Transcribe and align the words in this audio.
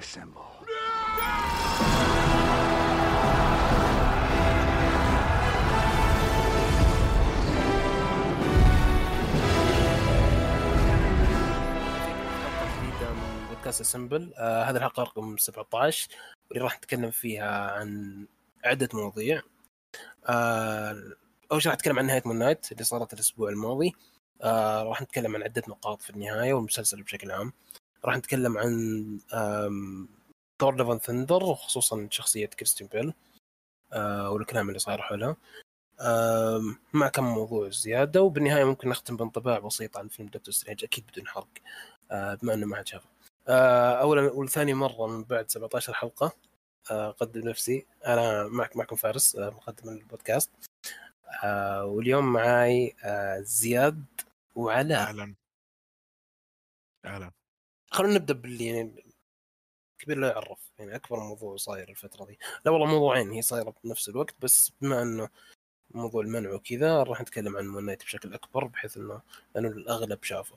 Assemble. 0.00 0.50
جديدة 12.80 13.12
من 13.12 13.46
بودكاست 13.48 13.80
Assemble 13.80 14.32
آه 14.38 14.62
هذه 14.62 14.76
الحلقة 14.76 15.02
رقم 15.02 15.36
17 15.36 16.08
واللي 16.50 16.64
راح 16.64 16.76
نتكلم 16.76 17.10
فيها 17.10 17.70
عن 17.70 18.26
عدة 18.64 18.88
مواضيع. 18.94 19.42
آه 20.26 21.02
أول 21.52 21.62
شيء 21.62 21.70
راح 21.70 21.78
نتكلم 21.78 21.98
عن 21.98 22.06
نهاية 22.06 22.22
Moon 22.26 22.38
Knight 22.38 22.72
اللي 22.72 22.84
صارت 22.84 23.12
الأسبوع 23.12 23.48
الماضي. 23.48 23.92
آه 24.42 24.82
راح 24.82 25.02
نتكلم 25.02 25.36
عن 25.36 25.42
عدة 25.42 25.62
نقاط 25.68 26.02
في 26.02 26.10
النهاية 26.10 26.52
والمسلسل 26.54 27.02
بشكل 27.02 27.30
عام. 27.30 27.52
راح 28.04 28.16
نتكلم 28.16 28.58
عن 28.58 28.70
Thor 30.60 30.76
Love 30.76 30.89
and 30.89 30.98
Thunder 30.98 31.44
وخصوصا 31.44 32.08
شخصية 32.10 32.46
كريستيان 32.46 32.86
بيل 32.86 33.14
آه 33.92 34.30
والكلام 34.30 34.68
اللي 34.68 34.78
صاير 34.78 35.02
حولها. 35.02 35.36
آه 36.00 36.62
مع 36.92 37.08
كم 37.08 37.24
موضوع 37.24 37.68
زيادة. 37.70 38.22
وبالنهاية 38.22 38.64
ممكن 38.64 38.88
نختم 38.88 39.16
بانطباع 39.16 39.58
بسيط 39.58 39.96
عن 39.96 40.08
فيلم 40.08 40.28
Doctor 40.28 40.54
Strange 40.54 40.84
أكيد 40.84 41.04
بدون 41.06 41.26
حرق. 41.28 41.48
آه 42.10 42.34
بما 42.34 42.54
إنه 42.54 42.66
ما 42.66 42.76
حد 42.76 42.88
شافه. 42.88 43.08
آه 43.48 43.92
اولا 43.94 44.32
ولثاني 44.32 44.74
مرة 44.74 45.06
من 45.06 45.24
بعد 45.24 45.50
17 45.50 45.92
حلقة. 45.94 46.32
آه، 46.90 47.08
اقدم 47.08 47.48
نفسي. 47.48 47.86
أنا 48.06 48.48
معك 48.48 48.76
معكم 48.76 48.96
فارس 48.96 49.36
آه 49.36 49.50
مقدم 49.50 49.88
البودكاست. 49.88 50.50
آه 51.44 51.84
واليوم 51.84 52.32
معاي 52.32 52.96
آه 53.04 53.40
زياد 53.40 54.04
وعلاء. 54.54 55.00
أهلا. 55.08 55.34
أهلا. 57.04 57.30
خلونا 57.90 58.14
نبدأ 58.14 58.34
باللي 58.34 58.66
يعني 58.66 59.04
كبير 59.98 60.18
لا 60.18 60.28
يعرف 60.28 60.70
يعني 60.78 60.94
أكبر 60.96 61.20
موضوع 61.20 61.56
صاير 61.56 61.88
الفترة 61.88 62.24
دي. 62.24 62.38
لا 62.64 62.70
والله 62.72 62.86
موضوعين 62.86 63.30
هي 63.30 63.42
صايرة 63.42 63.74
بنفس 63.84 64.08
الوقت 64.08 64.34
بس 64.42 64.72
بما 64.80 65.02
إنه 65.02 65.28
موضوع 65.90 66.22
المنع 66.22 66.52
وكذا 66.52 67.02
راح 67.02 67.20
نتكلم 67.20 67.56
عن 67.56 67.66
Moon 67.68 67.94
بشكل 67.94 68.34
أكبر 68.34 68.64
بحيث 68.66 68.96
إنه 68.96 69.20
لأنه 69.54 69.68
الأغلب 69.68 70.24
شافه. 70.24 70.56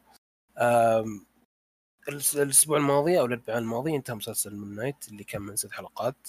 الأسبوع 2.35 2.77
الماضي 2.77 3.19
أو 3.19 3.25
الأربعاء 3.25 3.57
الماضي 3.57 3.95
انتهى 3.95 4.15
مسلسل 4.15 4.55
Moon 4.55 4.75
Knight 4.75 5.07
اللي 5.07 5.23
كان 5.23 5.41
من 5.41 5.55
ست 5.55 5.71
حلقات. 5.71 6.27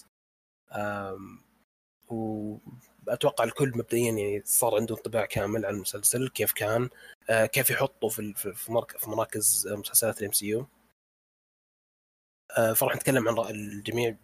آم، 0.72 1.40
واتوقع 3.08 3.44
الكل 3.44 3.68
مبدئيا 3.74 4.12
يعني 4.12 4.42
صار 4.44 4.74
عنده 4.76 4.94
انطباع 4.96 5.24
كامل 5.26 5.66
عن 5.66 5.74
المسلسل 5.74 6.28
كيف 6.28 6.52
كان 6.52 6.88
آه، 7.30 7.46
كيف 7.46 7.70
يحطه 7.70 8.08
في 8.08 8.34
في 8.34 8.52
في 8.54 8.72
مرك- 8.72 8.98
في 8.98 9.10
مراكز 9.10 9.68
مسلسلات 9.72 10.20
ال 10.20 10.32
MCU 10.32 10.66
فراح 12.74 12.96
نتكلم 12.96 13.28
عن 13.28 13.34
رأي 13.34 13.50
الجميع 13.50 14.16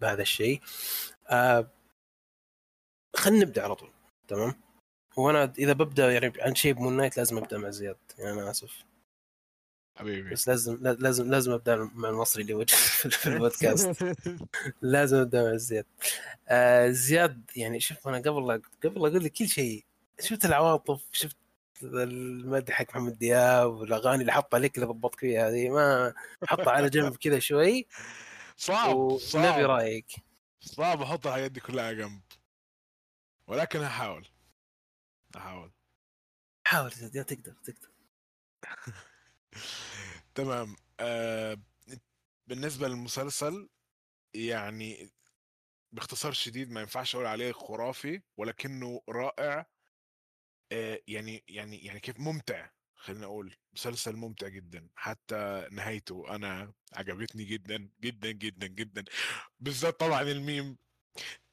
بهذا 0.00 0.22
الشيء. 0.22 0.60
آه، 1.30 1.70
خلينا 3.16 3.44
نبدأ 3.44 3.62
على 3.62 3.74
طول 3.74 3.90
تمام؟ 4.28 4.54
وأنا 5.16 5.52
إذا 5.58 5.72
ببدأ 5.72 6.12
يعني 6.12 6.32
عن 6.40 6.54
شيء 6.54 6.72
ب 6.72 6.77
Moon 6.77 6.96
Knight 6.96 7.16
لازم 7.16 7.38
أبدأ 7.38 7.58
مع 7.58 7.70
زياد 7.70 7.96
يعني 8.18 8.32
أنا 8.32 8.50
آسف. 8.50 8.84
حبيبي. 9.96 10.30
بس 10.30 10.48
لازم 10.48 10.78
لا- 10.82 10.92
لازم 10.92 11.30
لازم 11.30 11.52
أبدأ 11.52 11.76
مع 11.94 12.08
المصري 12.08 12.42
اللي 12.42 12.54
وجه 12.54 12.74
في 13.20 13.26
البودكاست. 13.26 14.04
لازم 14.82 15.16
أبدأ 15.16 15.50
مع 15.50 15.56
زياد. 15.56 15.86
آه 16.48 16.88
زياد 16.90 17.50
يعني 17.56 17.80
شوف 17.80 18.08
أنا 18.08 18.18
قبل 18.18 18.46
لا 18.46 18.62
قبل 18.84 19.02
لا 19.02 19.08
أقول 19.08 19.24
لك 19.24 19.32
كل 19.32 19.48
شيء 19.48 19.84
شفت 20.20 20.44
العواطف 20.44 21.02
شفت 21.12 21.36
المدح 21.82 22.74
حق 22.74 22.84
محمد 22.90 23.18
دياب 23.18 23.72
والأغاني 23.72 24.20
اللي 24.20 24.32
حطها 24.32 24.58
لك 24.58 24.74
اللي 24.76 24.86
ضبطك 24.86 25.20
فيها 25.20 25.48
هذه 25.50 25.68
ما 25.70 26.14
حطها 26.46 26.70
على 26.70 26.88
جنب 26.90 27.16
كذا 27.22 27.38
شوي. 27.38 27.86
صعب 28.56 29.16
صعب. 29.18 29.64
رأيك. 29.64 30.12
صعب 30.60 31.02
أحط 31.02 31.26
الحاجات 31.26 31.50
دي 31.50 31.60
كلها 31.60 31.92
جنب. 31.92 32.20
ولكن 33.48 33.80
هحاول 33.80 34.28
هحاول 35.36 35.70
حاول 36.66 36.90
يا 37.02 37.08
زياد 37.08 37.24
تقدر 37.24 37.52
تقدر. 37.64 37.88
تمام. 40.34 40.76
آه 41.00 41.58
بالنسبة 42.46 42.88
للمسلسل 42.88 43.68
يعني 44.34 45.10
باختصار 45.92 46.32
شديد 46.32 46.70
ما 46.70 46.80
ينفعش 46.80 47.14
أقول 47.14 47.26
عليه 47.26 47.52
خرافي 47.52 48.22
ولكنه 48.36 49.02
رائع. 49.08 49.66
آه 50.72 51.00
يعني 51.08 51.44
يعني 51.48 51.84
يعني 51.84 52.00
كيف 52.00 52.20
ممتع 52.20 52.70
خلينا 52.94 53.26
أقول. 53.26 53.56
مسلسل 53.74 54.16
ممتع 54.16 54.48
جدا. 54.48 54.88
حتى 54.96 55.68
نهايته 55.72 56.34
أنا 56.34 56.72
عجبتني 56.92 57.44
جدا 57.44 57.88
جدا 58.00 58.30
جدا 58.30 58.66
جدا. 58.66 59.04
بالذات 59.60 60.00
طبعا 60.00 60.22
الميم. 60.22 60.78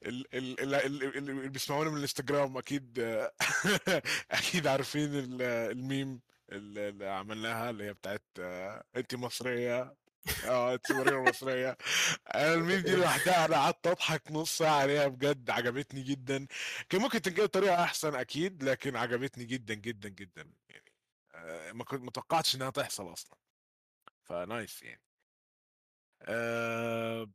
ال- 0.04 0.36
ال- 0.36 0.60
ال- 0.60 0.76
ال- 0.76 1.18
اللي 1.18 1.50
بيسمعونا 1.50 1.90
من 1.90 1.98
الإنستجرام 1.98 2.58
أكيد 2.58 3.00
أكيد 4.32 4.68
عارفين 4.68 5.16
ال- 5.16 5.42
الميم. 5.42 6.22
اللي 6.52 7.08
عملناها 7.10 7.70
اللي 7.70 7.84
هي 7.84 7.94
بتاعت 7.94 8.24
آه، 8.40 8.84
انت 8.96 9.16
مصرية. 9.16 9.96
آه 10.46 10.74
انت 10.74 10.92
مصرية. 10.92 11.78
أنا 12.36 12.54
الميم 12.54 12.80
دي 12.80 12.96
لوحدها 12.96 13.46
أنا 13.46 13.56
قعدت 13.56 13.88
أضحك 13.88 14.32
نص 14.32 14.58
ساعة 14.58 14.80
عليها 14.82 15.08
بجد 15.08 15.50
عجبتني 15.50 16.02
جدا. 16.04 16.48
كان 16.90 17.02
ممكن 17.02 17.22
تنجي 17.22 17.42
بطريقة 17.42 17.84
أحسن 17.84 18.16
أكيد 18.16 18.64
لكن 18.64 18.96
عجبتني 18.96 19.46
جدا 19.46 19.74
جدا 19.74 20.10
جدا 20.10 20.54
يعني. 20.70 20.94
آه، 21.36 21.72
ما 21.72 21.84
كنت 21.84 22.02
متوقعتش 22.02 22.56
إنها 22.56 22.70
تحصل 22.70 23.14
أصلا. 23.14 23.38
فنايس 24.24 24.84
يعني. 24.84 25.02
آه، 26.22 27.32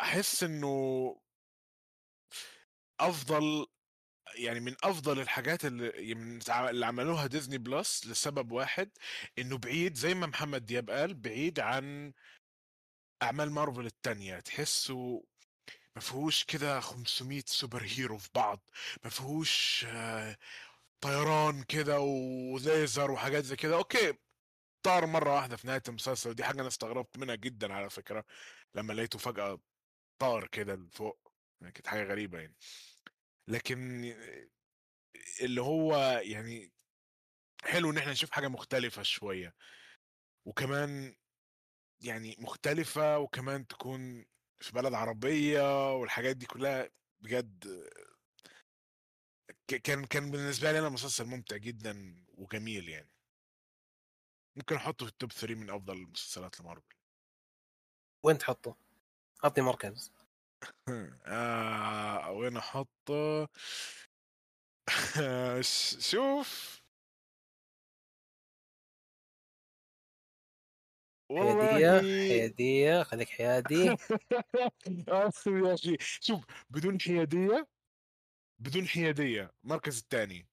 أحس 0.00 0.42
إنه 0.42 1.16
أفضل 3.00 3.66
يعني 4.36 4.60
من 4.60 4.76
أفضل 4.84 5.20
الحاجات 5.20 5.64
اللي 5.64 6.12
اللي 6.70 6.86
عملوها 6.86 7.26
ديزني 7.26 7.58
بلس 7.58 8.06
لسبب 8.06 8.52
واحد 8.52 8.90
إنه 9.38 9.58
بعيد 9.58 9.94
زي 9.96 10.14
ما 10.14 10.26
محمد 10.26 10.66
دياب 10.66 10.90
قال 10.90 11.14
بعيد 11.14 11.60
عن 11.60 12.12
أعمال 13.22 13.50
مارفل 13.50 13.86
التانية. 13.86 14.40
تحسه 14.40 15.24
ما 15.96 16.02
فيهوش 16.02 16.44
كده 16.44 16.80
500 16.80 17.42
superhero 17.46 18.18
في 18.18 18.30
بعض 18.34 18.70
ما 19.04 19.10
فيهوش 19.10 19.84
آه، 19.88 20.36
طيران 21.00 21.62
كده 21.62 22.00
وليزر 22.00 23.10
وحاجات 23.10 23.44
زي 23.44 23.56
كده. 23.56 23.76
okay 23.76 24.14
طار 24.82 25.06
مرة 25.06 25.34
واحدة 25.34 25.56
في 25.56 25.66
نهاية 25.66 25.82
المسلسل 25.88 26.30
ودي 26.30 26.44
حاجة 26.44 26.60
أنا 26.60 26.68
استغربت 26.68 27.18
منها 27.18 27.34
جدا 27.34 27.74
على 27.74 27.90
فكرة 27.90 28.24
لما 28.74 28.92
لقيته 28.92 29.18
فجأة 29.18 29.60
طار 30.18 30.46
كده 30.48 30.74
لفوق. 30.76 31.32
يعني 31.60 31.72
كانت 31.72 31.86
حاجة 31.86 32.04
غريبة 32.04 32.38
يعني. 32.40 32.56
لكن 33.48 34.04
اللي 35.40 35.60
هو 35.60 35.96
يعني 36.24 36.72
حلو 37.62 37.90
إن 37.90 37.98
إحنا 37.98 38.12
نشوف 38.12 38.30
حاجة 38.30 38.48
مختلفة 38.48 39.02
شوية 39.02 39.54
وكمان 40.46 41.16
يعني 42.00 42.36
مختلفة 42.38 43.18
وكمان 43.18 43.66
تكون 43.66 44.26
في 44.60 44.72
بلد 44.72 44.94
عربية 44.94 45.94
والحاجات 45.94 46.36
دي 46.36 46.46
كلها 46.46 46.90
بجد 47.20 47.88
كان 49.84 50.04
كان 50.04 50.30
بالنسبة 50.30 50.72
لي 50.72 50.78
أنا 50.78 50.88
مسلسل 50.88 51.24
ممتع 51.24 51.56
جدا 51.56 52.24
وجميل 52.28 52.88
يعني. 52.88 53.10
ممكن 54.56 54.74
أحطه 54.76 55.06
في 55.06 55.12
التوب 55.12 55.32
3 55.32 55.54
من 55.54 55.70
أفضل 55.70 55.96
المسلسلات 55.96 56.60
لمارفل. 56.60 56.94
وين 58.22 58.38
تحطه؟ 58.38 58.76
أعطني 59.44 59.64
مركز 59.64 60.12
آه 61.26 62.30
وين 62.32 62.56
أحطه؟ 62.56 63.48
شوف. 66.10 66.82
والله 71.30 72.00
حياديه 72.00 73.02
خليك 73.02 73.28
حيادي 73.28 73.84
يا 73.86 75.28
أخي. 75.74 75.96
شوف 76.00 76.44
بدون 76.70 77.00
حياديه 77.00 77.66
بدون 78.58 78.86
حياديه 78.88 79.54
المركز 79.64 79.98
الثاني. 79.98 80.46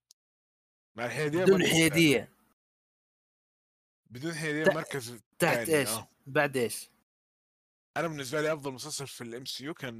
مع 0.97 1.05
الحياديه 1.05 1.43
بدون. 1.43 1.67
حياديه 1.67 2.29
بدون 4.05 4.33
حياديه 4.33 4.63
تحت- 4.63 4.71
المركز 4.71 5.21
تحت 5.39 5.69
إيش؟ 5.69 5.89
آه. 5.89 6.07
بعد 6.27 6.57
إيش؟ 6.57 6.89
أنا 7.97 8.07
بالنسبة 8.07 8.41
لي 8.41 8.53
أفضل 8.53 8.71
مسلسل 8.73 9.07
في 9.07 9.21
ال 9.21 9.45
MCU 9.45 9.73
كان 9.73 9.95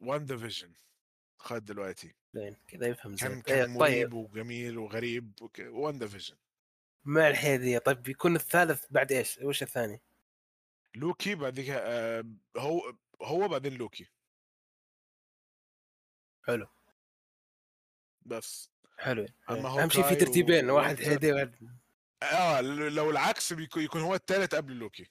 WandaVision 0.00 0.72
لغاية 1.40 1.58
دلوقتي. 1.60 2.14
زين 2.34 2.56
كذا 2.68 2.86
يفهم 2.86 3.16
كان 3.16 3.30
زين 3.32 3.42
كان 3.42 3.56
إيه، 3.58 3.64
طيب. 3.64 3.70
مريب 3.78 4.12
وجميل 4.14 4.78
وغريب 4.78 5.32
WandaVision 5.60 6.36
مع 7.04 7.28
الحياديه 7.28 7.78
طيب 7.78 8.02
بيكون 8.02 8.36
الثالث 8.36 8.86
بعد 8.90 9.12
إيش؟ 9.12 9.38
وش 9.42 9.62
الثاني؟ 9.62 10.00
لوكي 10.94 11.34
بعد 11.34 11.58
آه، 11.70 12.24
هو 12.56 12.94
هو 13.22 13.48
بعدين 13.48 13.74
لوكي. 13.74 14.08
حلو. 16.42 16.66
بس. 18.26 18.70
حلو. 18.98 19.26
أما 19.50 19.82
اهم 19.82 19.90
شيء 19.90 20.02
في 20.08 20.14
ترتيبين 20.14 20.70
واحد 20.70 20.96
ووينتر- 20.96 21.10
هيدي 21.10 21.32
واحد 21.32 21.54
آه 22.24 22.60
لو 22.60 23.10
العكس 23.10 23.52
بيكون 23.52 23.82
يكون 23.82 24.00
هو 24.00 24.14
الثالث 24.14 24.54
قبل 24.54 24.72
لوكي. 24.72 25.10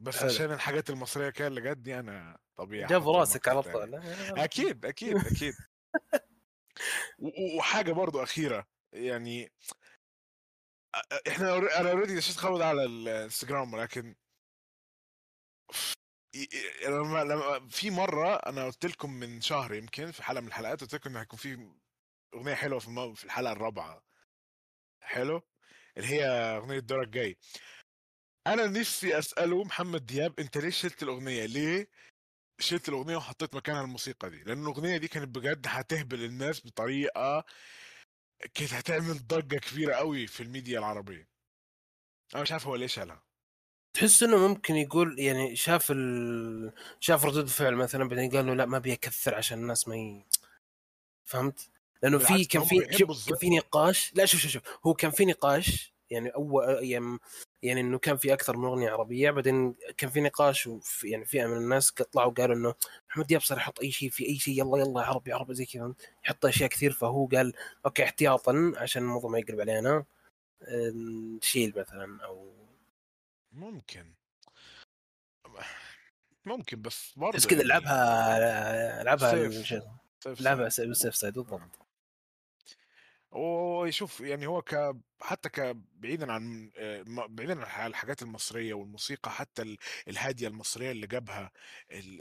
بس 0.00 0.16
حلو. 0.16 0.28
عشان 0.30 0.52
الحاجات 0.52 0.90
المصرية 0.90 1.30
كده 1.30 1.46
اللي 1.48 1.60
جت 1.60 1.76
دي 1.76 1.98
أنا 1.98 2.38
طبيعي 2.56 2.86
جاب 2.88 3.08
راسك 3.08 3.48
على. 3.48 3.62
طول. 3.62 3.94
أكيد 4.38 4.84
أكيد 4.84 5.16
أكيد. 5.16 5.54
و- 7.18 7.58
وحاجة 7.58 7.92
برضو 7.92 8.22
أخيرة 8.22 8.66
يعني 8.92 9.52
إحنا 11.28 11.56
أنا 11.80 11.90
اوريدي 11.90 12.14
نسيت 12.14 12.36
خبط 12.36 12.60
على 12.60 12.84
الإنستجرام 12.84 13.74
ولكن 13.74 14.16
لما 16.88 17.24
لما 17.24 17.68
في 17.68 17.90
مرة 17.90 18.34
أنا 18.36 18.64
قلت 18.64 18.86
لكم 18.86 19.12
من 19.12 19.40
شهر 19.40 19.74
يمكن 19.74 20.10
في 20.10 20.22
حلقة 20.22 20.40
من 20.40 20.48
الحلقات 20.48 20.80
قلت 20.80 20.94
لكم 20.94 21.10
إن 21.10 21.16
هيكون 21.16 21.38
في 21.38 21.70
أغنية 22.34 22.54
حلوة 22.54 22.78
في 23.14 23.24
الحلقة 23.24 23.52
الرابعة. 23.52 24.04
حلو 25.02 25.42
اللي 25.96 26.08
هي 26.08 26.24
أغنية 26.56 26.78
دورك 26.78 27.08
جاي. 27.08 27.38
أنا 28.46 28.66
نفسي 28.66 29.18
أسأله 29.18 29.64
محمد 29.64 30.06
دياب 30.06 30.40
أنت 30.40 30.58
ليه 30.58 30.70
شلت 30.70 31.02
الأغنية؟ 31.02 31.46
ليه 31.46 31.88
شلت 32.60 32.88
الأغنية 32.88 33.16
وحطيت 33.16 33.54
مكانها 33.54 33.82
الموسيقى 33.82 34.30
دي؟ 34.30 34.42
لأن 34.42 34.62
الأغنية 34.62 34.96
دي 34.96 35.08
كانت 35.08 35.28
بجد 35.36 35.66
هتهبل 35.68 36.24
الناس 36.24 36.66
بطريقة 36.66 37.44
كانت 38.54 38.72
هتعمل 38.74 39.26
ضجة 39.26 39.56
كبيرة 39.58 39.94
قوي 39.94 40.26
في 40.26 40.42
الميديا 40.42 40.78
العربية. 40.78 41.28
أنا 42.34 42.42
مش 42.42 42.52
عارف 42.52 42.66
هو 42.66 42.76
ليه 42.76 42.86
شالها. 42.86 43.22
تحس 43.94 44.22
إنه 44.22 44.48
ممكن 44.48 44.76
يقول 44.76 45.18
يعني 45.18 45.56
شاف 45.56 45.90
ال... 45.90 46.72
شاف 47.00 47.24
ردود 47.24 47.44
الفعل 47.44 47.74
مثلا 47.76 48.08
بعدين 48.08 48.30
قال 48.30 48.46
له 48.46 48.54
لا 48.54 48.66
ما 48.66 48.76
ابي 48.76 48.92
أكثر 48.92 49.34
عشان 49.34 49.58
الناس 49.58 49.88
ما 49.88 49.96
ي... 49.96 50.26
فهمت؟ 51.24 51.71
لأنه 52.02 52.18
في 52.18 52.44
كان 52.44 52.64
في. 52.64 52.80
كان 53.28 53.36
في 53.36 53.50
نقاش 53.50 54.12
لا 54.14 54.24
شوف 54.24 54.40
شوف 54.40 54.50
شوف. 54.50 54.62
هو 54.86 54.94
كان 54.94 55.10
في 55.10 55.24
نقاش 55.24 55.92
يعني 56.10 56.28
اول 56.28 56.64
يعني, 56.84 57.18
يعني 57.62 57.80
إنه 57.80 57.98
كان 57.98 58.16
في 58.16 58.32
أكثر 58.32 58.56
من 58.56 58.64
أغنية 58.64 58.90
عربية 58.90 59.30
بعدين 59.30 59.74
كان 59.96 60.10
في 60.10 60.20
نقاش 60.20 60.66
وفي 60.66 61.08
يعني 61.08 61.24
فئه 61.24 61.46
من 61.46 61.56
الناس 61.56 61.92
طلعوا 61.92 62.30
وقالوا 62.30 62.56
إنه 62.56 62.74
محمد 63.08 63.26
دياب 63.26 63.40
صار 63.40 63.58
يحط 63.58 63.80
أي 63.80 63.90
شيء 63.90 64.10
في 64.10 64.26
أي 64.26 64.38
شيء 64.38 64.58
يلا 64.58 64.78
يلا 64.78 65.00
عربي 65.00 65.32
عربي 65.32 65.54
زي 65.54 65.64
كذا 65.64 65.94
يحط 66.24 66.46
أشياء 66.46 66.68
كثير. 66.68 66.92
فهو 66.92 67.26
قال 67.26 67.52
okay 67.86 68.04
احتياطا 68.04 68.72
عشان 68.76 69.02
الموضوع 69.02 69.30
ما 69.30 69.38
يقلب 69.38 69.60
علينا 69.60 70.04
آه، 70.62 70.92
نشيل 71.38 71.72
مثلا 71.76 72.24
أو 72.24 72.52
ممكن. 73.52 74.14
ممكن 76.44 76.82
بس 76.82 77.12
برضه 77.16 77.36
بس 77.36 77.46
كذا 77.46 77.58
يعني 77.58 77.68
لعبها 77.68 79.04
لعبها 80.40 80.68
safe. 80.68 80.86
بال 80.86 80.96
safe 80.96 81.16
side 81.16 81.34
بالضبط. 81.34 81.60
ويشوف 83.32 84.20
يعني 84.20 84.46
هو 84.46 84.62
ك 84.62 84.96
حتى 85.22 85.48
ك 85.48 85.60
بعيدا 85.94 86.32
عن 86.32 86.70
آه، 86.76 87.04
بعيدا 87.28 87.66
عن 87.66 87.86
الحاجات 87.86 88.22
المصرية 88.22 88.74
والموسيقى 88.74 89.30
حتى 89.30 89.62
ال- 89.62 89.78
الهادية 90.08 90.48
المصرية 90.48 90.90
اللي 90.90 91.06
جابها 91.06 91.52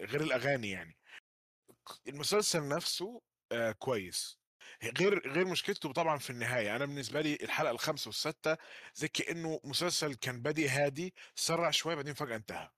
غير 0.05 0.21
الأغاني 0.21 0.69
يعني. 0.69 0.97
المسلسل 2.07 2.67
نفسه 2.67 3.21
آه، 3.51 3.71
كويس. 3.71 4.39
غير 4.99 5.27
غير 5.33 5.45
مشكلته 5.47 5.93
طبعا 5.93 6.17
في 6.17 6.29
النهاية. 6.29 6.75
أنا 6.75 6.85
بالنسبة 6.85 7.21
لي 7.21 7.35
الحلقة 7.43 7.71
الخامسة 7.71 8.07
والسادسه 8.09 8.57
زي 8.95 9.07
كأنه 9.07 9.59
مسلسل 9.63 10.13
كان 10.15 10.41
بادئ 10.41 10.67
هادي 10.69 11.13
سرع 11.35 11.71
شوية 11.71 11.95
بعدين 11.95 12.13
فجأة 12.13 12.35
انتهى. 12.35 12.69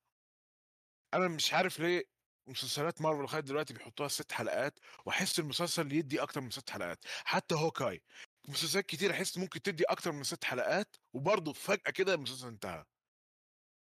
أنا 1.14 1.28
مش 1.28 1.54
عارف 1.54 1.80
ليه 1.80 2.04
مسلسلات 2.48 3.02
مارفل 3.02 3.22
لغاية 3.22 3.42
دلوقتي 3.42 3.74
بيحطوها 3.74 4.08
ست 4.08 4.32
حلقات 4.32 4.80
وأحس 5.06 5.40
المسلسل 5.40 5.92
يدي 5.94 6.22
أكتر 6.22 6.42
من 6.42 6.50
ست 6.52 6.70
حلقات. 6.70 7.06
حتى 7.26 7.56
هوكاي 7.56 8.02
مسلسلات 8.48 8.86
كتير 8.86 9.12
أحس 9.12 9.38
ممكن 9.38 9.62
تدي 9.62 9.84
أكتر 9.84 10.12
من 10.12 10.24
ست 10.24 10.44
حلقات 10.44 10.96
وبرضه 11.14 11.54
فجأة 11.54 11.92
كده 11.92 12.14
المسلسل 12.14 12.48
انتهى. 12.48 12.86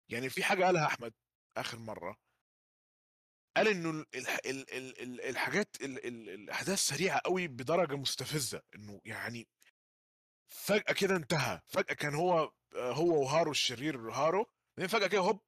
يعني 0.09 0.29
في 0.31 0.45
حاجة 0.45 0.65
قالها 0.65 0.87
أحمد 0.87 1.15
آخر 1.57 1.79
مرة 1.79 2.17
قال 3.57 3.69
إنه 3.69 3.91
ال- 3.91 4.07
الح- 4.15 4.39
ال- 4.47 4.73
ال- 4.75 5.03
ال- 5.03 5.21
الحاجات 5.21 5.77
ال- 5.81 6.07
ال- 6.07 6.31
الأحداث 6.31 6.79
سريعة 6.79 7.21
قوي 7.25 7.49
بدرجة 7.49 7.97
مستفزة 7.97 8.63
إنه 8.75 9.01
يعني 9.05 9.49
فجأة 10.49 10.93
كده 10.93 11.17
انتهى. 11.17 11.61
فجأة 11.67 11.95
كان 11.95 12.15
هو 12.15 12.53
هو 12.77 13.23
وهارو 13.23 13.51
الشرير 13.51 14.11
هارو 14.11 14.47
بعدين 14.77 14.89
فجأة 14.89 15.07
كده 15.07 15.21
هوب. 15.21 15.41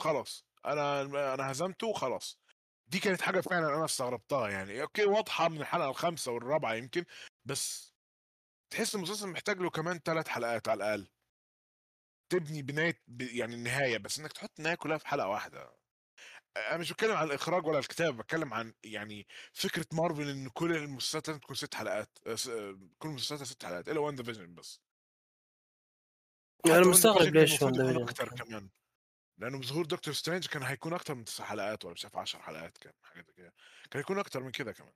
خلاص. 0.00 0.44
أنا 0.66 1.02
أنا 1.34 1.50
هزمته 1.52 1.86
وخلاص. 1.86 2.38
دي 2.86 2.98
كانت 3.00 3.20
حاجة 3.22 3.40
فعلا 3.40 3.74
أنا 3.76 3.84
استغربتها 3.84 4.48
يعني. 4.48 4.82
okay 4.82 5.04
واضحة 5.04 5.48
من 5.48 5.60
الحلقة 5.60 5.90
الخامسة 5.90 6.32
والرابعة 6.32 6.74
يمكن 6.74 7.04
بس 7.44 7.94
تحس 8.70 8.94
المسلسل 8.94 9.28
محتاج 9.28 9.58
له 9.58 9.70
كمان 9.70 9.98
ثلاث 9.98 10.28
حلقات 10.28 10.68
على 10.68 10.84
الأقل. 10.84 11.08
تبني 12.32 12.62
بناية 12.62 13.02
ب- 13.08 13.20
يعني 13.22 13.54
النهايه 13.54 13.98
بس 13.98 14.18
إنك 14.18 14.32
تحط 14.32 14.50
النهاية 14.58 14.76
كلها 14.76 14.98
في 14.98 15.06
حلقة 15.08 15.28
واحدة. 15.28 15.76
أنا 16.56 16.76
مش 16.76 16.92
بتكلم 16.92 17.16
عن 17.16 17.26
الإخراج 17.26 17.66
ولا 17.66 17.78
الكتاب 17.78 18.16
بتكلم 18.16 18.54
عن 18.54 18.74
يعني 18.84 19.26
فكرة 19.52 19.86
مارفل 19.92 20.28
إن 20.30 20.48
كل 20.48 20.76
المسلسلات 20.76 21.28
لازم 21.28 21.40
تكون 21.40 21.56
ست 21.56 21.74
حلقات 21.74 22.18
آه، 22.26 22.30
آه، 22.50 22.78
كل 22.98 23.08
المسلسلات 23.08 23.42
ست 23.42 23.64
حلقات 23.64 23.88
إلا 23.88 24.00
WandaVision 24.00 24.54
بس. 24.54 24.80
أنا 26.66 26.74
حتى 26.80 26.88
مستغرب 26.88 27.34
ليش 27.34 27.54
يكون 27.54 27.72
WandaVision 27.72 28.02
أكتر 28.02 28.28
كمان. 28.28 28.70
لأنه 29.42 29.58
بظهور 29.58 29.86
دكتور 29.86 30.14
سترينج 30.14 30.46
كان 30.46 30.62
هيكون 30.62 30.92
أكتر 30.92 31.14
من 31.14 31.24
تسع 31.24 31.44
حلقات 31.44 31.84
ولا 31.84 31.94
مش 31.94 32.04
عارف 32.04 32.16
10 32.16 32.40
حلقات 32.42 32.78
كان 32.78 32.92
حاجة 33.02 33.22
زي 33.22 33.32
كده. 33.36 33.54
كان 33.90 33.98
هيكون 34.00 34.18
أكتر 34.18 34.42
من 34.42 34.50
كده 34.50 34.72
كمان. 34.72 34.92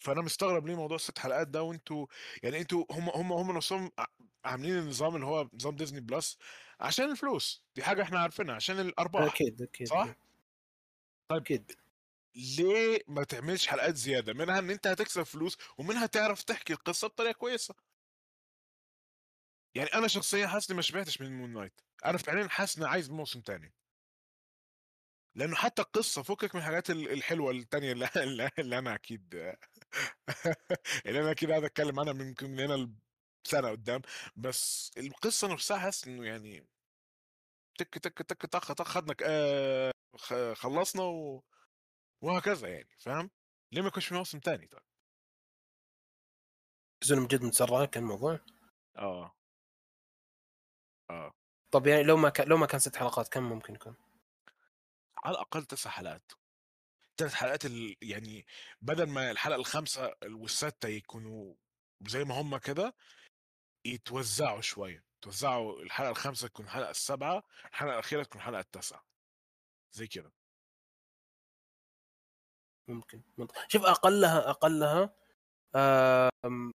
فأنا 0.00 0.22
مستغرب 0.22 0.66
ليه 0.66 0.74
موضوع 0.74 0.96
الست 0.96 1.18
حلقات 1.18 1.48
ده 1.48 1.62
وأنتوا 1.62 2.06
يعني 2.42 2.58
أنتوا 2.60 2.84
هم 2.90 3.08
هم 3.10 3.32
هم 3.32 3.56
نفسهم 3.56 3.90
عاملين 4.44 4.78
النظام 4.78 5.14
اللي 5.16 5.26
هو 5.26 5.48
نظام 5.54 5.76
ديزني 5.76 6.00
بلس 6.00 6.38
عشان 6.80 7.10
الفلوس. 7.10 7.64
دي 7.76 7.82
حاجة 7.82 8.02
إحنا 8.02 8.18
عارفينها 8.20 8.54
عشان 8.54 8.80
الأرباح. 8.80 9.22
أكيد 9.34 9.62
أكيد 9.62 9.88
صح؟ 9.88 10.04
طيب 10.04 10.16
أكيد. 11.30 11.72
ليه 12.36 13.00
ما 13.08 13.24
تعملش 13.24 13.66
حلقات 13.66 13.96
زيادة؟ 13.96 14.32
منها 14.34 14.58
إن 14.58 14.70
أنت 14.70 14.86
هتكسب 14.86 15.22
فلوس 15.22 15.58
ومنها 15.78 16.06
تعرف 16.06 16.42
تحكي 16.42 16.72
القصة 16.72 17.08
بطريقة 17.08 17.32
كويسة. 17.32 17.74
يعني 19.74 19.88
أنا 19.94 20.08
شخصيا 20.08 20.46
حاسس 20.46 20.70
إني 20.70 20.76
ما 20.76 20.82
شبعتش 20.82 21.20
من 21.20 21.38
Moon 21.38 21.52
Knight 21.52 21.80
أنا 22.04 22.18
فعليا 22.18 22.48
حاسس 22.48 22.78
إني 22.78 22.86
عايز 22.88 23.10
موسم 23.10 23.40
تاني. 23.40 23.74
لأنه 25.34 25.56
حتى 25.56 25.82
القصة 25.82 26.22
فكك 26.22 26.54
من 26.54 26.60
الحاجات 26.60 26.90
ال- 26.90 27.10
الحلوة 27.12 27.50
التانية 27.50 27.92
اللي, 27.92 28.08
اللي- 28.58 28.78
أنا 28.78 28.94
أكيد 28.94 29.34
اللي 31.06 31.20
أنا 31.20 31.30
أكيد 31.30 31.50
قاعد 31.50 31.64
أتكلم 31.64 32.00
عنها 32.00 32.12
من 32.12 32.26
يمكن 32.28 32.50
من 32.50 32.60
هنا 32.60 32.92
سنه 33.46 33.70
قدام. 33.70 34.02
بس 34.36 34.90
القصة 34.98 35.52
نفسها 35.52 35.78
حاسس 35.78 36.08
إنه 36.08 36.26
يعني 36.26 36.66
تك 37.78 37.98
تك 37.98 38.18
تك 38.22 38.46
طخ 38.46 38.72
طخ 38.72 38.88
خدنا 38.88 39.14
آه، 39.24 39.92
خ- 40.16 40.52
خلصنا 40.52 41.02
و... 41.02 41.44
وهكذا 42.22 42.68
يعني 42.68 42.88
فاهم؟ 42.98 43.30
ليه 43.72 43.82
ما 43.82 43.88
يكونش 43.88 44.06
في 44.06 44.14
موسم 44.14 44.38
تاني 44.38 44.66
طيب؟ 44.66 44.82
من 47.10 47.26
جد 47.26 47.42
متسرع 47.42 47.84
كان 47.84 48.02
الموضوع. 48.02 48.40
آه. 48.98 49.34
آه. 51.12 51.32
طب 51.70 51.86
يعني 51.86 52.02
لو 52.02 52.16
ما 52.16 52.28
كان 52.28 52.48
لو 52.48 52.56
ما 52.56 52.66
كان 52.66 52.80
ست 52.80 52.96
حلقات 52.96 53.28
كم 53.28 53.42
ممكن 53.42 53.74
يكون؟ 53.74 53.96
على 55.24 55.34
الأقل 55.34 55.64
تسع 55.64 55.90
حلقات. 55.90 56.32
ثلاث 57.16 57.34
حلقات 57.34 57.64
ال... 57.66 57.96
يعني 58.02 58.46
بدل 58.80 59.10
ما 59.10 59.30
الحلقة 59.30 59.56
الخامسة 59.56 60.14
والسادسه 60.24 60.88
يكونوا 60.88 61.54
زي 62.08 62.24
ما 62.24 62.40
هم 62.40 62.56
كده 62.58 62.94
يتوزعوا 63.86 64.60
شوية. 64.60 65.04
توزعوا 65.22 65.82
الحلقة 65.82 66.10
الخامسة 66.10 66.48
تكون 66.48 66.64
الحلقة 66.66 66.90
السابعة 66.90 67.42
الحلقة 67.70 67.92
الأخيرة 67.94 68.22
تكون 68.22 68.40
الحلقة 68.40 68.60
التاسعة. 68.60 69.04
زي 69.92 70.06
كده. 70.06 70.32
ممكن. 72.88 73.22
منطق. 73.38 73.54
شوف 73.68 73.84
أقلها 73.84 74.50
أقلها 74.50 75.14
آم، 75.76 76.72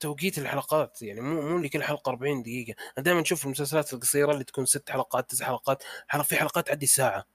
توقيت 0.00 0.38
الحلقات 0.38 1.02
يعني 1.02 1.20
مو 1.20 1.42
مو 1.42 1.56
اللي 1.56 1.68
كل 1.68 1.82
حلقة 1.82 2.10
40 2.10 2.42
دقيقة. 2.42 2.74
أنا 2.98 3.04
دائما 3.04 3.20
أشوف 3.22 3.44
المسلسلات 3.44 3.92
القصيرة 3.94 4.32
اللي 4.32 4.44
تكون 4.44 4.66
ست 4.66 4.90
حلقات 4.90 5.30
تسع 5.30 5.46
حلقات 5.46 5.82
حلقة 6.08 6.24
في 6.24 6.36
حلقات 6.36 6.66
تعدي 6.66 6.86
ساعة. 6.86 7.26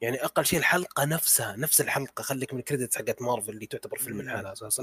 يعني 0.00 0.24
أقل 0.24 0.46
شيء 0.46 0.58
الحلقة 0.58 1.04
نفسها 1.04 1.56
نفس 1.56 1.80
الحلقة 1.80 2.22
خليك 2.22 2.54
من 2.54 2.60
الكريدتس 2.60 2.98
حقت 2.98 3.22
مارفل 3.22 3.50
اللي 3.50 3.66
تعتبر 3.66 3.98
فيلم. 3.98 4.20
الحالة 4.20 4.52
أساسا. 4.52 4.82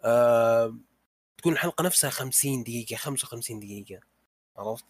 آه 0.00 0.76
تكون 1.38 1.52
الحلقة 1.52 1.84
نفسها 1.84 2.10
50 2.10 2.62
دقيقة 2.62 2.96
55 2.96 3.60
دقيقة. 3.60 4.00
عرفت؟ 4.56 4.84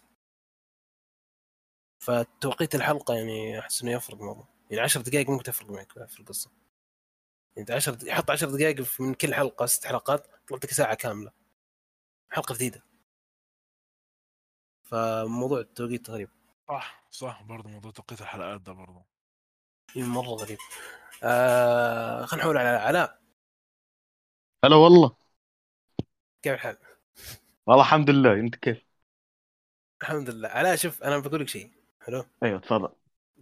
فتوقيت 1.99 2.75
الحلقة 2.75 3.13
يعني 3.13 3.59
أحس 3.59 3.81
إنه 3.81 3.91
يفرق 3.91 4.17
مره 4.17 4.47
يعني 4.71 4.83
10 4.83 5.01
دقائق 5.01 5.29
ممكن 5.29 5.43
تفرق 5.43 5.69
معك 5.69 6.07
في 6.07 6.19
القصة. 6.19 6.49
انت 7.57 7.71
10 7.71 8.11
حط 8.11 8.31
10 8.31 8.49
دقائق 8.57 8.85
من 8.99 9.13
كل 9.13 9.33
حلقة 9.33 9.65
ست 9.65 9.87
حلقات 9.87 10.27
طلعت 10.47 10.65
لك 10.65 10.71
ساعة 10.71 10.95
كاملة. 10.95 11.31
حلقة 12.29 12.55
جديدة. 12.55 12.83
فموضوع 14.83 15.59
التوقيت 15.59 16.09
غريب. 16.09 16.29
صح 16.67 17.07
صح 17.11 17.43
برضه 17.43 17.69
موضوع 17.69 17.91
توقيت 17.91 18.21
الحلقات 18.21 18.61
ده 18.61 18.73
برضه 18.73 19.05
مره 19.95 20.29
غريب. 20.29 20.57
آه 21.23 22.25
خلينا 22.25 22.43
نحول 22.43 22.57
على 22.57 22.69
علاء. 22.69 23.21
هلا 24.65 24.75
والله. 24.75 25.15
كيف 26.41 26.53
الحال؟ 26.53 26.77
والله 27.67 27.83
الحمد 27.83 28.09
لله. 28.09 28.33
أنت 28.33 28.55
كيف؟ 28.55 28.85
الحمد 30.01 30.29
لله. 30.29 30.49
علاء 30.49 30.75
شوف 30.75 31.03
أنا 31.03 31.17
بقول 31.17 31.41
لك 31.41 31.47
شيء. 31.47 31.71
حلو؟ 32.01 32.25
أيوه 32.43 32.59
تفضل. 32.59 32.89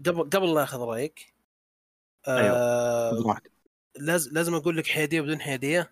قبل 0.05 0.29
قبل 0.29 0.53
لا 0.53 0.63
أخذ 0.63 0.79
رأيك 0.79 1.33
أيوة. 2.27 2.57
آه 2.57 3.11
راحتك. 3.27 3.54
لازم 3.99 4.33
لازم 4.33 4.53
أقول 4.53 4.77
لك 4.77 4.87
حياديه 4.87 5.21
بدون 5.21 5.41
حياديه 5.41 5.91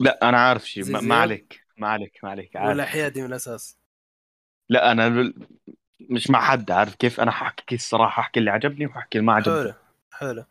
لا 0.00 0.28
أنا 0.28 0.38
عارف 0.38 0.68
شيء. 0.68 1.02
ما, 1.02 1.14
عليك 1.14 1.66
ما 1.76 1.88
عليك 1.88 2.18
ما 2.24 2.30
عليك 2.30 2.56
عارف. 2.56 2.68
ولا 2.68 2.84
حيادي 2.84 3.20
من 3.20 3.26
الأساس. 3.26 3.78
لا 4.68 4.92
أنا 4.92 5.32
مش 6.00 6.30
مع 6.30 6.40
حد 6.40 6.70
عارف 6.70 6.94
كيف؟ 6.94 7.20
أنا 7.20 7.30
ححكي 7.30 7.74
الصراحة 7.74 8.20
احكي 8.20 8.40
اللي 8.40 8.50
عجبني 8.50 8.86
واحكي 8.86 9.18
اللي 9.18 9.26
ما 9.26 9.32
عجبني. 9.32 9.54
حلو 9.62 9.74
حلو. 10.12 10.44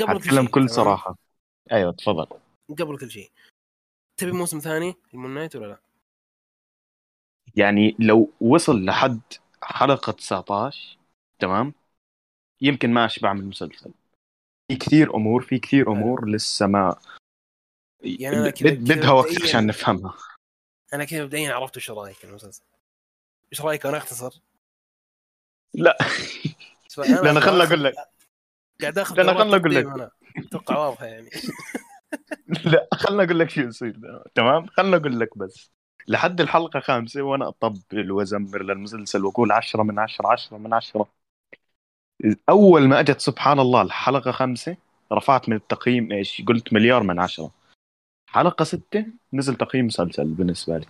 قبل 0.00 0.20
كل 0.30 0.42
بكل 0.42 0.50
تمام؟ 0.50 0.66
صراحة. 0.66 1.16
أيوه 1.72 1.92
تفضل. 1.92 2.26
قبل 2.78 2.98
كل 2.98 3.10
شيء 3.10 3.30
تبي 4.16 4.32
موسم 4.32 4.58
ثاني؟ 4.58 4.94
المون 5.14 5.34
نايت 5.34 5.56
ولا 5.56 5.66
لا؟ 5.66 5.80
يعني 7.54 7.96
لو 7.98 8.32
وصل 8.40 8.84
لحد 8.84 9.20
حلقة 9.62 10.12
19 10.12 10.98
تمام؟ 11.38 11.74
يمكن 12.60 12.90
ما 12.90 13.04
أشبع 13.04 13.32
من 13.32 13.40
المسلسل. 13.40 13.90
كثير 14.76 15.14
أمور 15.14 15.42
في 15.42 15.58
كثير 15.58 15.92
أمور 15.92 16.28
لسه 16.28 16.66
ما 16.66 16.96
يعني 18.02 18.36
أنا 18.36 18.50
كذا 18.50 18.70
بدها 18.70 19.10
وقت 19.10 19.42
عشان 19.42 19.66
نفهمها. 19.66 20.14
أنا 20.94 21.04
كذا 21.04 21.24
مبدئيا 21.24 21.54
عرفت 21.54 21.76
إيش 21.76 21.90
رأيك 21.90 22.24
المسلسل. 22.24 22.62
إيش 23.52 23.60
رأيك 23.60 23.84
وأنا 23.84 23.96
أختصر؟ 23.96 24.40
لا. 25.74 25.98
لأن 26.98 27.40
خلنا 27.40 27.64
أقول 27.64 27.84
لك. 27.84 27.94
قاعد 28.80 28.98
أخذ 28.98 29.16
دورات 29.16 29.36
خلنا 29.36 29.56
أقول 29.56 29.74
لك. 29.74 29.86
أنا. 29.86 30.10
أتوقع 30.36 30.78
واضحة 30.78 31.06
يعني. 31.06 31.30
لا 32.72 32.88
خلنا 32.92 33.22
أقول 33.22 33.38
لك 33.38 33.50
شو 33.50 33.60
يصير. 33.60 34.22
تمام؟ 34.34 34.66
خلنا 34.66 34.96
أقول 34.96 35.20
لك 35.20 35.38
بس. 35.38 35.70
لحد 36.08 36.40
الحلقة 36.40 36.80
خامسة 36.80 37.22
وأنا 37.22 37.48
أطبل 37.48 38.12
وأزمر 38.12 38.62
للمسلسل 38.62 39.24
وأقول 39.24 39.52
عشرة 39.52 39.82
من 39.82 39.98
عشرة 39.98 40.26
عشرة 40.32 40.58
من 40.58 40.74
عشرة. 40.74 41.19
أول 42.48 42.88
ما 42.88 43.00
أجت 43.00 43.20
سبحان 43.20 43.58
الله 43.58 43.82
الحلقة 43.82 44.32
خمسة 44.32 44.76
رفعت 45.12 45.48
من 45.48 45.56
التقييم 45.56 46.12
إيش؟ 46.12 46.42
قلت 46.42 46.72
مليار 46.72 47.02
من 47.02 47.18
عشرة. 47.20 47.50
حلقة 48.28 48.64
ستة 48.64 49.06
نزل 49.32 49.54
تقييم 49.54 49.86
مسلسل 49.86 50.34
بالنسبة 50.34 50.78
لي. 50.78 50.86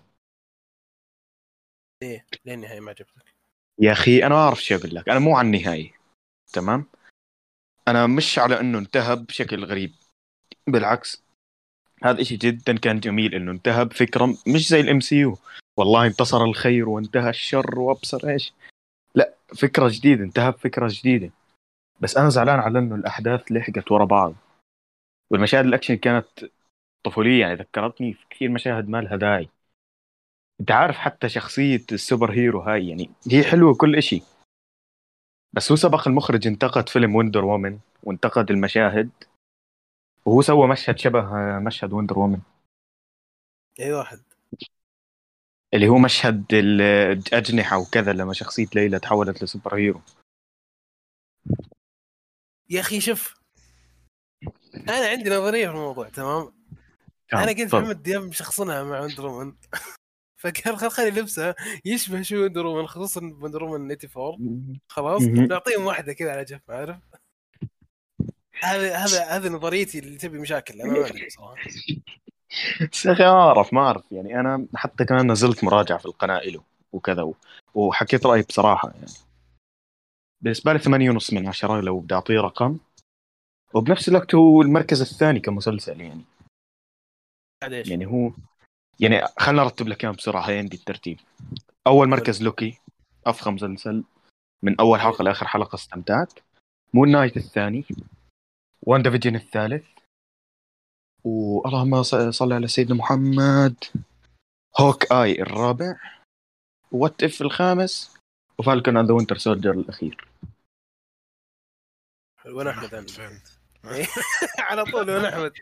إيه 2.02 2.26
لين 2.44 2.54
النهايه 2.54 2.80
ما 2.80 2.90
عجبتك 2.90 3.34
يا 3.78 3.92
أخي 3.92 4.26
أنا 4.26 4.34
ما 4.34 4.40
أعرف 4.40 4.62
شو 4.62 4.74
أقول 4.74 4.94
لك. 4.94 5.08
أنا 5.08 5.18
مو 5.18 5.36
على 5.36 5.46
النهاية. 5.46 5.94
تمام؟ 6.52 6.86
أنا 7.88 8.06
مش 8.06 8.38
على 8.38 8.60
إنه 8.60 8.78
انتهى 8.78 9.16
بشكل 9.16 9.64
غريب. 9.64 9.92
بالعكس 10.66 11.22
هذا 12.04 12.20
إشي 12.20 12.36
جدا 12.36 12.78
كان 12.78 13.00
جميل 13.00 13.34
إنه 13.34 13.52
انتهى 13.52 13.84
بفكرة 13.84 14.26
مش 14.54 14.68
زي 14.68 14.80
ال 14.80 15.00
MCU 15.00 15.38
والله 15.76 16.06
انتصر 16.06 16.44
الخير 16.44 16.88
وانتهى 16.88 17.30
الشر 17.30 17.78
وأبصر 17.78 18.28
إيش. 18.28 18.52
لا 19.14 19.34
فكرة 19.60 19.88
جديدة 19.92 20.24
انتهى 20.24 20.50
بفكره 20.50 20.88
جديدة. 20.90 21.30
بس 22.00 22.16
أنا 22.16 22.28
زعلان 22.28 22.60
على 22.60 22.78
إنه 22.78 22.94
الأحداث 22.94 23.52
لحقت 23.52 23.92
ورا 23.92 24.04
بعض. 24.04 24.34
والمشاهد 25.30 25.64
الأكشن 25.64 25.94
كانت 25.94 26.26
طفولية 27.04 27.40
يعني 27.40 27.54
ذكرتني 27.54 28.12
في 28.12 28.26
كثير 28.30 28.50
مشاهد 28.50 28.88
ما 28.88 29.00
لها 29.00 29.16
داعي. 29.16 29.48
أنت 30.60 30.70
عارف 30.70 30.96
حتى 30.96 31.28
شخصية 31.28 31.84
ال 31.92 31.99
super 31.99 32.32
hero 32.32 32.60
هاي 32.60 32.88
يعني 32.88 33.10
هي 33.30 33.44
حلوة 33.44 33.74
كل 33.74 33.96
إشي. 33.96 34.22
بس 35.52 35.72
هو 35.72 35.76
سبق 35.76 36.08
المخرج 36.08 36.46
انتقد 36.46 36.88
فيلم 36.88 37.14
Wonder 37.14 37.44
Woman 37.44 37.78
وانتقد 38.02 38.50
المشاهد 38.50 39.10
وهو 40.26 40.42
سوى 40.42 40.68
مشهد 40.68 40.98
شبه 40.98 41.58
مشهد 41.58 41.92
Wonder 41.92 42.18
Woman. 42.18 42.40
أي 43.80 43.92
واحد. 43.92 44.29
اللي 45.74 45.88
هو 45.88 45.98
مشهد 45.98 46.44
الأجنحة 46.52 47.78
وكذا 47.78 48.12
لما 48.12 48.32
شخصية 48.32 48.66
ليلى 48.74 48.98
تحولت 48.98 49.42
ل 49.42 49.48
super 49.48 49.76
hero. 49.76 50.00
يا 52.70 52.80
أخي 52.80 53.00
شوف 53.00 53.40
أنا 54.74 55.06
عندي 55.08 55.30
نظرية 55.30 55.68
في 55.68 55.74
الموضوع 55.74 56.08
تمام؟ 56.08 56.52
أنا 57.32 57.46
قلت. 57.46 57.74
محمد 57.74 58.02
دياب 58.02 58.22
مشخصنها 58.22 58.84
مع 58.84 59.08
فقال 60.40 60.78
خل 60.78 60.90
خلي 60.90 61.10
لبسه 61.10 61.54
يشبه 61.84 62.22
شو 62.22 62.44
Wonder 62.44 62.66
Woman 62.66 62.86
خصوصا 62.86 63.20
Wonder 63.20 63.64
Woman 63.64 63.90
84 63.90 64.80
خلاص. 64.88 65.22
نعطيهم 65.22 65.86
واحدة 65.86 66.12
كذا 66.12 66.32
على 66.32 66.44
جنب 66.44 66.60
عارف؟ 66.68 66.96
هذا 68.62 68.96
هذا 68.96 69.24
هذا 69.24 69.48
نظريتي 69.48 69.98
اللي 69.98 70.18
تبي 70.18 70.38
مشاكل 70.38 70.80
أنا 70.80 70.92
ما 70.92 71.28
صراحة 71.28 71.68
بس 72.92 73.06
يا 73.06 73.12
أخي 73.12 73.22
ما 73.22 73.30
أعرف 73.30 73.74
ما 73.74 73.80
أعرف. 73.80 74.12
يعني 74.12 74.40
أنا 74.40 74.66
حتى 74.74 75.04
كمان 75.04 75.32
نزلت 75.32 75.64
مراجعة 75.64 75.98
في 75.98 76.06
القناة 76.06 76.40
له 76.40 76.62
وكذا 76.92 77.32
وحكيت 77.74 78.26
رأيي 78.26 78.42
بصراحة 78.42 78.90
يعني. 78.90 79.12
بالنسبة 80.40 80.72
لي 80.72 80.78
ثمانية 80.78 81.10
ونص 81.10 81.32
من 81.32 81.48
عشرة 81.48 81.80
لو 81.80 82.00
بدي 82.00 82.14
أعطيه 82.14 82.40
رقم. 82.40 82.78
وبنفس 83.74 84.08
الوقت 84.08 84.34
هو 84.34 84.62
المركز 84.62 85.00
الثاني 85.00 85.40
كمسلسل 85.40 86.00
يعني؟ 86.00 86.24
يعني 87.62 88.06
هو 88.06 88.32
يعني 89.00 89.26
خلنا 89.38 89.62
نرتب 89.62 89.88
لك 89.88 90.04
إياهم 90.04 90.14
بسرعة 90.14 90.42
هي 90.42 90.58
عندي 90.58 90.76
الترتيب. 90.76 91.20
أول 91.86 92.08
مركز 92.08 92.42
لوكي 92.42 92.78
أفخم 93.26 93.54
مسلسل. 93.54 94.04
من 94.62 94.80
أول 94.80 95.00
حلقة 95.00 95.22
لآخر 95.22 95.46
حلقة 95.46 95.74
استمتعت. 95.74 96.32
Moon 96.94 97.10
Knight 97.10 97.36
الثاني. 97.36 97.84
WandaVision 98.82 99.36
الثالث. 99.36 99.86
واللهم 101.24 102.02
صل 102.30 102.52
على 102.52 102.68
سيدنا 102.68 102.94
محمد. 102.94 103.84
Hawkeye 104.80 105.42
الرابع. 105.42 105.96
What 106.92 107.22
If 107.22 107.42
الخامس؟ 107.42 108.16
و 108.58 108.63
Falcon 108.63 108.96
and 108.96 109.08
the 109.08 109.14
Winter 109.14 109.38
Soldier 109.38 109.70
الأخير. 109.70 110.28
وين 112.46 112.66
أحمد؟ 112.66 113.06
على 114.68 114.84
طول 114.84 115.10
وين 115.10 115.24
أحمد؟ 115.24 115.52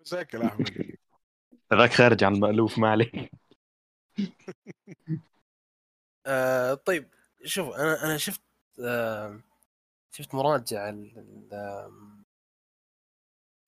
مشاكل 0.00 0.42
أحمد. 0.42 0.96
هذاك 1.72 1.92
خارج 1.92 2.24
عن 2.24 2.34
المألوف 2.34 2.78
ما 2.78 2.90
عليك 2.90 3.30
آه 6.26 6.74
طيب 6.74 7.08
شوف 7.44 7.74
أنا 7.74 8.04
أنا 8.04 8.16
شفت 8.16 8.40
آه 8.84 9.40
شفت 10.18 10.34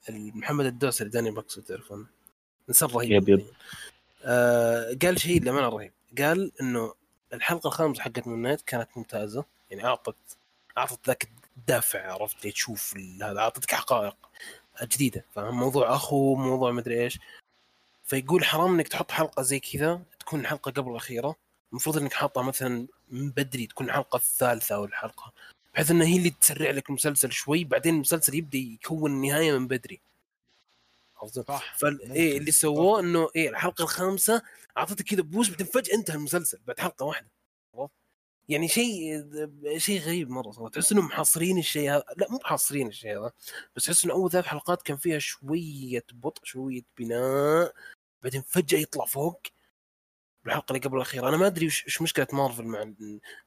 ال- 0.08 0.38
محمد 0.38 0.66
الدوسري 0.66 1.08
داني 1.08 1.30
بكسو 1.30 1.60
تعرفون. 1.60 2.06
إنسان 2.68 2.88
رهيب 2.88 3.10
yep 3.10 3.28
yep. 3.28 3.46
آه 4.24 4.96
قال 5.02 5.20
شيء 5.20 5.40
للامانه 5.42 5.68
رهيب. 5.68 5.92
قال 6.18 6.52
إنه 6.60 6.94
الحلقة 7.32 7.68
الخامسة 7.68 8.02
حقت 8.02 8.26
Moon 8.26 8.42
Knight 8.42 8.60
كانت 8.60 8.88
ممتازة. 8.96 9.44
يعني 9.70 9.84
اعطت 9.84 10.16
أعطت 10.78 11.06
ذاك 11.06 11.28
الدافع 11.56 12.12
عرفت؟ 12.12 12.44
لي 12.44 12.52
تشوف 12.52 12.96
هذا 13.22 13.38
أعطتك 13.38 13.74
حقائق 13.74 14.16
جديدة 14.82 15.24
فاهم؟ 15.34 15.54
موضوع 15.58 15.94
أخو 15.94 16.34
موضوع 16.34 16.72
مدري 16.72 17.04
إيش. 17.04 17.18
فيقول 18.04 18.44
حرام 18.44 18.74
إنك 18.74 18.88
تحط 18.88 19.10
حلقة 19.10 19.42
زي 19.42 19.60
كذا 19.60 20.02
تكون 20.20 20.46
حلقة 20.46 20.70
قبل 20.70 20.90
الأخيرة. 20.90 21.36
المفروض 21.72 21.98
إنك 21.98 22.12
حاطها 22.12 22.42
مثلا 22.42 22.86
من 23.08 23.30
بدري 23.30 23.66
تكون 23.66 23.86
الحلقة 23.86 24.16
الثالثة 24.16 24.74
أو 24.74 24.84
الحلقة. 24.84 25.32
بحيث 25.74 25.90
انها 25.90 26.06
هي 26.06 26.16
اللي 26.16 26.30
تسرع 26.30 26.70
لك 26.70 26.88
المسلسل 26.88 27.32
شوي 27.32 27.64
بعدين 27.64 27.94
المسلسل 27.94 28.34
يبدأ 28.34 28.58
يكون 28.58 29.10
النهايه 29.10 29.58
من 29.58 29.68
بدري 29.68 30.00
عرفت؟ 31.16 31.40
صح 31.48 31.78
فال. 31.78 32.12
إيه 32.12 32.38
اللي 32.38 32.50
سووه 32.50 33.00
إنه 33.00 33.28
إيه 33.36 33.48
الحلقة 33.50 33.82
الخامسة 33.82 34.42
اعطتك 34.78 35.04
كذا 35.04 35.22
بوش 35.22 35.50
بعدين 35.50 35.66
فجأة 35.66 35.94
انتهى 35.94 36.16
المسلسل 36.16 36.58
بعد 36.66 36.80
حلقة 36.80 37.06
واحدة؟ 37.06 37.30
يعني 38.48 38.68
شيء 38.68 39.24
شيء 39.76 40.00
غريب 40.00 40.30
مرة 40.30 40.50
صراحة 40.50 40.70
تحس 40.70 40.92
إنهم 40.92 41.04
محاصرين 41.04 41.58
الشيء 41.58 41.90
هذا 41.90 42.04
لا 42.16 42.30
مو 42.30 42.38
محاصرين 42.44 42.88
الشيء 42.88 43.18
هذا 43.18 43.32
بس 43.76 43.84
تحس 43.84 44.04
إنه 44.04 44.14
أول 44.14 44.30
ثلاث 44.30 44.44
حلقات 44.44 44.82
كان 44.82 44.96
فيها 44.96 45.18
شوية 45.18 46.04
بطء 46.12 46.44
شوية 46.44 46.82
بناء 46.98 47.72
بعدين 48.22 48.42
فجأة 48.42 48.78
يطلع 48.78 49.04
فوق 49.04 49.40
بالحلقة 50.44 50.66
اللي 50.70 50.80
قبل 50.80 50.96
الأخيرة. 50.96 51.28
أنا 51.28 51.36
ما 51.36 51.46
أدري 51.46 51.66
وش, 51.66 52.02
مشكلة 52.02 52.26
مارفل 52.32 52.64
مع 52.64 52.92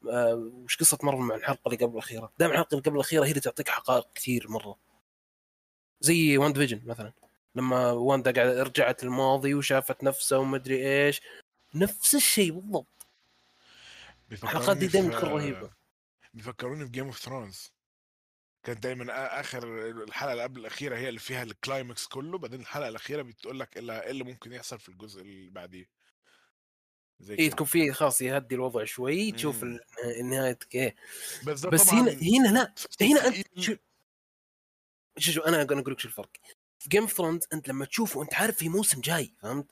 آه، 0.10 0.36
وش 0.36 0.78
قصة 0.78 0.98
مارفل 1.04 1.22
مع 1.22 1.36
الحلقة 1.36 1.62
اللي 1.66 1.86
قبل 1.86 1.94
الأخيرة. 1.94 2.32
دائما 2.40 2.54
الحلقة 2.54 2.70
اللي 2.72 2.84
قبل 2.84 2.96
الأخيرة 2.96 3.26
هي 3.26 3.30
اللي 3.30 3.42
تعطيك 3.42 3.70
حقائق 3.70 4.08
كثير 4.16 4.50
مرة. 4.50 4.78
زي 6.00 6.38
WandaVision 6.38 6.82
مثلا. 6.86 7.14
لما 7.56 7.92
واندا 7.92 8.32
قاعدة 8.32 8.64
رجعت 8.64 9.04
للماضي 9.04 9.54
وشافت 9.54 10.04
نفسها 10.04 10.38
وما 10.38 10.58
ادري 10.58 10.88
إيش. 10.88 11.22
نفس 11.76 12.16
الشيء 12.16 12.52
بالضبط. 12.52 13.08
الحلقات 14.32 14.78
دي 14.78 14.88
دائما 14.88 15.18
تكون 15.18 15.30
رهيبة. 15.30 15.72
بيفكروني 16.34 16.86
في 16.86 16.92
Game 16.92 17.06
of 17.06 17.20
Thrones 17.20 17.72
كان 18.64 18.80
دايما 18.80 19.40
آخر 19.40 19.88
الحلقة 19.90 20.32
اللي 20.32 20.44
قبل 20.44 20.60
الأخيرة 20.60 20.98
هي 20.98 21.10
اللي 21.10 21.20
فيها 21.20 21.44
ال 21.44 21.53
climax 21.53 22.08
كله. 22.08 22.38
بعدين 22.38 22.60
الحلقة 22.60 22.88
الأخيرة 22.88 23.22
بتقول 23.22 23.60
لك 23.60 23.78
إيه 23.78 24.12
اللي 24.12 24.24
ممكن 24.24 24.54
يحصل 24.54 24.80
في 24.80 24.90
الجزء 24.90 25.22
اللي 25.22 25.50
بعديه. 25.50 25.90
زي 27.20 27.36
كده. 27.36 27.48
تكون 27.50 27.68
في 27.68 27.92
خلاص 27.94 28.22
يهدي 28.22 28.56
الوضع 28.56 28.84
شوي 28.84 29.32
تشوف 29.32 29.64
مم. 29.64 29.72
ال- 29.74 30.20
النهاية 30.20 30.60
إيه 30.76 30.96
بس 31.48 31.66
بس 31.66 31.90
هنا 31.94 32.12
هنا 32.12 32.48
لا 32.54 32.74
هنا 33.02 33.28
أنت. 33.28 33.60
شو 33.60 33.76
شوف 35.18 35.44
أنا 35.46 35.62
أقول 35.62 35.92
لك 35.94 36.00
شو 36.00 36.08
الفرق 36.08 36.30
في 36.80 36.90
Game 36.90 37.06
Thrones 37.06 37.44
أنت 37.54 37.68
لما 37.68 37.86
تشوفه 37.86 38.22
أنت 38.22 38.34
عارف 38.34 38.58
في 38.58 38.70
موسم 38.70 39.02
جاي 39.02 39.34
فهمت؟ 39.42 39.72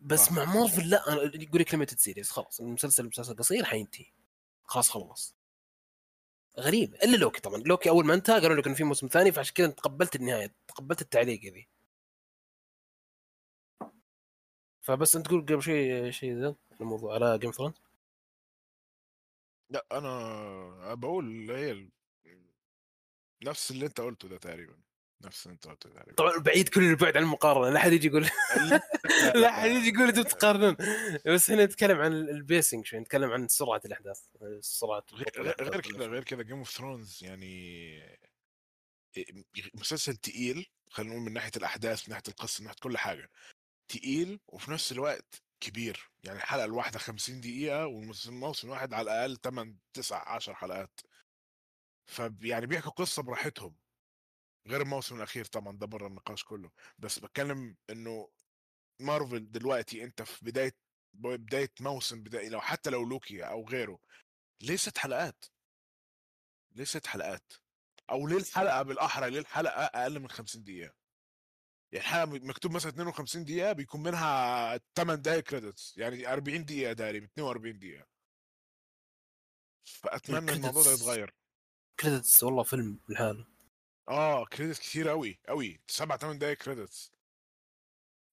بس. 0.00 0.32
مع 0.32 0.44
مارفل 0.44 0.90
لا 0.90 1.02
يقول 1.34 1.60
لك 1.60 1.74
limited 1.74 1.98
series 1.98 2.30
خلاص 2.30 2.60
المسلسل 2.60 3.06
مسلسل 3.06 3.36
قصير 3.36 3.64
حينتهي 3.64 4.06
خلاص 4.64 4.90
خلص 4.90 5.36
غريب 6.58 6.94
إلا 6.94 7.16
لوكي 7.16 7.40
طبعا 7.40 7.58
لوكي 7.58 7.88
أول 7.88 8.04
ما 8.06 8.14
انتهى 8.14 8.40
قالوا 8.40 8.56
لك 8.56 8.66
إنه 8.66 8.74
في 8.76 8.84
موسم 8.84 9.06
ثاني 9.08 9.32
فعشان 9.32 9.54
كذا 9.54 9.66
تقبلت 9.66 10.16
النهاية 10.16 10.54
تقبلت 10.68 11.02
التعليق 11.02 11.40
ذي 11.40 11.68
فبس 14.86 15.16
انت 15.16 15.26
تقول 15.26 15.40
قبل 15.40 15.62
شيء 15.62 16.10
شيء 16.10 16.38
ذا 16.38 16.54
الموضوع 16.80 17.14
على 17.14 17.38
Game 17.38 17.50
Thrones 17.50 17.74
لا 19.70 19.86
أنا 19.92 20.94
بقول 20.94 21.50
هي 21.50 21.88
نفس 23.44 23.70
اللي 23.70 23.86
أنت 23.86 24.00
قلته 24.00 24.28
ده 24.28 24.36
تقريبا 24.38 24.76
نفس 25.24 25.46
اللي 25.46 25.54
أنت 25.54 25.66
قلته 25.66 25.90
تقريبا. 25.90 26.12
طبعا 26.12 26.38
بعيد 26.38 26.68
كل 26.68 26.84
البعد 26.84 27.16
عن 27.16 27.22
المقارنة 27.22 27.70
لا 27.70 27.76
أحد 27.80 27.92
يجي 27.92 28.06
يقول 28.06 28.22
لا 29.42 29.48
أحد 29.48 29.70
يجي 29.70 29.88
يقول 29.88 30.08
أنتم 30.08 30.22
تقارنون 30.22 30.76
بس 31.26 31.50
هنا 31.50 31.64
نتكلم 31.64 32.00
عن 32.00 32.12
ال 32.12 32.23
pacing 32.23 32.86
شوي 32.86 33.00
نتكلم 33.00 33.30
عن 33.30 33.48
سرعة 33.48 33.80
الأحداث 33.84 34.20
سرعة 34.60 35.04
غير 35.12 35.80
كده 35.80 36.06
غير 36.06 36.24
كده 36.24 36.42
Game 36.42 36.58
of 36.58 36.70
Thrones 36.70 37.24
يعني 37.24 38.18
مسلسل 39.74 40.16
تقيل 40.16 40.66
خلينا 40.90 41.12
نقول 41.12 41.22
من 41.24 41.32
ناحية 41.32 41.50
الأحداث 41.56 42.08
من 42.08 42.14
ناحية 42.14 42.22
القصة 42.28 42.60
من 42.60 42.66
ناحية 42.66 42.78
كل 42.82 42.98
حاجة. 42.98 43.30
تقيل 43.88 44.40
وفي 44.48 44.70
نفس 44.70 44.92
الوقت 44.92 45.42
كبير 45.60 46.10
يعني 46.24 46.38
الحلقة 46.38 46.64
الواحدة 46.64 46.98
50 46.98 47.40
دقيقة 47.40 47.86
والموسم 47.86 48.66
الواحد 48.66 48.94
على 48.94 49.02
الأقل 49.02 49.36
8 49.36 49.74
9 49.92 50.28
10 50.28 50.54
حلقات 50.54 51.00
فيعني 52.06 52.66
بيحكوا 52.66 52.90
قصة 52.90 53.22
براحتهم 53.22 53.76
غير 54.68 54.82
الموسم 54.82 55.16
الأخير 55.16 55.44
طبعا 55.44 55.76
ده 55.78 55.86
بره 55.86 56.06
النقاش 56.06 56.44
كله 56.44 56.70
بس 56.98 57.18
بتكلم 57.18 57.76
إنه 57.90 58.30
مارفل 59.00 59.50
دلوقتي 59.50 60.04
أنت 60.04 60.22
في 60.22 60.44
بداية 60.44 60.76
بداية 61.14 61.72
موسم 61.80 62.22
بداية 62.22 62.48
لو 62.48 62.60
حتى 62.60 62.90
لو 62.90 63.04
لوكي 63.04 63.42
أو 63.42 63.68
غيره 63.68 63.98
ليه 64.60 64.76
ست 64.76 64.98
حلقات؟ 64.98 65.44
ليه 66.72 66.84
ست 66.84 67.06
حلقات؟ 67.06 67.52
أو 68.10 68.26
ليه 68.26 68.36
الحلقة 68.36 68.82
بالأحرى 68.82 69.30
ليه 69.30 69.38
الحلقة 69.38 69.84
أقل 69.84 70.20
من 70.20 70.28
50 70.30 70.64
دقيقة؟ 70.64 70.94
يعني 71.96 72.06
الحلقة 72.08 72.46
مكتوب 72.46 72.72
مثلا 72.72 72.90
52 72.92 73.44
دقيقة 73.44 73.72
بيكون 73.72 74.02
منها 74.02 74.80
8 74.94 75.22
دقائق 75.22 75.42
credits 75.44 75.94
يعني 75.98 76.32
40 76.32 76.64
دقيقة 76.64 76.92
تقريبا 76.92 77.26
42 77.26 77.78
دقيقة 77.78 78.06
فأتمنى 79.84 80.52
الموضوع 80.52 80.82
ده. 80.82 80.92
يتغير 80.92 81.34
credits 82.00 82.42
والله 82.44 82.62
فيلم 82.62 83.00
لحاله 83.08 83.46
آه 84.08 84.44
credits 84.44 84.78
كتير 84.80 85.08
قوي 85.08 85.40
قوي 85.48 85.80
7 85.86 86.18
8 86.18 86.38
دقائق 86.38 86.56
credits 86.58 87.12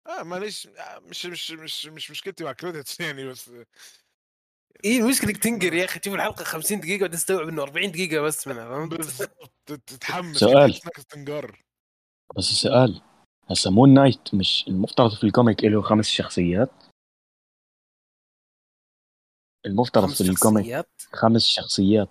آه 0.07 0.23
معلش 0.23 0.67
آه، 0.67 0.99
مش 0.99 1.25
مش 1.25 1.51
مش 1.51 1.85
مش 1.85 2.11
مشكلتي 2.11 2.43
مع 2.43 2.51
credits 2.51 2.99
يعني 2.99 3.25
بس 3.25 3.51
اي 4.85 4.97
المشكلة 4.97 5.29
إنك 5.29 5.37
تنقر 5.37 5.73
يا 5.73 5.85
أخي 5.85 5.99
تشوف 5.99 6.13
الحلقة 6.13 6.43
50 6.43 6.79
دقيقة 6.79 7.03
وتستوعب 7.03 7.47
إنه 7.47 7.61
40 7.63 7.91
دقيقة 7.91 8.21
بس 8.21 8.47
منها 8.47 8.65
فهمت؟ 8.69 9.29
تتحمس 9.65 10.37
سؤال. 10.37 10.73
تنقر 11.09 11.63
بس 12.37 12.43
سؤال 12.43 13.01
هسه 13.51 13.71
Moon 13.71 13.93
Knight 13.93 14.35
مش 14.35 14.65
المفترض 14.67 15.13
في 15.15 15.23
ال 15.23 15.30
comic 15.30 15.63
له 15.63 15.81
خمس 15.81 16.05
شخصيات. 16.05 16.71
المفترض 19.65 20.09
في 20.09 20.21
ال 20.21 20.29
comic 20.29 20.65
شخصيات؟ 20.65 20.89
خمس 21.13 21.45
شخصيات. 21.45 22.09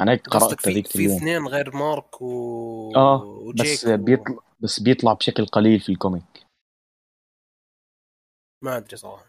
أنا 0.00 0.12
هيك 0.12 0.30
في 0.60 0.70
هذيك 0.70 0.86
في 0.86 0.96
اليوم. 0.96 1.16
اثنين 1.16 1.46
غير 1.46 1.76
مارك 1.76 2.22
و 2.22 2.92
آه 2.96 3.22
وجيك 3.22 3.66
بس 3.66 3.84
و... 3.84 3.96
بيطلع 3.96 4.38
بس 4.60 4.80
بيطلع 4.80 5.12
بشكل 5.12 5.46
قليل 5.46 5.80
في 5.80 5.88
ال 5.92 6.00
comic. 6.00 6.46
ما 8.62 8.76
أدري 8.76 8.96
صراحة. 8.96 9.26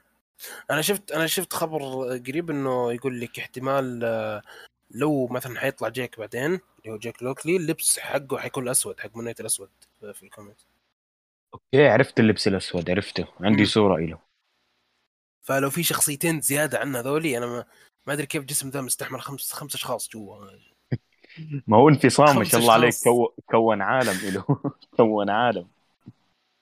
أنا 0.72 0.82
شفت 0.82 1.12
أنا 1.12 1.28
شفت 1.28 1.54
خبر 1.54 1.80
قريب 2.18 2.50
إنه 2.50 2.94
يقول 2.94 3.22
لك 3.22 3.40
احتمال 3.40 4.04
آه، 4.04 4.42
لو 4.92 5.28
مثلا 5.28 5.60
حيطلع 5.60 5.90
جيك 5.90 6.20
بعدين 6.20 6.44
اللي 6.44 6.94
هو 6.94 6.98
Jake 6.98 7.24
Lockley 7.24 7.58
اللبس 7.58 8.00
حقه 8.00 8.38
حيكون 8.38 8.64
الأسود 8.64 9.00
حق 9.00 9.18
منيت 9.18 9.40
الأسود 9.40 9.70
في 10.14 10.24
ال 10.24 10.29
comic. 10.29 10.58
okay 11.54 11.88
عرفت 11.88 12.20
اللبس 12.20 12.48
الأسود 12.48 12.90
عرفته. 12.90 13.28
عندي 13.42 13.62
مم. 13.62 13.66
صورة 13.66 13.98
له 14.00 14.20
فلو 15.42 15.70
في 15.70 15.84
شخصيتين 15.84 16.42
زيادة 16.42 16.80
عن 16.80 16.96
هذولي 16.96 17.38
أنا 17.38 17.46
ما 17.46 17.66
ما 18.08 18.14
أدري 18.14 18.26
كيف 18.26 18.44
جسم 18.44 18.70
ذا 18.70 18.82
مستحمل 18.82 19.22
خمس 19.22 19.54
خمس 19.54 19.76
أشخاص 19.76 20.10
جوا. 20.10 20.48
ما 21.68 21.78
هو 21.78 21.90
انفصام 21.90 22.38
ما 22.38 22.44
شاء 22.44 22.62
الله 22.62 22.74
عليك. 22.74 22.96
كو... 23.04 23.34
كون 23.50 23.82
عالم 23.82 24.30
له 24.30 24.46
كون 24.98 25.30
عالم. 25.30 25.68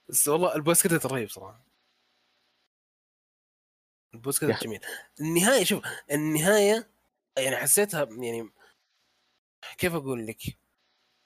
بس 0.09 0.27
والله 0.27 0.55
ال 0.55 0.61
pose 0.61 0.83
كده 0.87 0.99
رهيب 1.05 1.29
صراحة. 1.29 1.65
ال 4.13 4.19
pose 4.19 4.41
يا. 4.47 4.47
كده 4.47 4.53
أخي. 4.53 4.65
جميل. 4.65 4.79
النهاية 5.21 5.63
شوف 5.63 5.83
النهاية 6.11 6.89
يعني 7.37 7.55
حسيتها 7.55 8.05
يعني 8.11 8.49
كيف 9.77 9.93
أقول 9.95 10.27
لك؟ 10.27 10.41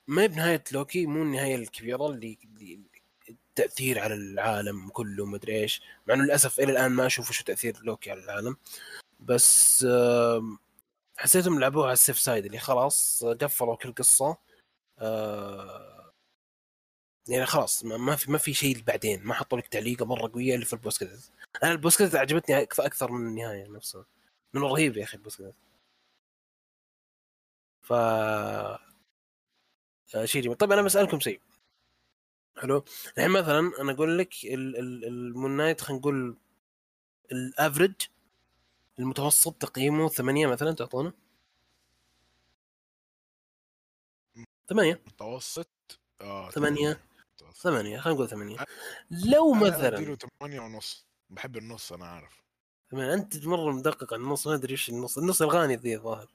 ما 0.08 0.22
هي 0.22 0.28
بنهاية 0.28 0.64
لوكي 0.74 1.06
مو 1.06 1.24
النهاية 1.24 1.56
الكبيرة 1.56 2.08
اللي, 2.08 2.40
التاثير 3.60 4.00
على 4.00 4.14
العالم 4.14 4.90
كله 4.90 5.26
مدري 5.26 5.62
إيش 5.62 5.82
مع 6.08 6.14
إنه 6.14 6.24
للأسف 6.24 6.60
إلى 6.60 6.72
الآن 6.72 6.92
ما 6.92 7.06
أشوف 7.06 7.32
شو 7.32 7.44
تأثير 7.44 7.80
لوكي 7.84 8.12
على 8.12 8.24
العالم. 8.24 8.58
بس 9.20 9.86
حسيتهم 11.18 11.60
لعبوها 11.60 11.86
على 11.86 11.94
ال 11.94 11.99
safe 11.99 12.20
side 12.20 12.46
اللي 12.46 12.60
خلاص 12.60 13.24
قفلوا 13.26 13.76
كل 13.76 13.94
قصة. 13.94 14.38
آه، 15.00 16.14
يعني 17.30 17.46
خلاص 17.46 17.86
ما 17.86 18.16
في 18.16 18.32
ما 18.32 18.38
في 18.38 18.54
شيء 18.54 18.82
بعدين 18.84 19.24
ما 19.24 19.34
حطوا 19.34 19.58
لك 19.58 19.68
تعليقة 19.68 20.06
مرة 20.06 20.32
قوية 20.34 20.56
اللي 20.56 20.66
في 20.66 20.74
ال 20.74 20.79
post 20.79 21.00
credit 21.00 21.32
أنا 21.64 21.72
ال 21.72 21.77
post 21.77 21.98
credit 21.98 22.16
عجبتني 22.16 22.62
أكثر 22.64 23.12
من 23.12 23.28
النهاية 23.28 23.68
نفسها. 23.68 24.06
لأنه 24.54 24.68
رهيب 24.68 24.98
يا 24.98 25.04
أخي 25.04 25.18
ال 25.18 25.22
post 25.22 25.38
credit 25.38 25.56
ف 27.82 27.94
آه، 27.94 28.80
شيء 30.26 30.42
جميل. 30.42 30.58
طيب 30.58 30.72
أنا 30.72 30.82
بسألكم 30.82 31.20
شيء. 31.20 31.42
حلو؟ 32.58 32.84
الحين 33.18 33.32
مثلا 33.32 33.60
أنا 33.82 33.92
أقول 33.92 34.18
لك 34.18 34.34
ال- 34.46 34.78
ال- 34.78 35.06
ال 35.06 35.15
Moon 35.15 35.52
Knight 35.52 35.82
خلينا 35.82 36.00
نقول 36.00 36.38
ال 37.32 37.39
average 37.39 37.94
المتوسط 39.00 39.54
تقييمه 39.62 40.10
ثمانية 40.10 40.48
مثلا 40.48 40.72
تعطونه 40.72 41.14
ثمانية. 44.70 45.02
متوسط؟ 45.08 45.70
آه 46.22 46.50
ثمانية. 46.52 47.00
ثمانية. 47.56 48.00
خلينا 48.00 48.16
نقول 48.18 48.30
ثمانية. 48.30 48.58
لو 49.12 49.54
مثلا 49.54 49.88
أديله 49.98 50.16
8 50.40 50.60
ونص. 50.60 51.08
بحب 51.30 51.58
النص 51.58 51.94
أنا 51.94 52.06
عارف 52.08 52.44
ثمانية 52.92 53.14
أنت 53.14 53.46
مرة 53.46 53.72
مدقق 53.72 54.14
عن 54.14 54.20
النص 54.22 54.48
ما 54.48 54.54
أدري 54.56 54.72
إيش 54.72 54.90
النص. 54.90 55.18
النص 55.18 55.42
الغاني 55.42 55.76
ذي 55.76 55.96
الظاهر 55.96 56.28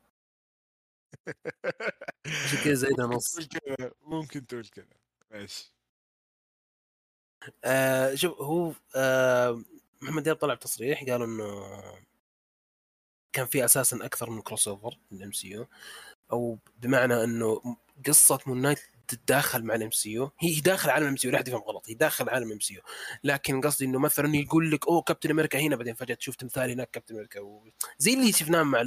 عشان 2.27 2.59
كذا 2.65 2.75
زايدها 2.75 3.07
نص. 3.07 3.39
ممكن 4.03 4.47
تقول 4.47 4.65
كده 4.65 4.89
ماشي. 5.31 5.73
آه 7.65 8.15
شوف 8.15 8.41
هو 8.41 8.73
آه 8.97 9.63
محمد 10.03 10.23
دياب 10.23 10.37
طلع 10.37 10.55
بتصريح 10.55 11.05
قالوا 11.05 11.27
إنه 11.27 11.65
كان 13.33 13.47
في 13.47 13.65
أساسا 13.65 13.99
أكثر 14.03 14.31
من 14.31 14.43
crossover 14.43 14.99
ال 15.13 15.33
MCU. 15.33 15.67
أو 16.33 16.59
بمعنى 16.79 17.25
إنه 17.25 17.63
قصة 18.07 18.41
Moon 18.47 18.63
Knight 18.63 18.79
تتداخل 19.09 19.65
مع 19.65 19.75
ال 19.75 19.91
MCU. 19.91 20.31
هي 20.41 20.61
داخل 20.61 20.91
عالم 20.91 21.05
ال 21.05 21.17
MCU 21.17 21.33
لا 21.33 21.39
أحد 21.39 21.49
يفهم 21.49 21.61
غلط. 21.63 21.89
هي 21.89 21.95
داخل 21.95 22.29
عالم 22.29 22.47
ال 22.49 22.61
MCU. 22.61 22.81
لكن 23.25 23.61
قصدي 23.61 23.85
إنه 23.85 23.99
مثلا 23.99 24.37
يقول 24.37 24.71
لك 24.71 24.87
أوه 24.89 25.03
Captain 25.03 25.31
America. 25.31 25.59
هنا 25.61 25.77
بعدين 25.77 25.95
فجأة 25.95 26.15
تشوف 26.15 26.37
تمثال 26.37 26.71
هناك 26.71 26.91
Captain 26.91 27.15
America. 27.15 27.41
زي 27.99 28.15
اللي 28.15 28.33
شفناه 28.33 28.63
مع 28.63 28.83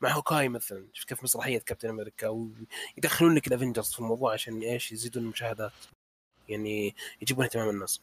مع 0.00 0.12
Hawkeye 0.12 0.48
مثلا. 0.48 0.88
شوف 0.92 1.04
كيف 1.04 1.22
مسرحية 1.24 1.58
Captain 1.58 1.88
America. 1.88 2.28
ويدخلون 2.28 3.34
لك 3.34 3.46
ال 3.46 3.51
Avengers 3.51 3.92
في 3.92 3.98
الموضوع 3.98 4.32
عشان 4.32 4.62
إيش؟ 4.62 4.92
يزيدون 4.92 5.22
المشاهدات. 5.22 5.72
يعني 6.48 6.94
يجيبون 7.22 7.44
اهتمام 7.44 7.68
الناس 7.68 8.00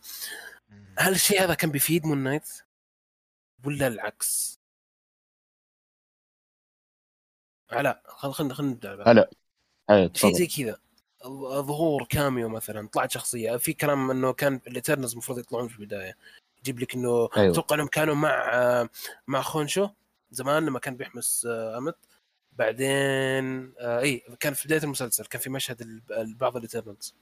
هل 0.97 1.11
الشيء 1.13 1.43
هذا 1.43 1.53
كان 1.53 1.71
بيفيد 1.71 2.05
Moon 2.05 2.17
Knight؟ 2.17 2.49
ولا 3.65 3.87
العكس؟ 3.87 4.59
علاء 7.71 8.03
خل 8.07 8.31
خل 8.33 8.53
خل 8.53 8.65
نبدأ 8.65 8.89
علاء. 8.89 9.09
هلا 9.11 9.29
هلا 9.89 10.09
شيء 10.13 10.33
زي 10.33 10.47
كذا. 10.47 10.79
ظهور 11.61 12.05
cameo 12.05 12.49
مثلا 12.49 12.87
طلعت 12.87 13.11
شخصية. 13.11 13.57
في 13.57 13.73
كلام 13.73 14.11
إنه 14.11 14.33
كان 14.33 14.61
ال 14.67 14.72
Eternals 14.72 15.11
المفروض 15.11 15.39
يطلعون 15.39 15.67
في 15.67 15.79
البداية. 15.79 16.17
يجيب 16.59 16.79
لك 16.79 16.95
إنه 16.95 17.29
أيوه. 17.37 17.51
أتوقع 17.51 17.75
إنهم 17.75 17.87
كانوا 17.87 18.15
مع 18.15 18.53
آه، 18.53 18.89
مع 19.27 19.41
خونشو 19.41 19.89
زمان 20.31 20.65
لما 20.65 20.79
كان 20.79 20.97
بيحمس 20.97 21.45
آه، 21.49 21.77
أمت. 21.77 21.97
بعدين 22.53 23.73
آه 23.79 23.99
إي 23.99 24.23
كان 24.39 24.53
في 24.53 24.67
بداية 24.67 24.83
المسلسل 24.83 25.25
كان 25.25 25.41
في 25.41 25.49
مشهد 25.49 25.81
ال- 25.81 26.33
بعض 26.35 26.57
ال 26.57 26.64
Eternals 26.64 27.15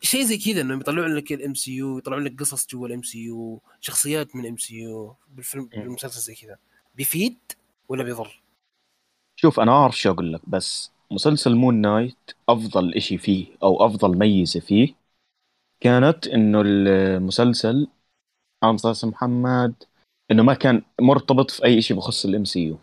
شيء 0.00 0.22
زي 0.22 0.38
كذا 0.38 0.60
إنهم 0.60 0.80
يطلعون 0.80 1.14
لك 1.14 1.32
ال 1.32 1.54
MCU 1.54 1.98
يطلعون 1.98 2.24
لك 2.24 2.40
قصص 2.40 2.66
جوا 2.66 2.86
ال 2.88 3.02
MCU 3.02 3.60
شخصيات 3.80 4.36
من 4.36 4.42
ال 4.44 4.56
MCU 4.56 5.16
بالفيلم 5.28 5.66
بالمسلسل 5.66 6.20
زي 6.20 6.34
كذا. 6.34 6.58
بيفيد 6.94 7.38
ولا 7.88 8.04
بيضر؟ 8.04 8.42
شوف 9.36 9.60
أنا 9.60 9.72
اعرف 9.72 9.98
شو 9.98 10.10
أقول 10.10 10.32
لك 10.32 10.48
بس 10.48 10.90
مسلسل 11.10 11.54
Moon 11.54 11.80
Knight 11.80 12.30
أفضل 12.48 12.94
إشي 12.94 13.18
فيه 13.18 13.46
أو 13.62 13.86
أفضل 13.86 14.18
ميزة 14.18 14.60
فيه 14.60 14.94
كانت 15.80 16.26
إنه 16.26 16.62
المسلسل 16.66 17.88
عن 18.62 18.76
صاص 18.76 19.04
محمد 19.04 19.74
إنه 20.30 20.42
ما 20.42 20.54
كان 20.54 20.82
مرتبط 21.00 21.50
في 21.50 21.64
أي 21.64 21.82
شيء 21.82 21.96
بخص 21.96 22.24
ال 22.24 22.44
MCU 22.44 22.78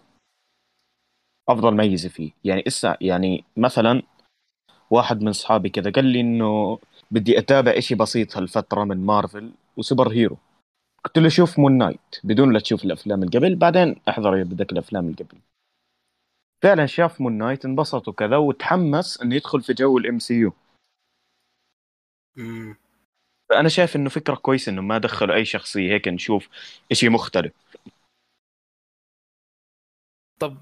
أفضل 1.49 1.75
ميزة 1.75 2.09
فيه. 2.09 2.31
يعني 2.43 2.63
اسا 2.67 2.97
يعني 3.01 3.43
مثلا 3.57 4.03
واحد 4.91 5.21
من 5.21 5.27
اصحابي 5.27 5.69
كذا 5.69 5.91
قال 5.91 6.05
لي 6.05 6.21
إنه 6.21 6.79
بدي 7.11 7.39
أتابع 7.39 7.71
إشي 7.77 7.95
بسيط 7.95 8.37
هالفترة 8.37 8.83
من 8.83 9.05
مارفل 9.05 9.51
و 9.77 10.11
superhero. 10.11 10.37
قلت 11.05 11.17
له 11.17 11.29
شوف 11.29 11.59
Moon 11.59 11.77
Knight 11.77 12.15
بدون 12.23 12.53
لا 12.53 12.59
تشوف 12.59 12.85
الأفلام 12.85 13.23
اللي 13.23 13.37
قبل 13.39 13.55
بعدين 13.55 13.95
أحضر 14.09 14.35
اذا 14.35 14.43
بدك 14.43 14.71
الأفلام 14.71 15.05
اللي 15.05 15.15
قبل. 15.15 15.37
فعلا 16.63 16.85
شاف 16.85 17.21
Moon 17.21 17.37
Knight 17.37 17.65
انبسط 17.65 18.07
وكذا 18.07 18.37
وتحمس 18.37 19.21
إنه 19.21 19.35
يدخل 19.35 19.61
في 19.61 19.73
جو 19.73 19.97
ال 19.97 20.19
MCU. 20.19 20.53
فانا 23.49 23.69
شايف 23.69 23.95
إنه 23.95 24.09
فكرة 24.09 24.35
كويسة 24.35 24.71
إنه 24.71 24.81
ما 24.81 24.97
دخلوا 24.97 25.35
أي 25.35 25.45
شخصية 25.45 25.93
هيك 25.93 26.07
نشوف 26.07 26.49
إشي 26.91 27.09
مختلف. 27.09 27.53
طب 30.39 30.57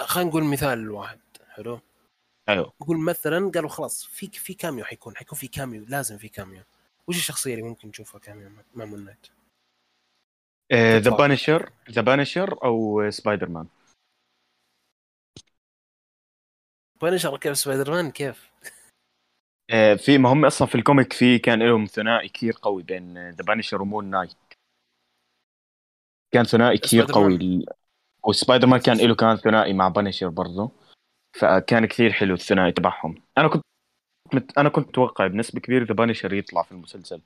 خلينا 0.00 0.30
نقول 0.30 0.44
مثال 0.44 0.90
واحد 0.90 1.20
حلو؟ 1.48 1.80
أيوه. 2.48 2.72
نقول 2.82 2.98
مثلا 2.98 3.50
قالوا 3.54 3.68
خلاص 3.68 4.04
في 4.06 4.26
في 4.26 4.54
cameo 4.54 4.84
حيكون 4.84 5.16
حيكون 5.16 5.38
في 5.38 5.48
cameo 5.48 5.84
لازم 5.88 6.18
في 6.18 6.28
cameo. 6.28 6.62
وش 7.08 7.16
الشخصية 7.16 7.54
اللي 7.54 7.64
ممكن 7.64 7.88
نشوفها 7.88 8.20
cameo؟ 8.20 8.50
مع 8.74 8.84
Moon 8.84 9.04
Knight؟ 9.04 9.26
The. 11.04 11.16
Punisher 11.16 11.72
The 11.90 12.02
Punisher 12.02 12.64
أو 12.64 13.10
Spider-Man 13.10 13.66
Punisher 17.02 17.36
كيف 17.36 17.58
سبايدر 17.58 17.90
مان 17.90 18.10
كيف؟ 18.10 18.50
آه، 19.70 19.94
في 19.94 20.18
ما 20.18 20.32
هم 20.32 20.44
أصلا 20.44 20.68
في 20.68 20.74
ال 20.74 20.80
comic 20.80 21.12
في 21.12 21.38
كان 21.38 21.62
لهم 21.62 21.84
ثنائي 21.84 22.28
كثير 22.28 22.58
قوي 22.62 22.82
بين 22.82 23.30
The 23.30 23.44
Punisher 23.44 23.82
و 23.82 23.86
Moon 23.86 24.04
Knight 24.10 24.36
كان 26.34 26.44
ثنائي 26.44 26.78
كثير 26.78 27.04
قوي 27.04 27.66
وسبايدر 28.24 28.66
مان 28.66 28.80
كان 28.80 28.96
له 28.96 29.14
كان 29.14 29.36
ثنائي 29.36 29.72
مع 29.72 29.88
Punisher 29.88 30.28
برضه 30.28 30.70
فكان 31.32 31.86
كثير 31.86 32.12
حلو 32.12 32.34
الثنائي 32.34 32.72
تبعهم. 32.72 33.14
أنا 33.38 33.48
كنت 33.48 33.62
مت... 34.34 34.58
أنا 34.58 34.68
كنت 34.68 34.88
أتوقع 34.88 35.26
بنسبة 35.26 35.60
كبيرة 35.60 35.84
The 35.84 35.94
Punisher 35.94 36.32
يطلع 36.32 36.62
في 36.62 36.72
المسلسل. 36.72 37.20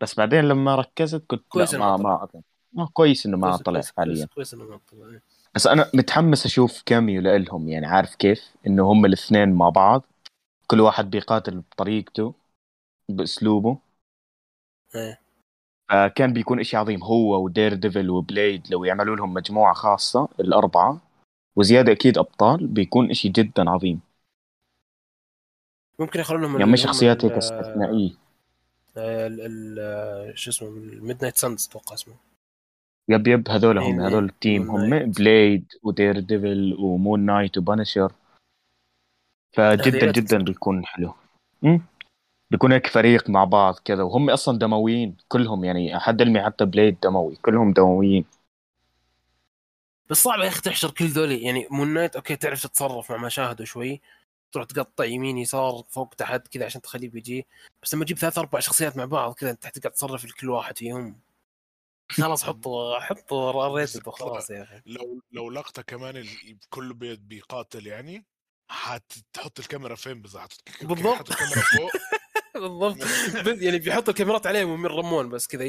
بس 0.00 0.14
بعدين 0.14 0.44
لما 0.44 0.74
ركزت 0.74 1.24
قلت 1.28 1.44
كويس 1.48 1.74
ما 1.74 1.96
ما 1.96 2.28
ما 2.72 2.88
كويس 2.92 3.26
إنه 3.26 3.36
ما 3.36 3.50
كويس- 3.50 3.62
طلع 3.62 3.80
كويس- 3.80 3.92
حاليا. 3.96 4.26
كويس- 4.34 4.54
إنه 4.54 4.64
ما 4.64 4.80
طلع 4.92 5.18
بس 5.54 5.66
أنا 5.66 5.90
متحمس 5.94 6.46
أشوف 6.46 6.82
cameo 6.86 7.22
لهم 7.22 7.68
يعني 7.68 7.86
عارف 7.86 8.14
كيف؟ 8.14 8.40
إنه 8.66 8.92
هم 8.92 9.06
الاثنين 9.06 9.52
مع 9.52 9.68
بعض. 9.68 10.02
كل 10.66 10.80
واحد 10.80 11.10
بيقاتل 11.10 11.60
بطريقته 11.60 12.34
بأسلوبه. 13.08 13.78
إيه. 14.94 15.20
فكان 15.90 16.32
بيكون 16.32 16.60
إشي 16.60 16.76
عظيم. 16.76 17.04
هو 17.04 17.44
و 17.44 17.74
Daredevil 17.74 18.10
و 18.10 18.19
Blade 18.19 18.66
لو 18.70 18.84
يعملوا 18.84 19.16
لهم 19.16 19.34
مجموعة 19.34 19.74
خاصة 19.74 20.28
الأربعة. 20.40 21.00
وزيادة 21.58 21.92
أكيد 21.92 22.18
أبطال 22.18 22.66
بيكون 22.66 23.10
إشي 23.10 23.28
جدا 23.28 23.70
عظيم. 23.70 24.00
ممكن 25.98 26.20
يخلون 26.20 26.42
لهم 26.42 26.58
يعني 26.58 26.72
مش 26.72 26.82
شخصيات 26.82 27.24
هيك 27.24 27.32
ال- 28.96 30.38
شو 30.38 30.50
اسمه 30.50 30.68
ال 30.68 31.22
Midnight 31.22 31.36
Sons 31.36 31.66
أتوقع 31.66 31.94
اسمه. 31.94 32.14
yep 33.08 33.26
yep 33.26 33.48
هذول 33.48 33.78
هم 33.78 34.00
إيه، 34.00 34.08
هذول 34.08 34.24
ال 34.24 34.32
team. 34.32 34.70
هم. 34.70 35.12
Blade 35.12 35.62
و 35.62 35.72
Daredevil 35.82 36.76
و 36.78 36.86
Moon 36.86 37.20
Knight 37.20 37.58
و 37.58 37.64
Punisher 37.64 38.12
فجدا 39.56 40.12
جدا. 40.12 40.38
بيكون 40.38 40.86
حلو. 40.86 41.14
أمم. 41.64 41.80
بيكون 42.50 42.72
هيك 42.72 42.86
فريق 42.86 43.30
مع 43.30 43.44
بعض 43.44 43.74
كذا. 43.84 44.02
وهم 44.02 44.30
أصلا 44.30 44.58
دمويين 44.58 45.16
كلهم 45.28 45.64
يعني 45.64 45.98
حد 45.98 46.22
علمي 46.22 46.42
حتى 46.42 46.64
Blade 46.64 46.96
دموي 47.02 47.36
كلهم 47.36 47.72
دمويين. 47.72 48.24
بس 50.10 50.22
صعب 50.22 50.40
يا 50.40 50.48
أخي 50.48 50.60
تحشر 50.60 50.90
كل 50.90 51.04
ذولي. 51.06 51.42
يعني 51.42 51.68
Moon 51.70 51.88
Knight 51.88 52.16
okay 52.16 52.36
تعرف 52.36 52.62
تتصرف 52.62 53.10
مع 53.12 53.16
مشاهده 53.16 53.64
شوي. 53.64 54.00
تروح 54.52 54.66
تقطع 54.66 55.04
يمين 55.04 55.38
يسار 55.38 55.84
فوق 55.88 56.14
تحت 56.14 56.48
كذا 56.48 56.64
عشان 56.64 56.80
تخليه 56.82 57.08
بيجي. 57.08 57.46
بس 57.82 57.94
لما 57.94 58.04
تجيب 58.04 58.18
ثلاث 58.18 58.38
أربع 58.38 58.60
شخصيات 58.60 58.96
مع 58.96 59.04
بعض 59.04 59.34
كذا 59.34 59.50
أنت 59.50 59.66
تقعد 59.66 59.92
تصرف 59.92 60.24
لكل 60.24 60.50
واحد 60.50 60.78
فيهم. 60.78 61.20
خلاص 62.10 62.44
حطوا 62.44 63.00
حطوا 63.00 63.76
rated 63.78 64.08
وخلاص 64.08 64.50
يا 64.50 64.62
أخي. 64.62 64.82
لو 64.86 65.22
لو 65.32 65.50
لقطة 65.50 65.82
كمان 65.82 66.26
كله 66.70 66.94
بي- 66.94 67.16
بيقاتل 67.16 67.86
يعني 67.86 68.24
هتحط 68.70 69.58
الكاميرا 69.58 69.94
فين 69.94 70.22
بالضبط. 70.22 70.62
هتحط 70.82 71.30
الكاميرا 71.30 71.60
فوق. 71.60 71.90
بالضبط. 72.68 72.96
يعني 73.62 73.78
بيحطوا 73.78 74.12
الكاميرات 74.12 74.46
عليهم 74.46 74.80
من 74.82 74.86
رمون 74.86 75.28
بس 75.28 75.46
كذا 75.46 75.64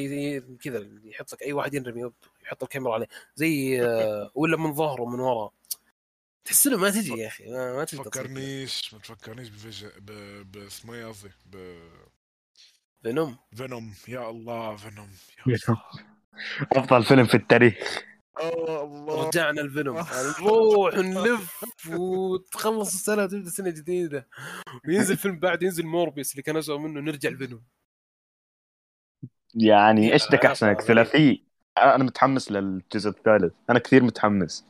كذا 0.62 0.88
يحط 1.04 1.34
لك 1.34 1.42
أي 1.42 1.54
واحد 1.54 1.74
ينرمي 1.74 2.12
يحط 2.44 2.64
الكاميرا 2.64 2.94
عليه. 2.94 3.08
زي 3.36 3.82
آه، 3.86 4.32
ولا 4.36 4.58
من 4.58 4.74
ظهره 4.74 5.02
ومن 5.02 5.20
ورا 5.20 5.52
تحس 6.46 6.68
إنه 6.68 6.78
ما 6.78 6.90
تجي 6.90 7.12
يا 7.14 7.28
أخي 7.28 7.52
ما, 7.52 7.76
ما 7.76 7.84
تقدر. 7.86 8.04
تفكرنيش 8.04 8.94
ما 8.94 9.00
تفكرنيش 9.00 9.50
بفيجن 9.50 9.90
ب- 10.00 10.52
باسمه 10.52 10.94
إيه 10.94 11.06
قصدي؟ 11.06 11.32
فينوم. 13.04 13.38
بفينوم 13.52 13.94
يا 14.08 14.30
الله 14.30 14.76
فينوم. 14.76 15.10
يا 15.48 15.58
Venom. 15.58 15.80
الله 16.72 16.84
أفضل 16.84 17.04
فيلم 17.04 17.26
في 17.26 17.36
التاريخ. 17.36 18.04
الله. 18.42 19.28
رجعنا 19.28 19.62
ال 19.62 19.67
Venom 19.67 19.96
يعني 19.96 20.08
نروح 20.42 20.94
ونلف 20.98 21.66
وتخلص 21.90 22.94
السنة 22.94 23.24
وتبدأ 23.24 23.50
سنة 23.50 23.70
جديدة. 23.70 24.28
وينزل 24.88 25.18
فيلم 25.18 25.40
بعد 25.40 25.64
ينزل 25.64 25.86
Morbius 25.86 26.32
اللي 26.32 26.44
كان 26.44 26.58
اسوء 26.58 26.78
منه 26.78 27.00
نرجع 27.00 27.30
ال 27.30 27.35
Venom 27.35 27.64
يعني 29.56 30.14
إيش 30.14 30.28
بدك 30.28 30.52
صاحبي. 30.54 30.82
ثلاثي 30.84 31.44
أنا 31.78 32.04
متحمس 32.04 32.52
للجزء 32.52 33.10
الثالث. 33.10 33.54
أنا 33.70 33.80
كثير 33.80 34.04
متحمس. 34.04 34.66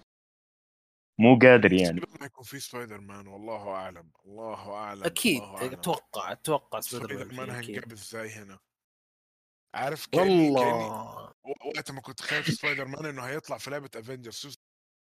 مو 1.20 1.40
قادر 1.42 1.74
يعني. 1.74 2.00
غالباً 2.02 2.26
يكون 2.26 2.44
في 2.44 2.60
سبايدر 2.60 3.02
مان 3.02 3.28
والله 3.28 3.70
أعلم. 3.70 4.12
الله 4.26 4.74
أعلم 4.74 5.04
أكيد. 5.04 5.42
الله 5.42 5.58
أعلم. 5.58 5.74
أتوقع 5.74 6.32
أتوقع 6.32 6.80
سبايدر 6.80 7.24
سبايدر 7.24 7.34
مان. 7.36 7.50
هنجاب 7.50 7.92
إزاي 7.92 8.30
هنا؟ 8.30 8.60
عارف 9.74 10.08
كاني 10.08 10.26
كاني 10.26 10.50
والله 10.50 11.30
و- 11.44 11.68
وقت 11.76 11.92
ما 11.92 12.02
كنت 12.02 12.22
خايف 12.22 12.48
سبايدر 12.48 12.86
مان 12.86 13.06
إنه 13.06 13.22
هيطلع 13.22 13.58
في 13.58 13.70
لعبة 13.70 13.90
Avengers 13.96 14.58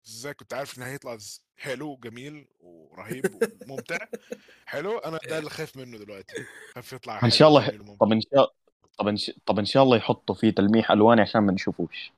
إزاي 0.08 0.34
كنت 0.34 0.54
عارف 0.54 0.78
انه 0.78 0.86
هيطلع 0.86 1.18
حلو 1.58 1.90
وجميل 1.92 2.48
ورهيب 2.60 3.50
وممتع. 3.68 3.98
حلو 4.66 4.98
أنا 4.98 5.20
ده 5.30 5.38
اللي 5.38 5.50
خايف 5.50 5.78
منه 5.78 5.98
دلوقتي. 5.98 6.46
خايف 6.74 6.94
يطلع 6.94 7.20
إن 7.24 7.30
شاء 7.30 7.48
الله. 7.48 7.96
طب 8.00 8.12
إن 8.12 8.22
شاء 8.22 8.54
طب 8.98 9.08
إن 9.08 9.18
شاء 9.18 9.36
طب 9.46 9.60
إن 9.60 9.66
شاء 9.66 9.84
الله 9.84 9.98
يحطوا 9.98 10.36
فيه 10.36 10.50
تلميح 10.50 10.92
ألواني 10.92 11.22
عشان 11.22 11.42
ما 11.42 11.52
نشوفوش 11.52 12.12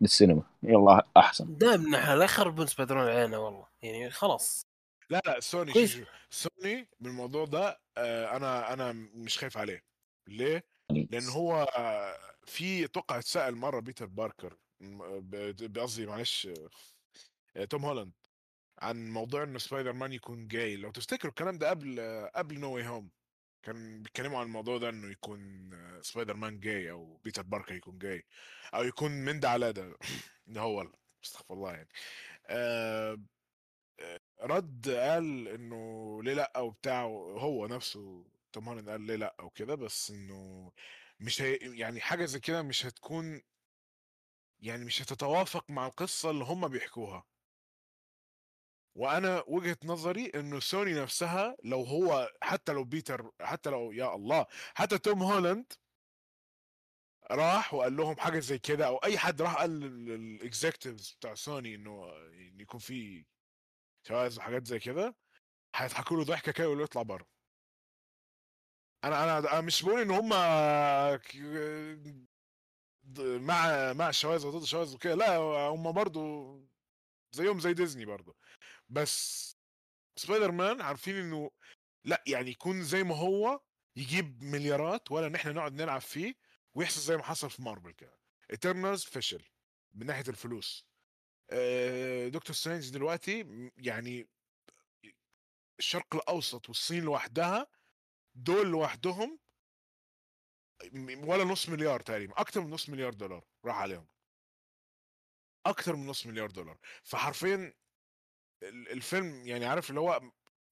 بالسينما. 0.00 0.42
يلا 0.62 1.06
أحسن. 1.16 1.58
دائما 1.58 1.98
إحنا 1.98 2.16
لا 2.16 2.24
يخربون 2.24 2.66
سبايدر 2.66 2.94
مان 2.94 3.08
علينا 3.08 3.38
والله. 3.38 3.66
يعني 3.82 4.10
خلاص. 4.10 4.66
لا 5.10 5.22
لا 5.26 5.40
سوني 5.40 5.72
سوني 6.30 6.88
بالموضوع 7.00 7.44
ده 7.44 7.80
آه، 7.96 8.36
أنا 8.36 8.72
أنا 8.72 8.92
مش 8.92 9.38
خايف 9.38 9.58
عليه. 9.58 9.84
ليه؟ 10.28 10.64
لأن 11.10 11.28
هو 11.28 11.66
في 12.46 12.84
أتوقع 12.84 13.18
اتسأل 13.18 13.56
مرة 13.56 13.80
بيتر 13.80 14.06
باركر 14.06 14.56
قصدي 15.76 16.06
معلش 16.06 16.48
آه، 17.56 17.64
توم 17.64 17.84
هولاند 17.84 18.12
عن 18.78 19.10
موضوع 19.10 19.42
إنه 19.42 19.58
سبايدر 19.58 19.92
مان 19.92 20.12
يكون 20.12 20.48
جاي. 20.48 20.76
لو 20.76 20.90
تفتكروا 20.90 21.30
الكلام 21.30 21.58
ده 21.58 21.70
قبل 21.70 22.00
قبل 22.34 22.60
No 22.60 22.74
Way 22.74 22.86
Home 22.88 23.10
كان 23.62 24.02
بيتكلموا 24.02 24.38
عن 24.38 24.46
الموضوع 24.46 24.78
ده 24.78 24.88
إنه 24.88 25.10
يكون 25.10 25.70
آه، 25.74 26.00
سبايدر 26.02 26.36
مان 26.36 26.60
جاي 26.60 26.90
أو 26.90 27.16
بيتر 27.24 27.42
باركر 27.42 27.74
يكون 27.74 27.98
جاي 27.98 28.24
أو 28.74 28.82
يكون 28.82 29.10
من 29.10 29.40
ده 29.40 29.50
على 29.50 29.72
ده. 29.72 29.96
ده 30.46 30.60
هو 30.60 30.92
استغفر 31.24 31.54
الله 31.54 31.72
يعني. 31.72 31.88
آه، 32.46 33.18
رد 34.42 34.88
قال 34.88 35.48
إنه 35.48 36.20
ليه 36.22 36.34
لأ 36.34 36.58
وبتاع 36.58 37.02
هو 37.02 37.66
نفسه 37.66 38.24
توم 38.54 38.68
هولاند 38.68 38.88
قال 38.90 39.00
ليه 39.06 39.16
لأ 39.16 39.36
وكده 39.42 39.74
بس 39.74 40.10
إنه 40.10 40.72
مش 41.20 41.42
هي 41.42 41.58
يعني 41.80 42.00
حاجة 42.00 42.24
زي 42.24 42.40
كده 42.40 42.62
مش 42.62 42.86
هتكون 42.86 43.42
يعني 44.60 44.84
مش 44.84 45.02
هتتوافق 45.02 45.70
مع 45.70 45.86
القصة 45.86 46.30
اللي 46.30 46.44
هم 46.44 46.68
بيحكوها. 46.68 47.26
وأنا 48.94 49.44
وجهة 49.48 49.76
نظري 49.84 50.26
إنه 50.34 50.60
سوني 50.60 50.94
نفسها 50.94 51.56
لو 51.64 51.82
هو 51.82 52.32
حتى 52.42 52.72
لو 52.72 52.84
بيتر 52.84 53.30
حتى 53.40 53.70
لو 53.70 53.92
يا 53.92 54.14
الله 54.14 54.46
حتى 54.74 54.98
توم 54.98 55.22
هولاند 55.22 55.72
راح 57.30 57.74
وقال 57.74 57.96
لهم 57.96 58.16
حاجة 58.18 58.38
زي 58.38 58.58
كده 58.58 58.86
أو 58.86 58.96
أي 58.96 59.18
حد 59.18 59.42
راح 59.42 59.56
قال 59.56 59.80
لل 59.80 60.02
executives 60.02 61.12
بتاع 61.20 61.34
سوني 61.34 61.74
إنه 61.74 62.12
يكون 62.60 62.80
في 62.80 63.24
جواز 64.10 64.38
وحاجات 64.38 64.66
زي 64.66 64.78
كده 64.78 65.16
هيضحكوا 65.76 66.16
له 66.16 66.24
ضحكة 66.24 66.52
كده 66.52 66.64
ويقولوا 66.66 66.84
اطلع 66.86 67.02
بره. 67.02 67.33
أنا 69.04 69.24
أنا 69.24 69.52
أنا 69.52 69.60
مش 69.60 69.82
بقول 69.82 70.00
إن 70.00 70.10
هم 70.10 70.28
مع 73.46 73.92
مع 73.92 74.08
الشواذ 74.08 74.46
وضد 74.46 74.62
الشواذ 74.62 74.94
وكده. 74.94 75.14
لا 75.14 75.36
هم 75.68 75.92
برضو 75.92 76.54
زيهم 77.32 77.60
زي 77.60 77.74
ديزني 77.74 78.04
برضو. 78.04 78.36
بس 78.88 79.44
سبايدر 80.16 80.50
مان 80.50 80.80
عارفين 80.80 81.16
إنه 81.16 81.50
لا 82.04 82.24
يعني 82.26 82.50
يكون 82.50 82.82
زي 82.82 83.02
ما 83.02 83.16
هو 83.16 83.60
يجيب 83.96 84.42
مليارات 84.42 85.12
ولا 85.12 85.28
نحن 85.28 85.54
نقعد 85.54 85.74
نلعب 85.74 86.00
فيه 86.00 86.34
ويحصل 86.74 87.00
زي 87.00 87.16
ما 87.16 87.22
حصل 87.22 87.50
في 87.50 87.62
مارفل 87.62 87.90
كده. 87.92 88.18
Eternals 88.50 89.04
فشل 89.04 89.44
من 89.94 90.06
ناحية 90.06 90.28
الفلوس. 90.28 90.86
آه، 91.50 92.28
دكتور 92.28 92.56
سترينج 92.56 92.90
دلوقتي 92.90 93.70
يعني 93.76 94.28
الشرق 95.78 96.14
الأوسط 96.14 96.68
والصين 96.68 97.04
لوحدها 97.04 97.66
دول 98.34 98.66
لوحدهم 98.70 99.38
ولا 101.24 101.44
نص 101.44 101.68
مليار 101.68 102.00
تقريبا 102.00 102.40
أكتر 102.40 102.60
من 102.60 102.70
نص 102.70 102.88
مليار 102.88 103.14
دولار 103.14 103.44
راح 103.64 103.76
عليهم. 103.76 104.08
أكتر 105.66 105.96
من 105.96 106.06
نص 106.06 106.26
مليار 106.26 106.50
دولار. 106.50 106.78
فحرفيا 107.02 107.74
ال- 108.62 108.88
الفيلم 108.92 109.46
يعني 109.46 109.64
عارف 109.66 109.90
اللي 109.90 110.00
هو 110.00 110.20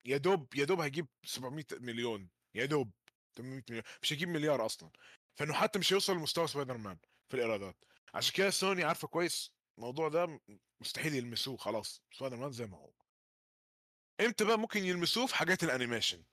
يا 0.04 0.16
دوب 0.16 0.54
يا 0.54 0.64
دوب 0.64 0.80
هيجيب 0.80 1.06
700 1.24 1.64
مليون. 1.72 2.30
يا 2.54 2.64
دوب 2.64 2.92
800 3.36 3.62
مليون. 3.70 3.84
مش 4.02 4.12
هيجيب 4.12 4.28
مليار 4.28 4.66
أصلا. 4.66 4.90
فإنه 5.36 5.52
حتى 5.54 5.78
مش 5.78 5.92
هيوصل 5.92 6.12
لمستوى 6.12 6.46
سبايدر 6.46 6.76
مان 6.76 6.98
في 7.28 7.34
الإيرادات. 7.36 7.76
عشان 8.14 8.34
كده 8.34 8.50
سوني 8.50 8.84
عارفة 8.84 9.08
كويس 9.08 9.52
الموضوع 9.78 10.08
ده 10.08 10.40
مستحيل 10.80 11.14
يلمسوه 11.14 11.56
خلاص. 11.56 12.02
سبايدر 12.12 12.36
مان 12.36 12.52
زي 12.52 12.66
ما 12.66 12.76
هو. 12.76 12.92
إمتى 14.20 14.44
بقى 14.44 14.58
ممكن 14.58 14.84
يلمسوه؟ 14.84 15.26
في 15.26 15.34
حاجات 15.34 15.64
ال 15.64 15.70
animation. 15.70 16.24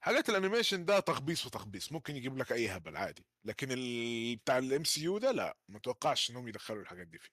حاجات 0.00 0.28
ال 0.28 0.34
animation 0.34 0.84
ده 0.84 1.00
تخبيص 1.00 1.46
وتخبيص 1.46 1.92
ممكن 1.92 2.16
يجيب 2.16 2.38
لك 2.38 2.52
أي 2.52 2.68
هبل 2.68 2.96
عادي 2.96 3.26
لكن 3.44 3.68
ال... 3.70 4.36
بتاع 4.36 4.58
ال 4.58 4.84
MCU 4.84 5.18
ده 5.18 5.32
لا 5.32 5.56
ما 5.68 5.78
توقعش 5.78 6.30
إنهم 6.30 6.48
يدخلوا 6.48 6.82
الحاجات 6.82 7.06
دي 7.06 7.18
فيه. 7.18 7.30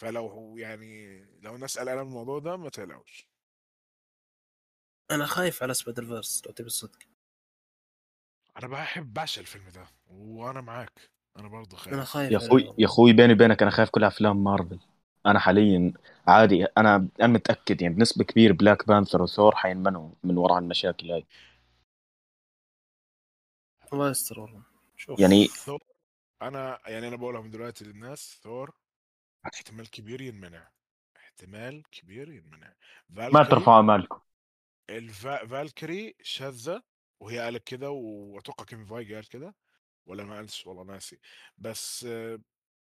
فلو 0.00 0.26
هو 0.26 0.56
يعني 0.56 1.20
لو 1.40 1.54
الناس 1.54 1.78
قلقانة 1.78 2.02
من 2.02 2.08
الموضوع 2.08 2.38
ده 2.38 2.56
ما 2.56 2.68
تقلقوش. 2.68 3.28
أنا 5.10 5.26
خايف 5.26 5.62
على 5.62 5.74
Spider-Verse 5.74 6.42
لو 6.46 6.52
تبي 6.52 6.66
الصدق. 6.66 6.98
أنا 8.58 8.68
بحب 8.68 9.14
بعشق 9.14 9.40
الفيلم 9.40 9.68
ده 9.68 9.86
وأنا 10.06 10.60
معاك 10.60 11.10
أنا 11.36 11.48
برضه 11.48 11.76
أنا 11.86 12.04
خايف 12.04 12.04
خايف 12.04 12.32
يا 12.32 12.36
أخوي 12.36 12.74
يا 12.78 12.86
أخوي 12.86 13.12
بيني 13.12 13.32
وبينك 13.32 13.62
أنا 13.62 13.70
خايف 13.70 13.90
كل 13.90 14.04
أفلام 14.04 14.44
مارفل. 14.44 14.78
أنا 15.26 15.38
حاليا 15.38 15.92
عادي 16.26 16.64
أنا 16.64 17.08
أنا 17.20 17.32
متأكد 17.32 17.82
يعني 17.82 17.94
بنسبة 17.94 18.24
كبيره 18.24 18.52
Black 18.52 18.86
Panther 18.88 19.22
وثور 19.22 19.54
حينمنعوا 19.56 20.10
من 20.24 20.38
وراء 20.38 20.58
المشاكل 20.58 21.10
هاي. 21.10 21.26
الله 23.92 24.10
يستر 24.10 24.40
والله. 24.40 24.62
شوف. 24.96 25.20
يعني 25.20 25.46
ثور 25.46 25.82
أنا 26.42 26.80
يعني 26.86 27.08
أنا 27.08 27.16
بقولها 27.16 27.40
من 27.40 27.50
دلوقتي 27.50 27.84
للناس 27.84 28.40
ثور 28.42 28.74
احتمال 29.54 29.90
كبير 29.90 30.20
ينمنع 30.20 30.70
احتمال 31.16 31.82
كبير 31.90 32.32
ينمنع. 32.32 32.74
ما 33.10 33.44
ترفعوا 33.44 33.82
مالكم 33.82 34.20
الفا... 34.90 35.46
Valkyrie 35.46 36.14
شاذة 36.22 36.82
وهي 37.20 37.38
قالت 37.38 37.66
كده 37.66 37.90
وأتوقع 37.90 38.64
كيفن 38.64 38.84
فايج 38.84 39.12
قال 39.14 39.28
كده 39.28 39.54
ولا 40.06 40.24
ما 40.24 40.36
قالش؟ 40.36 40.66
والله 40.66 40.82
ناسي. 40.84 41.18
بس 41.58 42.04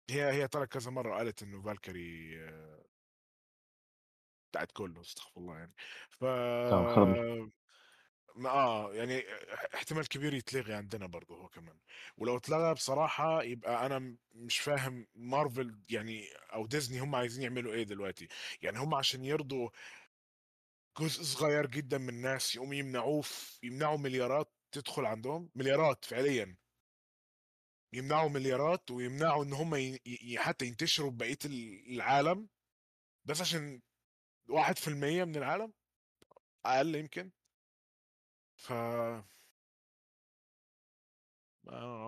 هي 0.10 0.32
هي 0.32 0.48
طلعت 0.48 0.68
كذا 0.68 0.92
مرة 0.92 1.16
قالت 1.16 1.44
إنه 1.44 1.62
Valkyrie 1.62 2.39
آه، 2.44 2.86
بتاعت 4.52 4.72
كله 4.72 5.02
استغفر 5.02 5.42
الله 5.42 5.58
يعني. 5.58 5.74
ف. 6.10 6.24
ما 8.36 8.50
آه 8.50 8.93
يعني 8.93 9.24
احتمال 9.76 10.08
كبير 10.08 10.34
يتلغي 10.34 10.74
عندنا 10.74 11.06
برضه 11.08 11.36
هو 11.36 11.48
كمان. 11.50 11.80
ولو 12.17 12.38
اتلغى 12.38 12.74
بصراحة 12.74 13.43
يبقى 13.43 13.86
أنا 13.86 14.17
مش 14.32 14.60
فاهم 14.60 15.08
مارفل 15.15 15.80
يعني 15.89 16.28
أو 16.54 16.65
ديزني 16.67 17.00
هم 17.00 17.15
عايزين 17.15 17.43
يعملوا 17.43 17.74
إيه 17.74 17.84
دلوقتي. 17.84 18.28
يعني 18.62 18.80
هم 18.80 18.96
عشان 18.96 19.26
يرضوا 19.26 19.69
جزء 21.00 21.24
صغير 21.24 21.65
جدا 21.67 21.98
من 21.98 22.10
الناس 22.10 22.56
يقوم 22.56 22.74
يمنعوه 22.74 23.24
يمنعوا 23.63 23.98
مليارات 23.98 24.54
تدخل 24.72 25.06
عندهم؟ 25.06 25.50
مليارات 25.56 26.06
فعليا. 26.06 26.58
يمنعوا 27.93 28.30
مليارات 28.30 28.91
ويمنعوا 28.91 29.43
إن 29.43 29.54
هم 29.54 29.76
ي... 29.76 30.00
حتى 30.38 30.65
ينتشروا 30.65 31.12
بقية 31.12 31.38
ال- 31.46 31.93
العالم. 31.96 32.50
بس 33.26 33.41
عشان 33.41 33.82
واحد 34.50 34.78
في 34.78 34.88
المية 34.88 35.24
من 35.24 35.36
العالم؟ 35.36 35.74
أقل 36.65 36.96
يمكن. 36.96 37.32
ف 38.63 38.71
آه 38.71 39.26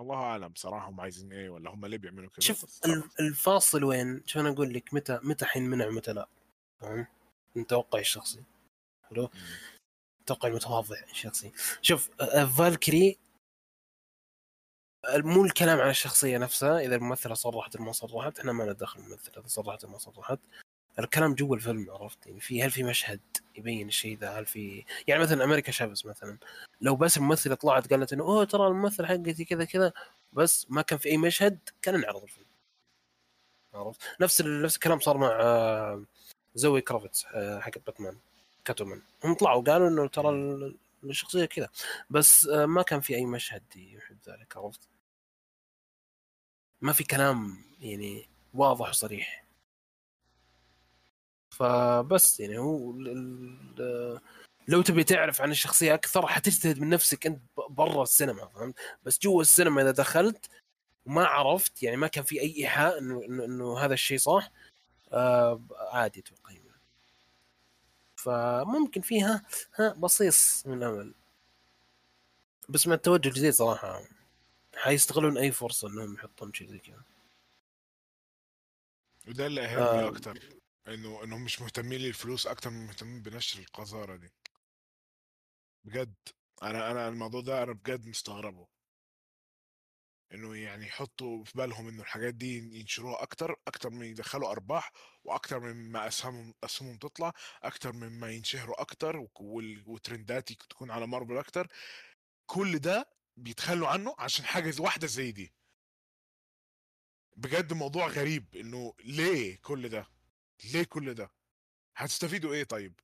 الله 0.00 0.14
أعلم 0.16 0.48
بصراحه 0.48 0.88
هم 0.88 1.00
عايزين 1.00 1.32
إيه 1.32 1.48
ولا 1.50 1.70
هم 1.70 1.86
ليه 1.86 1.98
بيعملوا 1.98 2.30
كده 2.30 2.40
شوف 2.40 2.80
الفاصل 3.20 3.84
وين؟ 3.84 4.22
شوف 4.26 4.40
أنا 4.42 4.48
أقول 4.48 4.74
لك 4.74 4.94
متى 4.94 5.20
متى 5.22 5.44
حينمنع 5.44 5.86
ومتى 5.86 6.12
لا 6.12 6.28
فاهم؟ 6.80 7.06
من 7.54 7.66
توقعي 7.66 8.00
الشخصي. 8.00 8.44
حلو؟ 9.10 9.22
مم. 9.22 9.40
توقعي 10.26 10.50
المتواضع 10.50 10.96
الشخصي. 11.10 11.52
شوف 11.82 12.10
فالكري 12.58 13.18
مو 15.16 15.44
الكلام 15.44 15.80
عن 15.80 15.90
الشخصية 15.90 16.38
نفسها 16.38 16.78
إذا 16.80 16.96
الممثلة 16.96 17.34
صرحت 17.34 17.76
أو 17.76 17.84
ما 17.84 17.92
صرحت 17.92 18.38
إحنا 18.38 18.52
ما 18.52 18.64
ندخل 18.72 19.00
الممثلة 19.00 19.38
إذا 19.38 19.46
صرحت 19.48 19.84
أو 19.84 19.90
ما 19.90 19.98
صرحت. 19.98 20.38
الكلام 21.04 21.34
جوا 21.34 21.56
الفيلم 21.56 21.90
عرفت؟ 21.90 22.26
يعني 22.26 22.40
في 22.40 22.62
هل 22.62 22.70
في 22.70 22.82
مشهد 22.82 23.20
يبين 23.56 23.88
الشيء 23.88 24.18
ذا؟ 24.18 24.30
هل 24.38 24.46
في 24.46 24.84
يعني 25.06 25.22
مثلا 25.22 25.44
أمريكا 25.44 25.72
شافز 25.72 26.06
مثلا 26.06 26.38
لو 26.80 26.96
بس 26.96 27.16
الممثلة 27.16 27.54
طلعت 27.54 27.90
قالت 27.92 28.12
إنه 28.12 28.24
أوه 28.24 28.44
ترى 28.44 28.66
الممثل 28.66 29.06
حقتي 29.06 29.44
كذا 29.44 29.64
كذا. 29.64 29.92
بس 30.32 30.66
ما 30.70 30.82
كان 30.82 30.98
في 30.98 31.08
أي 31.08 31.16
مشهد 31.16 31.58
كان 31.82 31.94
انعرض 31.94 32.22
الفيلم. 32.22 32.46
عرفت؟ 33.74 34.00
نفس 34.20 34.40
نفس 34.42 34.74
الكلام 34.74 35.00
صار 35.00 35.16
مع 35.18 35.28
آه، 35.40 36.04
زوي 36.54 36.80
كرافيتس 36.80 37.26
آه، 37.34 37.60
حقت 37.60 37.86
باتمان 37.86 38.16
Catwoman. 38.64 39.02
هم 39.24 39.34
طلعوا 39.34 39.62
قالوا 39.62 39.88
إنه 39.88 40.08
ترى 40.08 40.28
ال- 40.30 40.76
الشخصية 41.04 41.44
كذا. 41.44 41.68
بس 42.10 42.46
آه، 42.46 42.66
ما 42.66 42.82
كان 42.82 43.00
في 43.00 43.14
أي 43.16 43.26
مشهد 43.26 43.62
يحدد 43.76 44.16
ذلك 44.28 44.56
عرفت؟ 44.56 44.80
ما 46.80 46.92
في 46.92 47.04
كلام 47.04 47.58
يعني 47.80 48.28
واضح 48.54 48.88
وصريح. 48.88 49.45
فبس 51.58 52.40
يعني 52.40 52.58
هو 52.58 52.92
لو 54.68 54.82
تبي 54.82 55.04
تعرف 55.04 55.40
عن 55.40 55.50
الشخصية 55.50 55.94
أكثر 55.94 56.26
حتجتهد 56.26 56.80
من 56.80 56.88
نفسك 56.88 57.26
أنت 57.26 57.40
برا 57.70 58.02
السينما 58.02 58.46
فهمت 58.46 58.74
بس 59.04 59.18
جوا 59.22 59.42
السينما 59.42 59.82
إذا 59.82 59.90
دخلت 59.90 60.50
وما 61.06 61.24
عرفت 61.24 61.82
يعني 61.82 61.96
ما 61.96 62.06
كان 62.06 62.24
في 62.24 62.40
أي 62.40 62.56
إيحاء 62.56 62.98
انه 62.98 63.24
انه, 63.24 63.44
إنه 63.44 63.78
هذا 63.78 63.94
الشيء 63.94 64.18
صح 64.18 64.50
آه 65.12 65.62
عادي 65.92 66.20
أتوقع. 66.20 66.56
فممكن 68.26 69.00
فيها 69.00 69.42
ها 69.74 69.92
بصيص 69.92 70.66
من 70.66 70.78
الأمل 70.82 71.14
بس 72.68 72.86
مع 72.86 72.94
التوجه 72.94 73.28
الجديد 73.28 73.52
صراحة 73.52 74.02
حيستغلون 74.76 75.38
أي 75.38 75.52
فرصة 75.52 75.88
إنهم 75.88 76.14
يحطون 76.14 76.52
شيء 76.52 76.68
زي 76.68 76.78
كذا 76.78 77.02
وده 79.28 79.46
اللي 79.46 79.62
يهمني 79.62 79.82
آه. 79.82 80.08
أكتر 80.08 80.55
إنه 80.88 81.24
إنهم 81.24 81.44
مش 81.44 81.60
مهتمين 81.60 82.00
للفلوس 82.00 82.46
أكتر 82.46 82.70
من 82.70 82.86
مهتمين 82.86 83.22
بنشر 83.22 83.58
القذارة 83.60 84.16
دي. 84.16 84.32
بجد. 85.84 86.14
أنا 86.62 86.90
أنا 86.90 87.08
الموضوع 87.08 87.40
ده 87.40 87.62
أنا 87.62 87.72
بجد 87.72 88.06
مستغربه. 88.06 88.68
إنه 90.32 90.56
يعني 90.56 90.86
يحطوا 90.86 91.44
في 91.44 91.52
بالهم 91.58 91.88
إنه 91.88 92.02
الحاجات 92.02 92.34
دي 92.34 92.78
ينشروها 92.78 93.22
أكتر 93.22 93.56
أكتر 93.68 93.90
من 93.90 94.06
يدخلوا 94.06 94.50
أرباح 94.50 94.92
وأكتر 95.24 95.60
مما 95.60 96.06
أسهمهم 96.08 96.54
أسهمهم 96.64 96.96
تطلع 96.98 97.32
أكتر 97.62 97.92
مما 97.92 98.30
ينشهروا 98.30 98.80
أكتر 98.80 99.16
وك- 99.16 99.40
وال- 99.40 99.84
وترندات 99.86 100.50
يك- 100.50 100.62
تكون 100.62 100.90
على 100.90 101.06
مارفل 101.06 101.38
أكتر. 101.38 101.68
كل 102.46 102.78
ده 102.78 103.10
بيتخلوا 103.36 103.88
عنه 103.88 104.14
عشان 104.18 104.44
حاجة 104.44 104.74
واحدة 104.80 105.06
زي 105.06 105.32
دي. 105.32 105.54
بجد 107.36 107.72
موضوع 107.72 108.06
غريب 108.06 108.56
إنه 108.56 108.94
ليه 109.04 109.58
كل 109.62 109.88
ده؟ 109.88 110.06
ليه 110.64 110.84
كل 110.84 111.14
ده؟ 111.14 111.30
هتستفيدوا 111.96 112.52
إيه 112.54 112.64
طيب؟ 112.64 113.00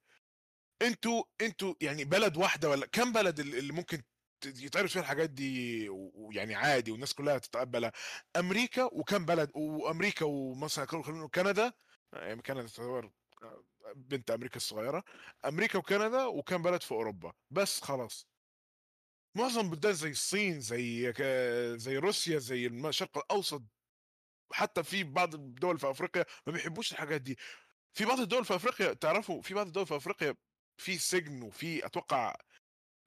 أنتوا 0.83 1.25
أنتوا 1.41 1.75
يعني 1.81 2.05
بلد 2.05 2.37
واحدة 2.37 2.69
ولا 2.71 2.87
كم 2.87 3.13
بلد 3.13 3.41
ال- 3.41 3.55
اللي 3.55 3.73
ممكن 3.73 4.03
يتعرض 4.45 4.87
فيها 4.89 5.01
الحاجات 5.03 5.31
دي 5.31 5.89
ويعني 5.89 6.55
عادي 6.55 6.91
والناس 6.91 7.15
كلها 7.15 7.39
تتقبلها؟ 7.39 7.93
أمريكا 8.37 8.85
وكم 8.85 9.25
بلد؟ 9.27 9.51
وأمريكا 9.55 10.25
ومثلا 10.25 10.85
كندا 11.29 11.73
يعني 12.13 12.43
كندا 12.43 12.67
تعتبر 12.67 13.11
بنت 13.95 14.31
أمريكا 14.31 14.57
الصغيرة. 14.57 15.05
أمريكا 15.45 15.79
وكندا 15.79 16.25
وكم 16.25 16.63
بلد 16.63 16.83
في 16.83 16.93
أوروبا؟ 16.93 17.33
بس 17.51 17.81
خلاص. 17.81 18.27
معظم 19.35 19.71
بلدان 19.71 19.93
زي 19.93 20.11
الصين 20.11 20.61
زي 20.61 21.13
زي 21.79 21.97
روسيا 21.99 22.39
زي 22.39 22.67
الشرق 22.67 23.19
الأوسط 23.19 23.63
حتى 24.53 24.83
في 24.83 25.05
بعض 25.05 25.35
الدول 25.35 25.79
في 25.79 25.91
أفريقيا 25.91 26.25
ما 26.47 26.53
بيحبوش 26.53 26.93
الحاجات 26.93 27.21
دي. 27.21 27.39
في 27.95 28.05
بعض 28.05 28.21
الدول 28.21 28.45
في 28.45 28.57
أفريقيا 28.57 28.93
تعرفوا 28.93 29.43
في 29.43 29.55
بعض 29.55 29.67
الدول 29.67 29.87
في 29.87 29.97
أفريقيا 29.97 30.35
في 30.77 30.99
سجن 30.99 31.43
وفي 31.43 31.87
أتوقع 31.87 32.37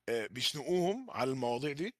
آه، 0.09 0.27
بيشنقوهم 0.27 1.11
على 1.11 1.31
المواضيع 1.31 1.71
دي. 1.71 1.95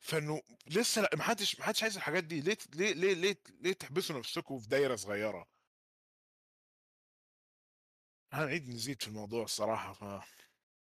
فإنه 0.00 0.42
لسه 0.66 1.02
لأ 1.02 1.10
ما 1.16 1.22
حدش 1.22 1.58
ما 1.58 1.64
حدش 1.64 1.82
عايز 1.82 1.96
الحاجات 1.96 2.24
دي. 2.24 2.40
ليه 2.40 2.56
ليه 2.74 2.92
ليه 2.92 3.14
ليه, 3.14 3.42
ليه 3.60 3.72
تحبسوا 3.72 4.18
نفسكم 4.18 4.58
في 4.58 4.68
دايرة 4.68 4.96
صغيرة؟ 4.96 5.48
هنعيد 8.32 8.68
نزيد 8.68 9.02
في 9.02 9.08
الموضوع 9.08 9.44
الصراحة 9.44 9.92
ف 9.92 10.24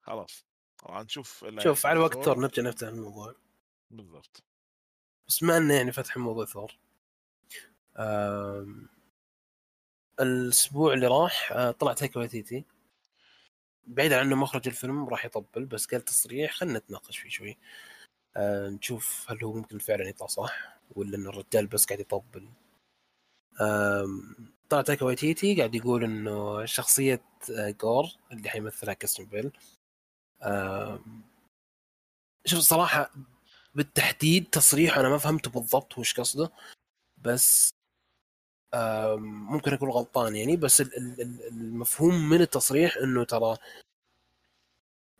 خلاص. 0.02 0.44
طبعا 0.78 1.02
نشوف 1.02 1.44
اللي 1.44 1.60
شوف 1.60 1.86
على 1.86 1.98
وقت 1.98 2.24
ثور 2.24 2.38
نرجع 2.38 2.62
نفتح 2.62 2.86
الموضوع. 2.88 3.34
بالضبط. 3.90 4.44
بس 5.28 5.42
ما 5.42 5.56
انه 5.56 5.74
يعني 5.74 5.92
فتح 5.92 6.16
موضوع 6.16 6.44
ثور. 6.44 6.78
الأسبوع 10.20 10.92
اللي 10.94 11.06
راح 11.06 11.52
آه، 11.52 11.70
طلع 11.70 11.92
تايكا 11.92 12.20
واتيتي 12.20 12.64
بعيد 13.86 14.12
عن 14.12 14.26
إنه 14.26 14.36
مخرج 14.36 14.68
الفيلم 14.68 15.08
راح 15.08 15.24
يطبل 15.24 15.64
بس 15.66 15.86
قال 15.86 16.02
تصريح 16.04 16.52
خلينا 16.52 16.78
نتناقش 16.78 17.18
فيه 17.18 17.28
شوي. 17.30 17.58
آه 18.36 18.68
نشوف 18.68 19.26
هل 19.30 19.44
هو 19.44 19.52
ممكن 19.52 19.78
فعلا 19.78 20.08
يطلع 20.08 20.26
صح 20.26 20.78
ولا 20.96 21.16
إن 21.16 21.26
الرجال 21.26 21.66
بس 21.66 21.86
قاعد 21.86 22.00
يطبل. 22.00 22.48
آم، 23.60 24.36
طلع 24.68 24.82
تايكا 24.82 25.06
واتيتي 25.06 25.56
قاعد 25.56 25.74
يقول 25.74 26.04
إنه 26.04 26.64
شخصية 26.64 27.22
آه، 27.58 27.70
جور 27.70 28.04
اللي 28.32 28.48
حيمثلها 28.48 28.94
كريستيان 28.94 29.28
بيل. 29.28 29.52
آم، 30.42 31.22
شوف 32.46 32.58
الصراحة 32.58 33.10
بالتحديد 33.74 34.46
تصريح 34.50 34.98
أنا 34.98 35.08
ما 35.08 35.18
فهمته 35.18 35.50
بالضبط 35.50 35.98
وش 35.98 36.20
قصده 36.20 36.50
بس 37.18 37.70
ممكن 39.50 39.72
أكون 39.72 39.90
غلطان 39.90 40.36
يعني 40.36 40.56
بس 40.56 40.80
ال- 40.80 40.96
ال- 40.96 41.20
ال- 41.20 41.48
المفهوم 41.48 42.28
من 42.28 42.40
التصريح 42.40 42.96
إنه 42.96 43.24
ترى 43.24 43.56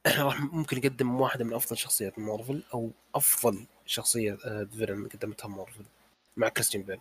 إحنا 0.06 0.24
راح 0.24 0.40
ممكن 0.40 0.76
نقدم 0.76 1.20
واحدة 1.20 1.44
من 1.44 1.54
أفضل 1.54 1.76
شخصيات 1.78 2.18
مارفل 2.18 2.62
أو 2.74 2.90
أفضل 3.14 3.66
شخصية 3.86 4.38
آه، 4.44 4.64
villain 4.64 5.08
قدمتها 5.08 5.48
مارفل 5.48 5.84
مع 6.36 6.48
كريستيان 6.48 6.82
بيل. 6.82 7.00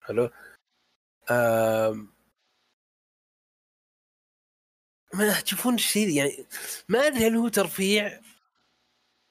حلو؟ 0.00 0.30
ما 5.14 5.40
تشوفون 5.40 5.74
الشيء 5.74 6.08
يعني 6.08 6.46
ما 6.88 6.98
أدري 7.06 7.26
هل 7.26 7.36
هو 7.36 7.48
ترفيع 7.48 8.20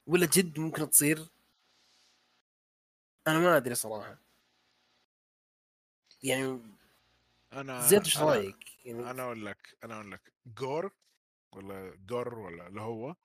ولا 0.08 0.26
جد 0.34 0.60
ممكن 0.60 0.90
تصير. 0.90 1.28
أنا 3.28 3.40
ما 3.40 3.58
أدري 3.58 3.76
صراحة. 3.76 4.23
يعني 6.24 6.60
أنا 7.54 7.88
زياد 7.88 8.04
إيش 8.04 8.18
رايك؟ 8.18 8.56
يعني 8.86 9.12
أنا 9.12 9.24
أقول 9.24 9.46
لك 9.46 9.78
أنا 9.84 9.96
أقول 9.96 10.12
لك 10.12 10.34
جور 10.48 10.92
ولا 11.56 11.96
جور 11.96 12.40
ولا 12.40 12.68
اللي 12.68 12.82
هو 12.82 13.16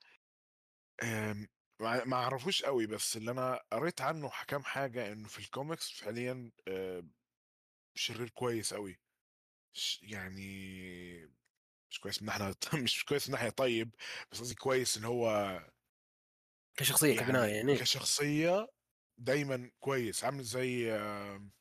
ما 1.83 2.17
أعرفوش 2.17 2.63
قوي 2.63 2.87
بس 2.87 3.17
اللي 3.17 3.31
أنا 3.31 3.61
قريت 3.73 4.01
عنه 4.01 4.31
كام 4.49 4.63
حاجة 4.65 5.13
إنه 5.13 5.29
في 5.29 5.39
الكوميكس 5.39 5.91
فعليا 5.91 6.51
آم، 6.69 7.13
شرير 7.97 8.29
كويس 8.29 8.75
قوي 8.75 9.01
يعني 10.03 11.27
مش 11.91 12.01
كويس 12.01 12.23
من 12.23 12.27
ناحية 12.29 12.55
مش 12.85 13.05
كويس 13.05 13.29
من 13.29 13.33
ناحية 13.33 13.51
طيب 13.51 13.95
بس 14.33 14.41
قصدي 14.41 14.55
كويس 14.55 14.97
إن 14.97 15.05
هو 15.05 15.29
كشخصية 16.79 17.21
كبنايه 17.21 17.55
يعني 17.55 17.77
كشخصية 17.77 18.69
دايما 19.19 19.71
كويس 19.81 20.25
عامل 20.25 20.43
زي 20.43 20.93
آم، 20.93 21.53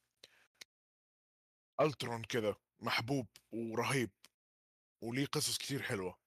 ألترون 1.82 2.24
كده 2.24 2.56
محبوب 2.80 3.28
ورهيب 3.52 4.12
وليه 5.02 5.26
قصص 5.26 5.58
كتير 5.58 5.82
حلوة. 5.82 6.18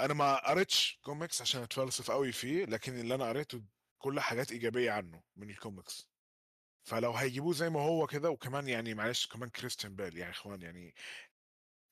أنا 0.00 0.14
ما 0.14 0.48
قريتش 0.50 0.98
كوميكس 1.02 1.42
عشان 1.42 1.62
أتفلسف 1.62 2.10
قوي 2.10 2.32
فيه 2.32 2.64
لكن 2.64 3.00
اللي 3.00 3.14
أنا 3.14 3.28
قريته 3.28 3.62
كل 3.98 4.20
حاجات 4.20 4.52
إيجابية 4.52 4.90
عنه 4.90 5.22
من 5.36 5.50
الكوميكس. 5.50 6.08
فلو 6.82 7.12
هيجيبوه 7.12 7.52
زي 7.52 7.70
ما 7.70 7.80
هو 7.80 8.06
كده 8.06 8.30
وكمان 8.30 8.68
يعني 8.68 8.94
معلش 8.94 9.26
كمان 9.26 9.48
كريستيان 9.50 9.96
بيل 9.96 10.16
يعني 10.18 10.30
إخوان 10.32 10.62
يعني 10.62 10.94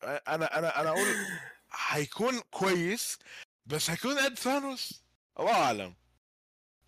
أنا 0.03 0.59
أنا 0.59 0.81
أنا 0.81 0.89
أقول 0.89 1.07
هيكون 1.91 2.41
كويس 2.41 3.19
بس 3.67 3.91
هيكون 3.91 4.19
قد 4.19 4.35
ثانوس. 4.39 5.05
الله 5.41 5.65
أعلم. 5.65 5.97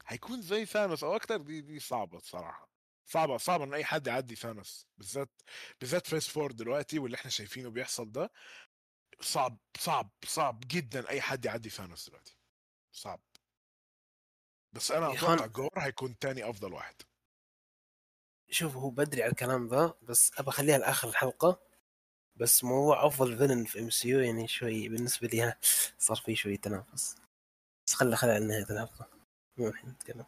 هيكون 0.07 0.43
زي 0.43 0.67
ثانوس 0.67 1.05
أو 1.05 1.17
أكتر 1.17 1.37
دي 1.37 1.61
دي 1.61 1.81
صعبة 1.81 2.17
الصراحة. 2.19 2.69
صعبة 3.09 3.37
صعبة 3.37 3.65
إن 3.65 3.75
أي 3.75 3.85
حد 3.85 4.07
يعدي 4.07 4.37
ثانوس 4.37 4.87
بالذات 4.99 5.31
بالذات 5.81 6.07
Phase 6.07 6.29
Four 6.29 6.53
دلوقتي 6.53 6.99
واللي 6.99 7.15
إحنا 7.15 7.31
شايفينه 7.31 7.71
بيحصل 7.71 8.13
ده 8.13 8.31
صعب 9.21 9.59
صعب 9.79 10.11
صعب 10.25 10.61
جدا 10.67 11.09
أي 11.09 11.21
حد 11.21 11.45
يعدي 11.45 11.71
ثانوس 11.71 12.09
دلوقتي 12.09 12.37
صعب. 12.93 13.21
بس 14.73 14.91
أنا 14.91 15.13
أتوقع 15.13 15.47
جور 15.47 15.71
هيكون 15.79 16.19
تاني 16.19 16.51
أفضل 16.51 16.73
واحد. 16.73 16.95
شوف 18.51 18.77
هو 18.77 18.91
بدري 18.91 19.23
على 19.23 19.33
الكلام 19.33 19.69
ذا 19.69 19.95
بس 20.03 20.33
ابى 20.39 20.49
أخليها 20.49 20.79
لآخر 20.79 21.09
الحلقة. 21.09 21.61
بس 22.37 22.65
موضوع 22.65 23.07
أفضل 23.07 23.39
villain 23.39 23.65
في 23.65 23.81
MCU 23.81 24.21
يعني 24.21 24.49
شوي 24.49 24.89
بالنسبة 24.89 25.29
لي 25.29 25.41
ها 25.41 25.59
صار 25.99 26.17
في 26.17 26.37
شوي 26.37 26.57
تنافس. 26.57 27.17
بس 27.87 27.95
خلي 27.95 28.17
خليها 28.17 28.35
على 28.35 28.47
نهايه 28.47 28.63
الحلقة. 28.63 29.11
مو 29.57 29.69
الحين 29.69 29.91
نتكلم. 29.91 30.27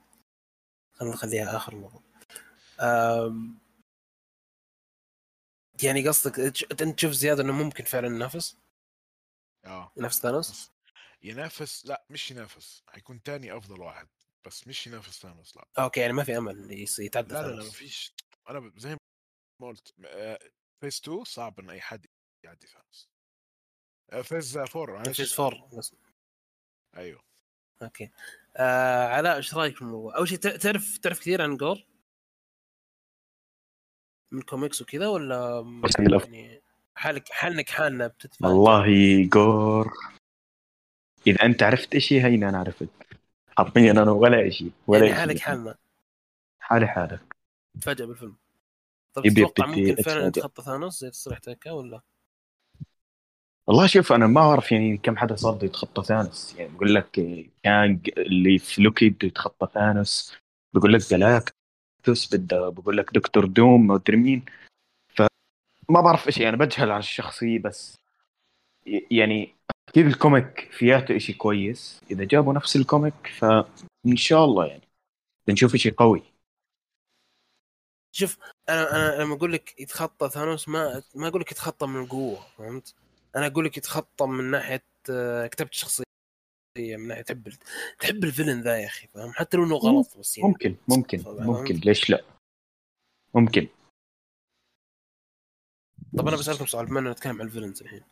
خلينا 0.93 1.15
نخليها 1.15 1.57
آخر 1.57 1.75
موضوع. 1.75 2.10
يعني 5.83 6.09
قصدك 6.09 6.39
أنت 6.83 6.83
تشوف 6.97 7.13
زيادة 7.13 7.43
إنه 7.43 7.53
ممكن 7.53 7.85
فعلا 7.85 8.07
ينافس؟ 8.07 8.57
آه. 9.65 9.93
ينافس 9.97 10.21
ثانوس؟ 10.21 10.71
ينافس؟ 11.23 11.87
لا 11.87 12.05
مش 12.11 12.31
ينافس. 12.31 12.83
هيكون 12.91 13.23
تاني 13.23 13.57
أفضل 13.57 13.81
واحد 13.81 14.09
بس 14.47 14.67
مش 14.69 14.87
ينافس 14.87 15.21
ثانوس 15.23 15.57
لا. 15.57 15.67
أوكي 15.79 16.01
يعني 16.01 16.13
ما 16.13 16.25
في 16.25 16.39
أمل 16.39 16.73
يتعدى 16.99 17.35
لا 17.35 17.43
لا 17.43 17.47
لا 17.47 17.53
ثانوس. 17.53 17.69
مفيش. 17.69 18.15
أنا 18.51 18.73
زي 18.77 18.97
ما 19.61 19.69
قلت 19.69 19.95
phase 20.81 21.01
2 21.01 21.25
صعب 21.25 21.61
إن 21.61 21.71
أي 21.71 21.81
حد 21.81 22.07
يعدي 22.45 22.67
ثانوس. 22.67 23.09
phase 24.23 24.57
4 24.57 24.87
معلش 24.87 25.17
phase 25.17 25.33
four 25.35 25.55
بس. 25.79 25.95
أيوه. 26.97 27.23
أوكي. 27.83 28.11
آه 28.57 29.09
علاء 29.09 29.37
إيش 29.37 29.55
رأيك 29.55 29.77
في 29.77 29.83
الموضوع؟ 29.83 30.17
أول 30.17 30.29
شيء 30.29 30.39
تع- 30.39 30.57
تعرف 30.57 30.99
تعرف 30.99 31.21
كثير 31.21 31.43
عن 31.43 31.57
جور؟ 31.57 31.87
من 34.33 34.43
كوميكس 34.43 34.83
وكذا 34.83 35.09
ولا 35.09 35.65
يعني 35.99 36.63
حالك 36.95 37.29
حالك 37.29 37.69
حالنا 37.69 38.07
بتتفاجئ؟ 38.07 38.53
والله 38.53 39.25
جور 39.25 39.93
إذا 41.27 41.45
أنت 41.45 41.63
عرفت 41.63 41.95
إشي 41.95 42.23
هينا 42.25 42.49
أنا 42.49 42.59
عرفت. 42.59 42.89
حرفيا 43.59 43.91
أنا 43.91 44.11
ولا 44.11 44.49
إشي 44.49 44.71
ولا 44.87 45.07
يعني. 45.07 45.19
حالك 45.19 45.39
حالنا. 45.39 45.75
حالي 46.61 46.87
حالك. 46.87 47.37
تفاجئ 47.81 48.07
بالفيلم. 48.07 48.37
طيب 49.15 49.27
يبي 49.27 49.35
تتوقع 49.45 49.67
ممكن 49.67 49.95
فعلا. 49.95 50.27
يتخطى 50.27 50.63
ثانوس 50.63 51.01
زي 51.01 51.11
تصريح 51.11 51.39
تايكا 51.39 51.71
ولا؟ 51.71 52.01
والله 53.67 53.87
شوف 53.87 54.13
أنا 54.13 54.27
ما 54.27 54.41
أعرف 54.41 54.73
يعني 54.73 54.97
كم 54.97 55.17
حدا 55.17 55.37
صار 55.37 55.65
يتخطى 55.65 56.03
ثانوس. 56.03 56.55
يعني 56.59 56.73
بقول 56.75 56.95
لك 56.95 57.11
كانغ 57.63 58.01
اللي 58.19 58.59
في 58.59 58.83
لوكي 58.83 59.11
بده 59.11 59.29
يتخطى 59.29 59.69
ثانوس. 59.75 60.37
بقول 60.75 60.93
لك 60.93 61.01
جلاكتوس 62.01 62.35
بده 62.35 62.69
بقول 62.69 62.97
لك 62.97 63.15
دكتور 63.15 63.47
دوم 63.47 63.87
ما 63.87 63.95
ادري 63.95 64.17
مين 64.17 64.45
فما 65.09 66.01
بعرف 66.01 66.27
إيش 66.27 66.41
أنا 66.41 66.57
بجهل 66.57 66.91
عن 66.91 66.99
الشخصية 66.99 67.59
بس 67.59 67.99
يعني 69.11 69.57
أكيد 69.89 70.07
ال 70.07 70.17
comic 70.17 70.69
فياته 70.73 71.17
إشي 71.17 71.33
كويس. 71.33 72.01
إذا 72.11 72.25
جابوا 72.25 72.53
نفس 72.53 72.77
ال 72.77 72.85
comic 72.85 73.27
فان 73.39 74.17
شاء 74.17 74.45
الله 74.45 74.67
يعني 74.67 74.89
بنشوف 75.47 75.75
إشي 75.75 75.91
قوي. 75.91 76.23
شوف 78.13 78.39
أنا 78.69 78.97
أنا 78.97 79.23
لما 79.23 79.35
أقول 79.35 79.53
لك 79.53 79.81
يتخطى 79.81 80.29
ثانوس 80.29 80.69
ما 80.69 81.03
ما 81.15 81.29
أقول 81.29 81.41
لك 81.41 81.53
يتخطى 81.53 81.87
من 81.87 82.03
القوه 82.03 82.47
فهمت؟ 82.59 82.95
أنا 83.37 83.47
أقول 83.47 83.65
لك 83.65 83.77
يتخطى 83.77 84.27
من 84.27 84.45
ناحية 84.51 84.85
آه، 85.11 85.47
كتابة 85.47 85.71
الشخصية. 85.71 86.10
من 86.79 87.09
ناحية 87.09 87.23
تحب 87.23 87.49
تحب 88.01 88.25
ال 88.25 88.29
villain 88.29 88.61
ذا 88.63 88.79
يا 88.79 88.87
أخي 88.87 89.07
فاهم؟ 89.07 89.33
حتى 89.33 89.57
لو 89.57 89.65
إنه 89.65 89.77
غلط 89.77 90.19
بس 90.19 90.39
يعني 90.39 90.51
ممكن 90.51 90.77
ممكن؟ 90.89 91.23
ممكن 91.27 91.75
ليش 91.75 92.11
لا 92.11 92.25
ممكن 93.35 93.69
طب 96.19 96.29
أنا 96.29 96.37
بسألكم 96.37 96.67
سؤال 96.67 96.87
بما 96.87 96.99
إننا 97.01 97.11
نتكلم 97.13 97.41
عن 97.41 97.47
ال 97.47 97.51
villains 97.51 97.83
الحين 97.83 98.03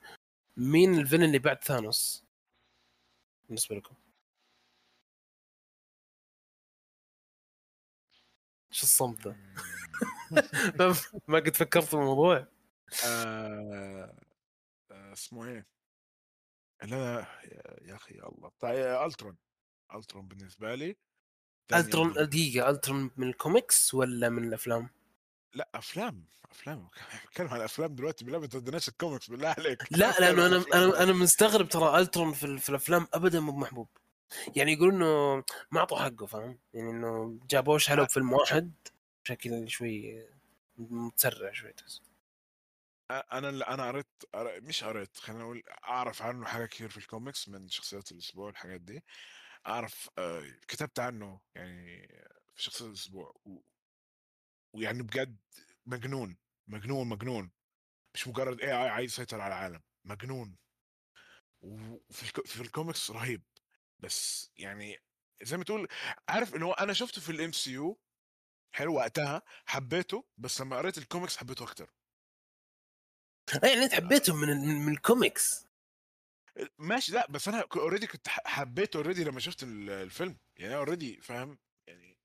مين 0.56 0.94
ال 0.94 0.98
villain 0.98 1.22
اللي 1.24 1.38
بعد 1.38 1.64
ثانوس 1.64 2.24
بالنسبة 3.46 3.76
لكم؟ 3.76 3.94
شو 8.70 8.82
الصمت 8.82 9.28
ذا؟ 9.28 9.36
ما- 10.78 10.94
ما 11.28 11.38
قد 11.38 11.56
فكرت 11.56 11.84
في 11.84 11.94
الموضوع 11.94 12.46
آه، 13.06 14.14
آه، 14.90 15.12
اسمه 15.12 15.44
إيه؟ 15.46 15.66
اللي 16.82 16.96
أنا 16.96 17.26
يا- 17.44 17.88
يا 17.90 17.94
أخي 17.94 18.14
يا 18.14 18.28
الله. 18.28 18.50
طيب 18.60 19.02
ألترون. 19.06 19.36
ألترون 19.94 20.28
بالنسبة 20.28 20.74
لي 20.74 20.96
ألترون. 21.74 22.12
دقيقة 22.12 22.70
ألترون 22.70 23.10
من 23.16 23.28
الكوميكس 23.28 23.94
ولا 23.94 24.28
من 24.28 24.44
الأفلام؟ 24.44 24.90
لا 25.54 25.68
أفلام 25.74 26.24
أفلام. 26.50 26.88
بتكلم 27.30 27.48
عن 27.48 27.60
أفلام 27.60 27.94
دلوقتي 27.94 28.24
بالله 28.24 28.38
ما 28.38 28.46
تدناش 28.46 28.88
الكوميكس 28.88 29.30
بالله 29.30 29.48
عليك. 29.58 29.82
لا 29.90 30.10
لأنه 30.20 30.46
أنا 30.46 30.64
أنا 30.74 31.02
أنا 31.02 31.12
مستغرب 31.12 31.68
ترى 31.68 31.98
ألترون 31.98 32.32
في, 32.32 32.58
في 32.58 32.68
الأفلام 32.68 33.06
ابدا 33.14 33.40
مو 33.40 33.52
محبوب 33.52 33.88
يعني 34.56 34.72
يقولون 34.72 34.94
إنه 35.02 35.44
ما 35.70 35.80
أعطوا 35.80 35.98
حقه 35.98 36.26
فاهم؟ 36.26 36.58
يعني 36.74 36.90
إنه 36.90 37.38
جابوه 37.50 37.78
شالوه 37.78 38.06
بفيلم 38.06 38.32
واحد 38.32 38.72
بشكل 39.24 39.70
شوي 39.70 40.24
متسرع 40.76 41.52
شوي 41.52 41.72
تحس. 41.72 42.00
أنا 43.10 43.48
اللي 43.48 43.64
أنا 43.64 43.88
قريت 43.88 44.06
قر- 44.34 44.60
مش 44.60 44.84
قريت 44.84 45.16
خلينا 45.16 45.42
نقول 45.42 45.62
أعرف 45.84 46.22
عنه 46.22 46.46
حاجة 46.46 46.66
كتير 46.66 46.88
في 46.88 46.96
الكوميكس 46.96 47.48
من 47.48 47.68
شخصيات 47.68 48.12
الأسبوع 48.12 48.46
والحاجات 48.46 48.80
دي. 48.80 49.04
أعرف 49.66 50.10
آه، 50.18 50.42
كتبت 50.68 51.00
عنه 51.00 51.40
يعني 51.54 52.08
في 52.54 52.62
شخصيات 52.62 52.88
الأسبوع 52.90 53.34
و- 53.44 53.60
ويعني 54.72 55.02
بجد 55.02 55.38
مجنون 55.86 56.36
مجنون 56.68 57.08
مجنون. 57.08 57.50
مش 58.14 58.28
مجرد 58.28 58.60
اي 58.60 58.68
اي 58.68 58.88
عايز 58.88 59.12
يسيطر 59.12 59.40
على 59.40 59.54
العالم 59.54 59.82
مجنون. 60.04 60.56
وفي 61.60 62.26
في 62.46 62.60
الكوميكس 62.60 63.10
رهيب. 63.10 63.42
بس 63.98 64.50
يعني 64.56 64.98
زي 65.42 65.56
ما 65.56 65.64
تقول 65.64 65.88
عارف 66.28 66.54
اللي 66.54 66.64
هو 66.66 66.72
أنا 66.72 66.92
شفته 66.92 67.20
في 67.20 67.32
ال 67.32 67.52
MCU 67.52 68.00
حلو 68.72 68.94
وقتها 68.94 69.42
حبيته 69.66 70.28
بس 70.36 70.60
لما 70.60 70.76
قريت 70.76 70.98
الكوميكس 70.98 71.36
حبيته 71.36 71.62
أكتر. 71.64 71.97
يعني 73.62 73.84
أنت 73.84 73.94
حبيتهم 73.94 74.40
من 74.40 74.48
من, 74.48 74.86
من 74.86 74.92
الكوميكس 74.92 75.66
ماشي 76.78 77.12
لأ 77.12 77.26
بس 77.30 77.48
أنا 77.48 77.64
already 77.76 78.06
كنت 78.06 78.28
حبيته 78.28 78.96
already 78.96 79.24
لما 79.24 79.40
شفت 79.40 79.62
ال- 79.62 79.90
الفيلم. 79.90 80.36
يعني 80.56 80.74
already 80.76 81.20
فاهم؟ 81.20 81.58
يعني 81.86 82.18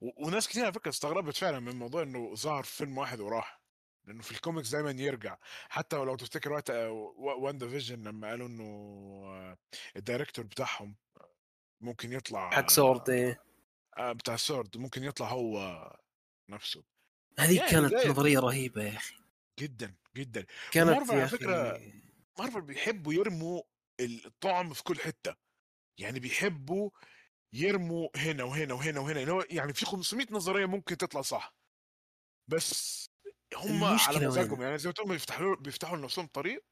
و- 0.00 0.26
وناس 0.26 0.48
كتير 0.48 0.64
على 0.64 0.72
فكرة 0.72 0.90
استغربت 0.90 1.36
فعلا 1.36 1.60
من 1.60 1.76
موضوع 1.76 2.02
إنه 2.02 2.34
ظهر 2.34 2.62
في 2.62 2.76
فيلم 2.76 2.98
واحد 2.98 3.20
وراح. 3.20 3.60
لأنه 4.04 4.22
في 4.22 4.32
الكوميكس 4.32 4.68
دايما 4.70 4.90
يرجع. 4.90 5.36
حتى 5.68 5.96
لو 5.96 6.16
تفتكر 6.16 6.52
وقت 6.52 6.70
WandaVision 6.70 8.02
لما 8.02 8.28
قالوا 8.28 8.46
إنه 8.48 8.64
آه، 9.26 9.58
ال 9.96 10.01
director 10.01 10.44
بتاعهم 10.44 10.96
ممكن 11.80 12.12
يطلع 12.12 12.50
حق 12.50 12.70
سورد 12.70 13.10
إيه. 13.10 13.42
آه، 13.98 14.12
بتاع 14.12 14.36
سورد 14.36 14.76
ممكن 14.76 15.04
يطلع 15.04 15.28
هو 15.28 15.86
نفسه. 16.48 16.84
هذه 17.38 17.56
يعني 17.56 17.70
كانت 17.70 18.06
نظرية 18.06 18.38
رهيبة 18.38 18.82
يا 18.82 18.96
أخي. 18.96 19.14
جدا. 19.58 19.94
جدا. 20.16 20.46
كانت 20.70 20.90
ومارفل 20.90 21.14
يا 21.18 21.20
على 21.20 21.28
فكرة 21.28 21.72
أخي 21.76 22.02
مارفل 22.38 22.62
بيحبوا 22.62 23.14
يرموا 23.14 23.62
الطعم 24.00 24.74
في 24.74 24.82
كل 24.82 24.98
حتة. 25.00 25.36
يعني 26.00 26.20
بيحبوا 26.20 26.90
يرموا 27.54 28.08
هنا 28.16 28.44
وهنا 28.44 28.74
وهنا 28.74 29.00
وهنا 29.00 29.20
يعني 29.20 29.44
يعني 29.50 29.74
في 29.74 29.86
500 29.86 30.26
نظرية 30.30 30.66
ممكن 30.66 30.96
تطلع 30.96 31.22
صح. 31.22 31.54
بس 32.50 33.06
هم 33.56 33.84
على 33.84 34.20
مزاجهم؟ 34.26 34.62
يعني 34.62 34.78
زي 34.78 34.88
ما 34.88 34.94
تقول 34.94 35.08
بيفتحوا 35.08 35.56
بيفتحوا 35.56 35.96
لنفسهم 35.96 36.26
طريق 36.26 36.64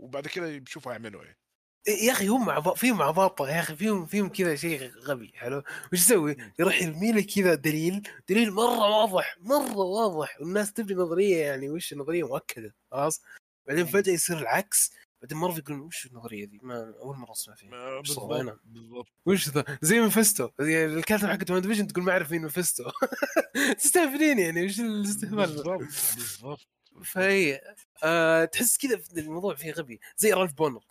وبعد 0.00 0.28
كده 0.28 0.58
بيشوفوا 0.58 0.92
يعملوا 0.92 1.24
إيه. 1.24 1.41
يا 1.88 2.12
أخي 2.12 2.28
هم 2.28 2.44
بعض 2.46 2.76
فيهم 2.76 3.02
عباطه 3.02 3.48
يا 3.48 3.60
أخي 3.60 3.76
فيهم 3.76 4.06
فيهم 4.06 4.28
كذا 4.28 4.54
شيء 4.56 4.90
غبي 4.98 5.32
حلو؟ 5.34 5.58
وش 5.92 5.98
يسوي؟ 5.98 6.36
يروح 6.58 6.82
يرمي 6.82 7.12
لك 7.12 7.26
كذا 7.26 7.54
دليل 7.54 8.08
دليل 8.28 8.52
مرة 8.52 8.78
واضح 8.78 9.36
مرة 9.40 9.76
واضح 9.76 10.40
والناس 10.40 10.72
تبني 10.72 10.94
نظرية 10.94 11.36
يعني 11.36 11.70
وش 11.70 11.94
نظريه 11.94 12.28
مؤكدة 12.28 12.74
خلاص؟ 12.90 13.22
بعدين 13.68 13.86
فجأة 13.86 14.12
يصير 14.12 14.38
العكس 14.38 14.92
بعدين 15.22 15.38
مرة 15.38 15.58
يقول 15.58 15.80
وش 15.80 16.06
النظرية 16.06 16.44
دي 16.44 16.60
ما 16.62 16.94
أول 17.02 17.16
مرة 17.16 17.32
أسمع 17.32 17.54
فيها؟ 17.54 18.00
بالضبط 18.00 18.60
بالضبط. 18.64 19.08
وش 19.26 19.48
ذا؟ 19.48 19.64
زي 19.82 20.00
مفيستو 20.00 20.48
زي 20.60 20.84
الكاتب 20.86 21.28
حقت 21.28 21.50
WandaVision 21.50 21.86
تقول 21.86 22.04
ما 22.04 22.12
أعرف 22.12 22.30
مين 22.30 22.42
مفيستو 22.44 22.84
تستهبلين 23.78 24.38
يعني 24.38 24.64
وش 24.64 24.80
الاستهبال؟ 24.80 25.36
بالضبط 25.36 25.78
بالضبط. 26.16 26.68
فهي 27.04 27.60
آه 28.02 28.44
تحس 28.44 28.76
كذا 28.78 29.00
الموضوع 29.16 29.54
فيه 29.54 29.72
غبي 29.72 30.00
زي 30.16 30.32
رالف 30.32 30.52
بونر. 30.52 30.84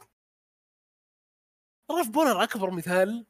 رالف 1.97 2.09
بونر 2.09 2.43
أكبر 2.43 2.71
مثال 2.71 3.25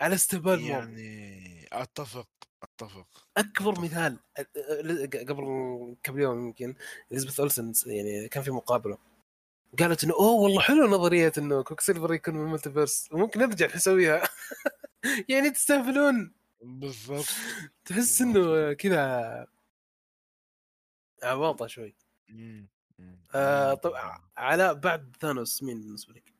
على 0.00 0.14
استهبال 0.14 0.60
يعني 0.60 1.68
أتفق 1.72 2.28
أتفق. 2.62 3.28
أكبر 3.36 3.80
مثال 3.80 4.18
أ- 4.40 4.42
أ- 4.42 5.28
قبل 5.28 5.44
كم 6.02 6.18
يوم 6.20 6.46
يمكن 6.46 6.74
إليزابيث 7.12 7.40
أولسن 7.40 7.72
يعني 7.86 8.28
كان 8.28 8.42
في 8.42 8.50
مقابلة. 8.50 8.98
قالت 9.78 10.04
إنه 10.04 10.14
أوه 10.14 10.32
والله 10.42 10.60
حلو 10.60 10.86
نظرية 10.86 11.32
إنه 11.38 11.62
كويك 11.62 11.80
سيلفر 11.80 12.14
يكون 12.14 12.34
من 12.34 12.40
ال 12.46 12.52
multiverse 12.52 13.08
وممكن 13.12 13.40
نرجع 13.40 13.66
نسويها 13.76 14.22
يعني 15.28 15.50
تستهبلون. 15.50 16.32
بالضبط. 16.62 17.26
تحس 17.84 18.20
إنه 18.22 18.72
كذا 18.72 19.46
عباطه 21.22 21.66
شوي. 21.66 21.94
آه. 23.34 23.74
طب 23.74 23.92
علاء 24.36 24.74
بعد 24.74 25.16
ثانوس 25.20 25.62
مين 25.62 25.80
بالنسبة 25.80 26.14
لك؟ 26.14 26.35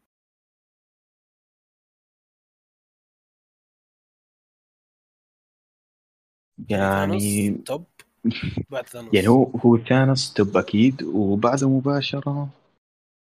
يعني 6.69 7.51
top 7.51 7.85
بعد 8.71 8.87
ثانوس 8.89 9.15
يعني 9.15 9.29
هو 9.29 9.45
هو 9.45 9.79
ثانوس 9.79 10.33
top 10.33 10.57
أكيد 10.57 11.03
وبعده 11.03 11.69
مباشرة 11.69 12.49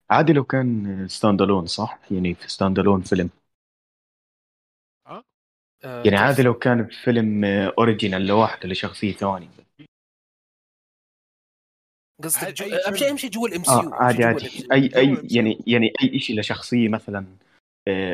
عادي 0.10 0.34
لو 0.34 0.44
كان 0.44 1.08
standalone 1.10 1.66
صح؟ 1.66 2.00
يعني 2.12 2.34
في 2.34 2.50
standalone 2.50 3.02
فيلم 3.02 3.30
آه 5.84 6.04
يعني 6.04 6.18
عادي 6.18 6.36
كيف؟ 6.36 6.46
لو 6.46 6.54
كان 6.54 6.88
فيلم 7.04 7.46
original 7.46 8.28
لوحده 8.28 8.70
لشخصية 8.70 9.12
ثانية. 9.14 9.48
قصدك 12.24 12.62
عادي 12.62 12.76
أهم 12.88 12.96
شيء 12.96 13.16
شيء 13.16 13.30
جوا 13.30 13.48
ال 13.48 13.64
MCU 13.64 13.94
عادي 13.94 14.24
عادي. 14.24 14.68
اي 14.72 14.92
اي. 14.96 15.18
يعني 15.32 15.64
يعني 15.68 15.94
اي 16.04 16.20
شيء 16.20 16.40
لشخصيه 16.40 16.90
مثلا 16.90 17.26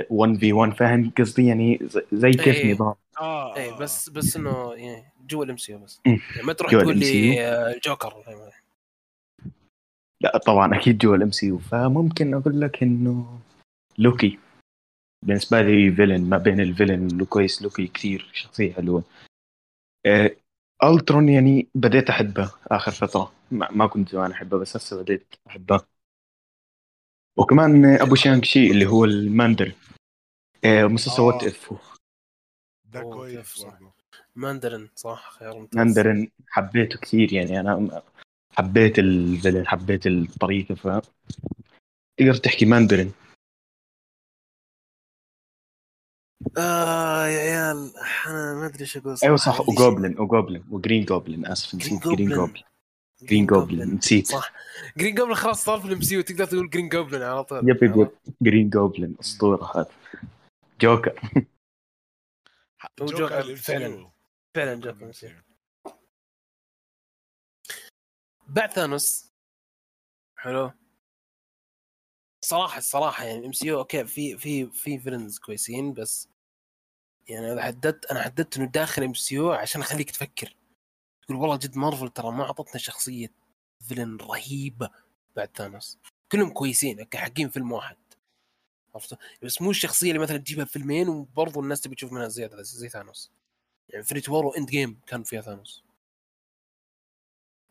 1 0.10 0.36
في 0.40 0.54
1 0.54 0.74
فاهم 0.74 1.12
قصدي؟ 1.18 1.48
يعني 1.48 1.80
زي- 1.82 2.06
زي 2.14 2.32
كيف 2.32 2.56
إيه. 2.56 2.74
نظام؟ 2.74 2.96
آه 3.22 3.56
اي 3.56 3.70
آه، 3.72 3.78
بس 3.78 4.10
بس 4.10 4.36
إنه 4.36 4.74
يعني 4.74 5.14
جوا 5.28 5.46
ال 5.46 5.58
MC 5.58 5.78
بس. 5.78 6.02
يعني 6.06 6.20
ما 6.44 6.54
تروح 6.54 6.72
تقول 6.72 6.98
لي 6.98 7.36
MCU. 7.36 7.40
آه، 7.40 7.74
الجوكر 7.74 8.24
لا 10.22 10.38
طبعا 10.38 10.76
أكيد 10.76 10.98
جوا 10.98 11.16
ال 11.16 11.32
MC 11.32 11.58
فممكن 11.58 12.34
أقول 12.34 12.62
لك 12.62 12.84
إنه 12.84 13.40
لوكي. 13.98 14.40
بالنسبة 15.26 15.62
لي 15.62 15.92
villain 15.92 16.30
ما 16.30 16.38
بين 16.38 16.60
ال 16.60 16.68
villain 16.68 17.22
وكويس 17.22 17.62
لوكي 17.62 17.88
كثير 17.88 18.30
شخصية 18.34 18.74
حلوة. 18.74 19.04
آه، 20.06 20.36
ألترون 20.84 21.30
يعني 21.30 21.68
بديت 21.76 22.10
أحبه 22.10 22.52
آخر 22.68 22.92
فترة. 22.92 23.32
ما, 23.52 23.72
ما 23.72 23.88
كنت 23.88 24.10
زمان 24.10 24.32
أحبه 24.32 24.58
بس 24.58 24.76
هسه 24.78 25.02
بديت 25.02 25.36
أحبه. 25.48 25.82
وكمان 27.38 27.86
آه، 27.86 28.04
أبو 28.04 28.16
شانغ 28.16 28.46
تشي 28.46 28.72
اللي 28.72 28.86
هو 28.86 29.06
الماندر 29.06 29.76
آه، 30.66 30.84
مسلسل 30.84 31.22
آه. 31.22 31.26
What 31.26 31.44
If 31.44 31.74
ده 32.94 33.02
كويس. 33.02 33.64
برضه. 33.64 33.92
ماندرين 34.36 34.90
صح؟ 34.96 35.32
خيار 35.32 35.60
ممتاز. 35.60 35.78
ماندرن 35.78 36.28
حبيته 36.48 37.00
كثير 37.00 37.34
يعني 37.34 37.60
أنا 37.60 38.02
حبيت 38.52 39.00
ال 39.00 39.08
villain 39.08 39.68
حبيت 39.68 40.08
الطريقة 40.08 40.76
ف 40.76 40.88
تقدر 42.20 42.34
تحكي 42.34 42.66
ماندرين؟ 42.66 43.12
آه 46.58 47.28
يا 47.28 47.40
عيال 47.40 47.92
أنا 48.28 48.54
ما 48.56 48.66
أدري 48.66 48.82
إيش 48.82 48.98
أقول 48.98 49.16
أيوه. 49.24 49.36
صح 49.36 49.60
و 49.70 49.77
Goblin 49.77 50.20
و 50.20 50.26
Goblin 50.26 50.64
و 50.72 50.78
Green 50.78 51.06
Goblin 51.06 51.46
آسف 51.46 51.76
نسيت 51.76 52.08
Green 52.08 52.30
Goblin. 52.30 52.64
Green 53.24 53.46
Goblin 53.46 53.96
نسيت. 53.96 54.28
صح. 54.28 54.52
Green 54.98 55.16
Goblin 55.16 55.36
خلاص 55.36 55.64
صار 55.66 55.80
في 55.80 55.86
ال 55.88 56.02
MCU 56.02 56.22
تقدر 56.22 56.46
تقول 56.46 56.70
Green 56.70 56.90
Goblin 56.90 57.22
على 57.22 57.44
طول. 57.44 57.70
yep 57.70 57.84
yep 57.84 58.10
Green 58.42 58.70
Goblin 58.70 59.16
أسطورة 59.20 59.72
هذا 59.76 59.90
جوكر. 60.82 61.20
جوكر 63.00 63.56
فعلاً. 63.56 64.12
فعلا 64.56 64.76
جوكر. 64.76 65.44
بعد 68.48 68.72
ثانوس. 68.72 69.32
حلو. 70.38 70.72
صراحة 72.46 72.78
الصراحه 72.78 73.24
يعني 73.24 73.46
MCU 73.46 73.68
okay 73.68 74.06
في 74.06 74.38
في 74.38 74.66
في 74.72 75.00
villains 75.00 75.40
كويسين 75.40 75.94
بس 75.94 76.30
يعني 77.28 77.52
أنا 77.52 77.64
حددت 77.64 78.06
أنا 78.06 78.22
حددت 78.24 78.58
إنه 78.58 78.66
داخل 78.66 79.04
MCU 79.04 79.52
عشان 79.52 79.82
أخليك 79.82 80.12
تفكر. 80.12 80.56
تقول 81.22 81.38
والله 81.38 81.58
جد 81.58 81.78
مارفل 81.78 82.10
ترى 82.10 82.32
ما 82.32 82.44
اعطتنا 82.44 82.78
شخصية 82.78 83.34
villain 83.88 84.18
رهيبة 84.18 84.90
بعد 85.36 85.58
ثانوس. 85.58 86.00
كلهم 86.32 86.50
كويسين 86.54 87.00
okay 87.00 87.18
حقين 87.18 87.50
فيلم 87.50 87.72
واحد. 87.72 87.98
عرفت؟ 88.96 89.18
بس 89.44 89.62
مو 89.62 89.70
الشخصية 89.72 90.10
اللي 90.12 90.22
مثلا 90.22 90.38
تجيبها 90.38 90.66
في 90.66 90.72
فيلمين 90.72 91.10
وبرضه 91.10 91.62
الناس 91.62 91.82
تبي 91.82 91.96
تشوف 91.96 92.12
منها 92.14 92.28
زيادة 92.28 92.62
زي 92.62 92.90
ثانوس. 92.90 93.32
يعني 93.90 94.04
Infinity 94.04 94.30
War 94.30 94.46
و 94.46 94.70
Endgame 94.70 95.00
كان 95.08 95.24
فيها 95.24 95.42
ثانوس. 95.42 95.84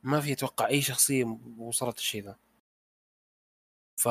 ما 0.03 0.21
في 0.21 0.33
أتوقع 0.33 0.67
أي 0.69 0.83
شخصية 0.83 1.39
وصلت 1.59 1.99
الشيء 1.99 2.25
ذا. 2.25 2.37
ف 3.97 4.09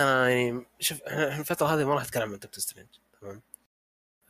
أنا 0.00 0.28
يعني 0.30 0.66
شوف 0.80 1.02
إحنا 1.02 1.40
الفترة 1.40 1.66
هذه 1.66 1.84
ما 1.84 1.94
راح 1.94 2.02
أتكلم 2.02 2.32
عن 2.32 2.38
دكتور 2.38 2.58
سترينج 2.60 2.88
تمام؟ 3.20 3.42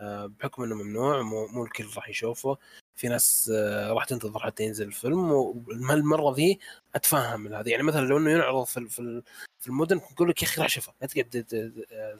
آه، 0.00 0.26
بحكم 0.26 0.62
إنه 0.62 0.74
ممنوع 0.74 1.22
مو, 1.22 1.46
مو 1.46 1.64
الكل 1.64 1.86
راح 1.96 2.08
يشوفه. 2.08 2.58
في 2.96 3.08
ناس 3.08 3.50
آه، 3.54 3.92
راح 3.92 4.04
تنتظر 4.04 4.38
حتى 4.38 4.62
ينزل 4.64 4.86
الفيلم 4.86 5.30
والمرة 5.32 6.34
ذي 6.34 6.58
أتفهم 6.94 7.54
هذا. 7.54 7.68
يعني 7.68 7.82
مثلا 7.82 8.06
لو 8.06 8.18
إنه 8.18 8.30
ينعرض 8.30 8.64
في 8.64 8.88
في 8.88 8.98
ال- 8.98 9.22
في 9.60 9.68
المدن 9.68 9.96
نقول 9.96 10.28
لك 10.30 10.42
يا 10.42 10.46
أخي 10.48 10.60
راح 10.60 10.68
شوفه 10.70 10.92
لا 11.00 11.06
تقعد 11.06 11.46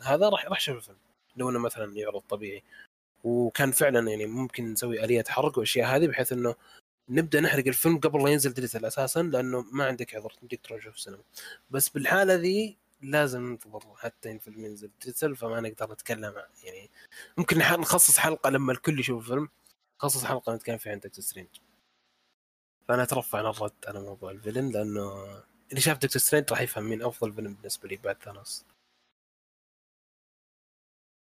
هذا 0.03 0.29
راح 0.29 0.47
راح 0.47 0.61
شوف 0.61 0.77
الفيلم. 0.77 0.99
لو 1.37 1.51
إنه 1.51 1.59
مثلا 1.59 1.97
يعرض 1.97 2.20
طبيعي. 2.20 2.62
وكان 3.25 3.70
فعلا 3.72 4.11
يعني 4.11 4.27
ممكن 4.27 4.72
نسوي 4.72 5.05
آلية 5.05 5.25
حرق 5.29 5.59
وأشياء 5.59 5.97
هذه 5.97 6.07
بحيث 6.07 6.33
إنه 6.33 6.55
نبدأ 7.09 7.41
نحرق 7.41 7.66
الفيلم 7.66 7.99
قبل 7.99 8.25
لا 8.25 8.31
ينزل 8.31 8.53
digital 8.55 8.85
أساسا 8.85 9.22
لأنه 9.22 9.64
ما 9.72 9.85
عندك 9.87 10.14
عذر 10.14 10.31
تمديك 10.31 10.61
تروح 10.66 10.81
تشوف 10.81 10.95
السينما. 10.95 11.22
بس 11.70 11.89
بالحالة 11.89 12.35
ذي 12.35 12.77
لازم 13.03 13.41
ننتظر 13.43 13.81
حتى 13.97 14.33
الفيلم 14.33 14.64
ينزل 14.64 14.91
digital 15.01 15.37
فما 15.37 15.61
نقدر 15.61 15.93
نتكلم 15.93 16.35
يعني 16.64 16.91
ممكن 17.37 17.59
نخصص 17.59 18.18
حلقة 18.18 18.51
لما 18.51 18.72
الكل 18.72 19.01
يشوف 19.01 19.22
الفيلم. 19.22 19.49
نخصص 19.97 20.25
حلقة 20.25 20.55
نتكلم 20.55 20.79
فيها 20.79 20.93
عن 20.93 20.99
دكتور 20.99 21.25
سترينج. 21.25 21.49
فأنا 22.89 23.03
أترفع 23.03 23.39
عن 23.39 23.47
الرد 23.47 23.85
على 23.87 24.01
موضوع 24.01 24.31
ال 24.31 24.36
villain 24.36 24.71
لأنه 24.71 25.25
اللي 25.71 25.81
شاف 25.81 25.99
دكتور 25.99 26.23
سترينج 26.23 26.51
راح 26.51 26.61
يفهم 26.61 26.85
مين 26.85 27.03
أفضل 27.03 27.33
villain 27.33 27.55
بالنسبة 27.55 27.89
لي 27.89 27.97
بعد 27.97 28.23
ثانوس. 28.23 28.65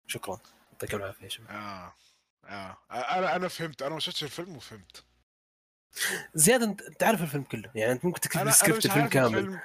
شكرا. 0.08 0.40
يعطيكم 0.72 0.98
العافية 0.98 1.24
يا 1.24 1.30
شباب. 1.30 1.50
آه. 1.50 1.96
آه. 2.46 2.78
أنا 2.92 3.36
أنا 3.36 3.48
فهمت. 3.48 3.82
أنا 3.82 3.94
ما 3.94 4.00
شفتش 4.00 4.24
الفيلم 4.24 4.56
وفهمت. 4.56 5.04
زياد 6.36 6.62
انت 6.64 7.04
عارف 7.04 7.22
الفيلم 7.22 7.44
كله. 7.44 7.72
يعني 7.76 7.92
أنت 7.92 8.06
ممكن 8.06 8.22
تكتب 8.22 8.50
سكريبت 8.52 8.86
الفيلم 8.86 9.08
كامل. 9.08 9.38
الفيلم. 9.38 9.60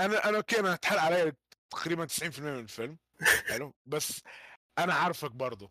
أنا 0.00 0.28
أنا 0.28 0.36
okay 0.36 0.60
أنا 0.60 0.74
اتحرق 0.74 1.00
علي 1.00 1.32
تقريبا 1.70 2.06
90% 2.06 2.38
من 2.40 2.58
الفيلم. 2.58 2.98
حلو. 3.50 3.74
بس 3.86 4.22
أنا 4.78 4.94
عارفك 4.94 5.30
برضه. 5.30 5.70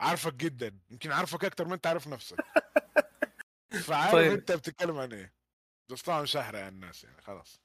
عارفك 0.00 0.34
جدا 0.34 0.78
يمكن 0.90 1.12
عارفك 1.12 1.44
أكتر 1.44 1.68
ما 1.68 1.74
أنت 1.74 1.86
عارف 1.86 2.08
نفسك. 2.08 2.36
فعارف 3.86 4.12
طيب. 4.12 4.32
أنت 4.32 4.52
بتتكلم 4.52 4.98
عن 4.98 5.12
إيه. 5.12 5.34
بس 5.90 6.02
طبعا 6.02 6.22
مش 6.22 6.36
هحرق 6.36 6.58
على 6.58 6.68
الناس 6.68 7.04
يعني 7.04 7.22
خلاص. 7.22 7.60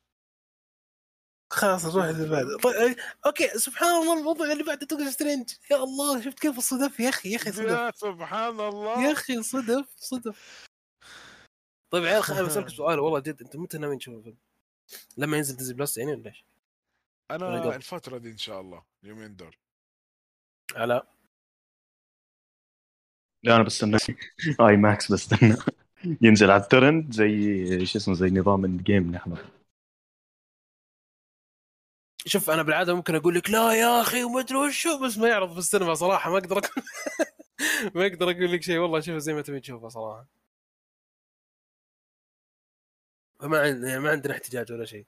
خلاص 1.53 1.85
نروح 1.85 2.05
اللي 2.05 2.29
بعده. 2.29 2.57
طيب 2.57 2.95
okay 3.25 3.47
سبحان 3.47 4.01
الله 4.01 4.19
الموضوع 4.19 4.51
اللي 4.51 4.63
بعده 4.63 4.79
دكتور 4.79 5.09
سترينج 5.09 5.53
يا 5.71 5.75
الله 5.77 6.21
شفت 6.21 6.39
كيف 6.39 6.57
الصدف؟ 6.57 6.99
يا 6.99 7.09
أخي 7.09 7.31
يا 7.31 7.35
أخي 7.35 7.51
صدف 7.51 7.69
يا 7.69 7.91
سبحان 7.95 8.59
الله. 8.59 9.07
يا 9.07 9.11
أخي 9.11 9.43
صدف 9.43 9.95
صدف. 9.95 10.65
طيب 11.89 12.05
عيال 12.05 12.23
خليني 12.23 12.43
بسألك 12.47 12.69
سؤال 12.69 12.99
والله 12.99 13.19
جد 13.19 13.41
أنت 13.41 13.55
متى 13.55 13.77
ناويين 13.77 13.99
تشوفوا 13.99 14.19
الفيلم؟ 14.19 14.37
لما 15.17 15.37
ينزل 15.37 15.57
Disney 15.57 15.73
Plus 15.77 15.97
يعني 15.97 16.11
ولا 16.13 16.29
إيش؟ 16.29 16.45
أنا؟ 17.31 17.75
الفترة 17.75 18.17
دي 18.17 18.31
إن 18.31 18.37
شاء 18.37 18.61
الله 18.61 18.85
اليومين 19.03 19.35
دول. 19.35 19.55
على 20.75 21.07
لا 23.43 23.55
أنا 23.55 23.63
بستنى. 23.63 23.97
IMAX 24.61 25.11
بستنى. 25.11 25.55
ينزل 26.21 26.51
على 26.51 26.61
الترند 26.63 27.13
زي 27.13 27.85
شو 27.85 27.97
اسمه 27.99 28.13
زي 28.13 28.29
نظام 28.29 28.65
الجيم 28.65 29.11
نحن. 29.11 29.35
شوف 32.25 32.49
أنا 32.49 32.63
بالعادة 32.63 32.95
ممكن 32.95 33.15
أقول 33.15 33.35
لك 33.35 33.49
لا 33.49 33.73
يا 33.73 34.01
أخي 34.01 34.23
وما 34.23 34.39
أدري 34.39 34.57
وشو 34.57 34.99
بس 35.05 35.17
ما 35.17 35.27
يعرض 35.27 35.53
في 35.53 35.59
السينما 35.59 35.93
صراحة 35.93 36.31
ما 36.31 36.37
أقدر 36.37 36.57
أقول 36.57 36.83
ما 37.95 38.07
أقدر 38.07 38.31
أقول 38.31 38.51
لك 38.53 38.63
شيء. 38.63 38.77
والله 38.77 38.99
شوفه 38.99 39.17
زي 39.17 39.33
ما 39.33 39.41
تبي 39.41 39.59
تشوفه 39.59 39.87
صراحة. 39.89 40.27
فما 43.39 43.59
عندنا 43.61 43.89
يعني 43.89 43.99
ما 43.99 44.09
عندنا 44.11 44.33
احتجاج 44.33 44.71
ولا 44.71 44.85
شيء. 44.85 45.05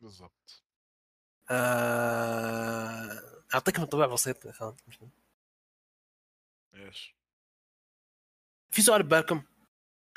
بالضبط. 0.00 0.62
آه، 1.50 3.20
أعطيكم 3.54 3.82
انطباع 3.82 4.06
بسيط 4.06 4.44
يا 4.44 4.50
إخوان. 4.50 4.76
إيش 6.74 7.14
في 8.70 8.82
سؤال 8.82 9.02
ببالكم 9.02 9.42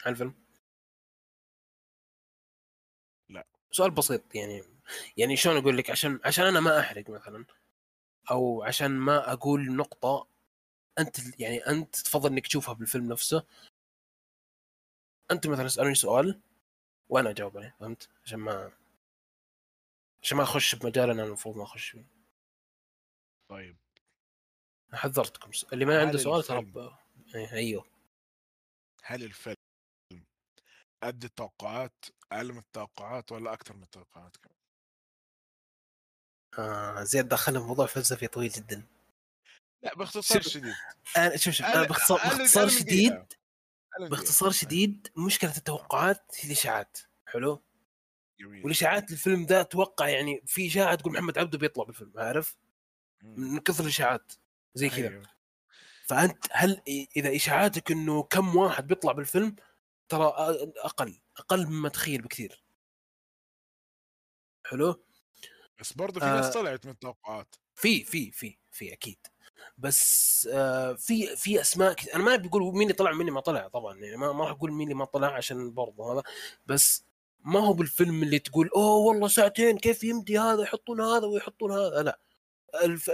عن 0.06 0.12
الفيلم؟ 0.12 0.34
لا. 3.30 3.48
سؤال 3.72 3.92
بسيط 3.92 4.36
يعني 4.36 4.64
يعني 5.18 5.36
شلون 5.38 5.58
أقول 5.58 5.78
لك 5.78 5.90
عشان 5.90 6.20
عشان 6.26 6.46
أنا 6.46 6.60
ما 6.60 6.80
أحرق 6.80 7.10
مثلا 7.10 7.46
أو 8.32 8.64
عشان 8.64 8.92
ما 8.92 9.34
أقول 9.34 9.76
نقطة 9.76 10.28
أنت 11.00 11.40
يعني 11.40 11.58
أنت 11.68 11.96
تفضل 11.96 12.30
إنك 12.32 12.48
تشوفها 12.48 12.74
بالفيلم 12.74 13.12
نفسه 13.12 13.44
أنت 15.32 15.48
مثلا 15.48 15.66
اسالوني 15.66 15.96
سؤال 15.96 16.40
وأنا 17.10 17.30
أجاوب 17.30 17.58
عليه 17.58 17.76
فهمت؟ 17.80 18.10
عشان 18.26 18.40
ما 18.40 18.72
عشان 20.24 20.38
ما 20.38 20.44
أخش 20.44 20.76
بمجال 20.76 21.10
أنا 21.10 21.24
المفروض 21.24 21.58
ما 21.58 21.64
أخش 21.64 21.90
فيه 21.90 22.06
طيب 23.50 23.78
حذرتكم. 24.94 25.52
اللي 25.74 25.86
ما 25.86 26.02
عنده 26.02 26.18
سؤال 26.18 26.44
ترى 26.44 26.98
إيه، 27.36 27.52
أيوه. 27.52 27.86
هل 29.04 29.24
الفيلم 29.24 29.56
قد 31.04 31.24
التوقعات 31.24 32.06
أقل 32.32 32.54
من 32.54 32.60
التوقعات 32.60 33.32
ولا 33.32 33.54
أكثر 33.54 33.76
من 33.76 33.84
التوقعات؟ 33.84 34.38
كمان 34.38 34.58
آه 36.60 37.04
زياد 37.04 37.28
دخلنا 37.28 37.60
في 37.60 37.66
موضوع 37.66 37.86
فلسفي 37.86 38.28
طويل 38.28 38.50
جدا. 38.50 38.88
لا 39.84 39.96
باختصار 39.96 40.42
شوف، 40.42 40.54
شديد. 40.54 40.74
أنا 41.18 41.38
شوف 41.38 41.54
شوف 41.54 41.66
أنا 41.66 41.84
باختصار 41.84 42.18
باختصار 42.18 42.68
شديد 42.68 43.26
باختصار 44.00 44.50
دقيقة. 44.50 44.62
شديد 44.62 45.08
مشكلة 45.18 45.58
التوقعات 45.58 46.36
هي 46.40 46.48
الإشاعات. 46.48 46.98
حلو؟ 47.28 47.64
جميل. 48.40 48.64
والإشاعات 48.64 49.12
الفيلم 49.12 49.46
ذا 49.46 49.62
أتوقع 49.62 50.10
يعني 50.10 50.42
في 50.46 50.68
إشاعة 50.68 50.96
تقول 50.96 51.14
محمد 51.14 51.38
عبده 51.38 51.58
بيطلع 51.58 51.84
بالفيلم 51.84 52.14
عارف. 52.16 52.56
من 53.24 53.60
كثر 53.60 53.84
الإشاعات. 53.84 54.34
زي 54.78 54.90
كذا. 54.90 55.08
أيوه. 55.10 55.24
فأنت 56.08 56.46
هل 56.52 56.82
إذا 57.18 57.36
إشاعاتك 57.36 57.92
إنه 57.92 58.24
كم 58.24 58.56
واحد 58.56 58.88
بيطلع 58.88 59.12
بالفيلم 59.12 59.56
ترى 60.10 60.24
أقل 60.78 61.20
أقل 61.38 61.68
مما 61.68 61.90
تخيل 61.90 62.22
بكثير. 62.22 62.64
حلو؟ 64.66 65.04
بس 65.80 65.94
برضه 65.94 66.20
في 66.20 66.26
ناس 66.26 66.46
آه. 66.46 66.62
طلعت 66.62 66.86
من 66.86 66.92
التوقعات. 66.92 67.56
في 67.76 68.04
في 68.04 68.32
في 68.32 68.58
في 68.72 68.94
أكيد. 68.94 69.18
بس 69.78 70.50
آه 70.54 70.94
في 70.94 71.36
في 71.36 71.62
أسماء 71.62 71.94
كثير 71.94 72.16
أنا 72.16 72.24
ما 72.24 72.36
بقول 72.36 72.62
مين 72.74 72.82
اللي 72.82 72.94
طلع 72.94 73.10
ومين 73.12 73.22
اللي 73.22 73.32
ما 73.32 73.42
طلع 73.42 73.68
طبعا 73.68 73.98
يعني 73.98 74.18
ما, 74.18 74.32
ما 74.32 74.44
راح 74.44 74.52
أقول 74.52 74.72
مين 74.72 74.88
اللي 74.88 74.96
ما 75.00 75.06
طلع 75.06 75.36
عشان 75.36 75.74
برضه 75.74 76.14
هذا. 76.14 76.24
بس 76.66 77.06
ما 77.40 77.60
هو 77.60 77.74
بالفيلم 77.74 78.24
اللي 78.24 78.40
تقول 78.40 78.70
أوه 78.76 78.98
والله 78.98 79.28
ساعتين 79.28 79.78
كيف 79.78 80.04
يمدي 80.04 80.40
هذا 80.40 80.64
يحطون 80.64 81.02
هذا 81.02 81.26
ويحطون 81.26 81.72
هذا. 81.72 82.04
لا. 82.04 82.20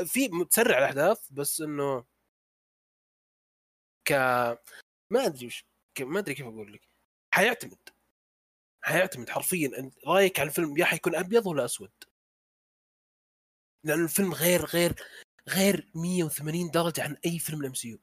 في 0.06 0.30
متسرع 0.30 0.78
الأحداث 0.78 1.32
بس 1.32 1.62
إنه 1.62 2.06
ك 4.06 4.12
ما 5.10 5.26
أدري 5.26 5.46
وش 5.48 5.66
ك... 5.96 6.02
ما 6.02 6.20
أدري 6.20 6.36
كيف 6.36 6.46
أقول 6.46 6.74
لك. 6.74 6.82
حيعتمد. 7.34 7.90
حيعتمد 8.82 9.30
حرفيا. 9.30 9.92
رأيك 10.08 10.40
على 10.40 10.50
الفيلم 10.50 10.78
يا 10.78 10.86
حيكون 10.86 11.16
أبيض 11.16 11.46
ولا 11.48 11.66
أسود؟ 11.66 11.92
لأن 13.84 14.04
الفيلم 14.04 14.34
غير 14.34 14.66
غير 14.66 14.96
غير 15.50 15.90
180 15.96 16.72
درجة 16.72 17.04
عن 17.04 17.18
أي 17.26 17.40
فيلم 17.40 17.62
ال 17.62 17.74
MCU. 17.74 18.00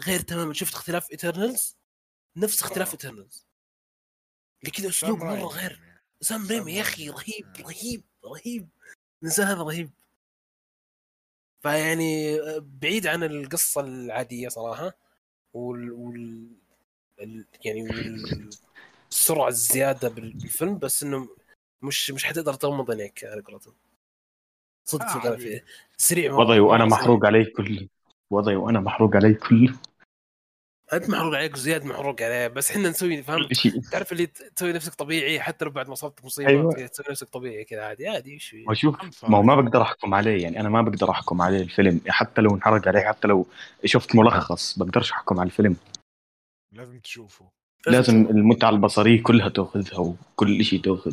غير 0.00 0.20
تماما. 0.20 0.54
شفت 0.54 0.74
اختلاف 0.74 1.10
Eternals 1.10 1.76
نفس 2.36 2.62
اختلاف 2.62 2.88
آه. 2.88 2.92
Eternals 2.92 3.46
اللي 4.60 4.70
كذا 4.70 4.88
أسلوب 4.88 5.18
مرة 5.18 5.46
غير. 5.46 5.80
يعني. 5.82 6.02
سام 6.20 6.46
ريمي 6.48 6.74
يا 6.74 6.82
أخي 6.82 7.10
رايمي. 7.10 7.22
رهيب 7.22 7.46
آه. 7.46 7.62
رهيب 7.62 8.04
رهيب. 8.24 8.68
الانسان 9.22 9.46
هذا 9.46 9.62
رهيب. 9.62 9.90
فيعني 11.62 12.38
بعيد 12.60 13.06
عن 13.06 13.22
القصة 13.22 13.80
العادية 13.80 14.48
صراحة 14.48 14.92
وال, 15.54 15.90
وال... 15.92 16.46
ال... 17.20 17.44
يعني 17.64 17.82
وال... 17.82 18.50
السرعه 19.10 19.48
الزيادة 19.48 20.08
بال- 20.08 20.32
بالفيلم 20.32 20.78
بس 20.78 21.02
إنه 21.02 21.28
مش 21.82 22.10
مش 22.10 22.24
حتقدر 22.24 22.54
تغمض 22.54 22.90
عينيك 22.90 23.24
على 23.24 23.42
قولتهم. 23.42 23.74
صدق 24.84 25.04
آه، 25.04 25.36
صدق 25.36 25.62
سريع 25.96 26.34
وضعي 26.34 26.60
وأنا. 26.60 26.84
محروق 26.84 27.26
علي 27.26 27.44
كله 27.44 27.88
وضعي 28.30 28.56
وأنا 28.56 28.80
محروق 28.80 29.16
علي 29.16 29.34
كله 29.34 29.78
انت 30.92 31.10
محروق 31.10 31.36
عليك 31.36 31.54
وزياد 31.54 31.84
محروق 31.84 32.22
عليه 32.22 32.48
بس 32.48 32.70
إحنا 32.70 32.88
نسوي 32.88 33.24
شيء 33.52 33.80
تعرف 33.92 34.12
اللي 34.12 34.26
تسوي 34.26 34.72
نفسك 34.72 34.94
طبيعي 34.94 35.40
حتى 35.40 35.64
لو 35.64 35.70
بعد 35.70 35.88
ما 35.88 35.94
صابتك 35.94 36.24
مصيبة 36.24 36.48
أيوة. 36.48 36.72
تسوي 36.72 37.06
نفسك 37.10 37.28
طبيعي 37.28 37.64
كذا 37.64 37.82
عادي 37.82 38.08
عادي 38.08 38.32
إيش 38.32 38.48
في؟ 38.48 38.64
ما 38.64 38.74
شوف 38.74 38.96
ما 39.28 39.38
هو 39.38 39.42
ما. 39.42 39.60
بقدر 39.60 39.82
أحكم 39.82 40.14
عليه 40.14 40.42
يعني 40.42 40.60
أنا 40.60 40.68
ما 40.68 40.82
بقدر 40.82 41.10
أحكم 41.10 41.42
عليه 41.42 41.62
الفيلم 41.62 42.00
حتى 42.08 42.40
لو 42.40 42.54
انحرق 42.54 42.88
عليه 42.88 43.00
حتى 43.00 43.28
لو 43.28 43.46
شفت 43.84 44.16
ملخص 44.16 44.78
بقدرش 44.78 45.12
أحكم 45.12 45.40
على 45.40 45.46
الفيلم 45.46 45.76
لازم 46.72 46.98
تشوفه 46.98 47.50
لازم 47.86 48.26
المتعة 48.30 48.70
البصرية 48.70 49.22
كلها 49.22 49.48
تأخذها 49.48 49.98
وكل 49.98 50.64
شيء 50.64 50.80
تأخذ 50.80 51.12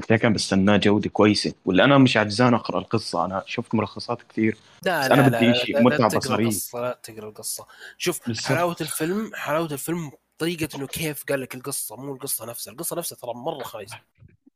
مثل 0.00 0.16
كان 0.16 0.32
بستناه 0.32 0.76
جودة 0.76 1.10
كويسة؟ 1.10 1.54
ولا 1.64 1.84
أنا 1.84 1.98
مش 1.98 2.16
عجزان 2.16 2.54
أقرأ 2.54 2.78
القصة 2.78 3.24
أنا 3.24 3.42
شفت 3.46 3.74
ملخصات 3.74 4.22
كثير. 4.22 4.56
لا 4.82 5.08
لا 5.08 5.14
لا, 5.14 5.28
بدي 5.28 5.54
شيء 5.54 5.88
بصرية. 6.16 6.46
القصة 6.46 6.80
لا 6.80 7.00
تقرأ 7.02 7.28
القصة. 7.28 7.66
شوف. 7.98 8.46
حلاوة 8.46 8.76
الفيلم 8.80 9.30
حلاوة 9.34 9.72
الفيلم 9.72 10.12
طريقة 10.38 10.68
إنه 10.76 10.86
كيف 10.86 11.24
قال 11.24 11.40
لك 11.40 11.54
القصة 11.54 11.96
مو 11.96 12.14
القصة 12.14 12.46
نفسها. 12.46 12.72
القصة 12.72 12.96
نفسها 12.96 13.16
ترى 13.16 13.34
مرة 13.34 13.62
خايسة. 13.62 14.00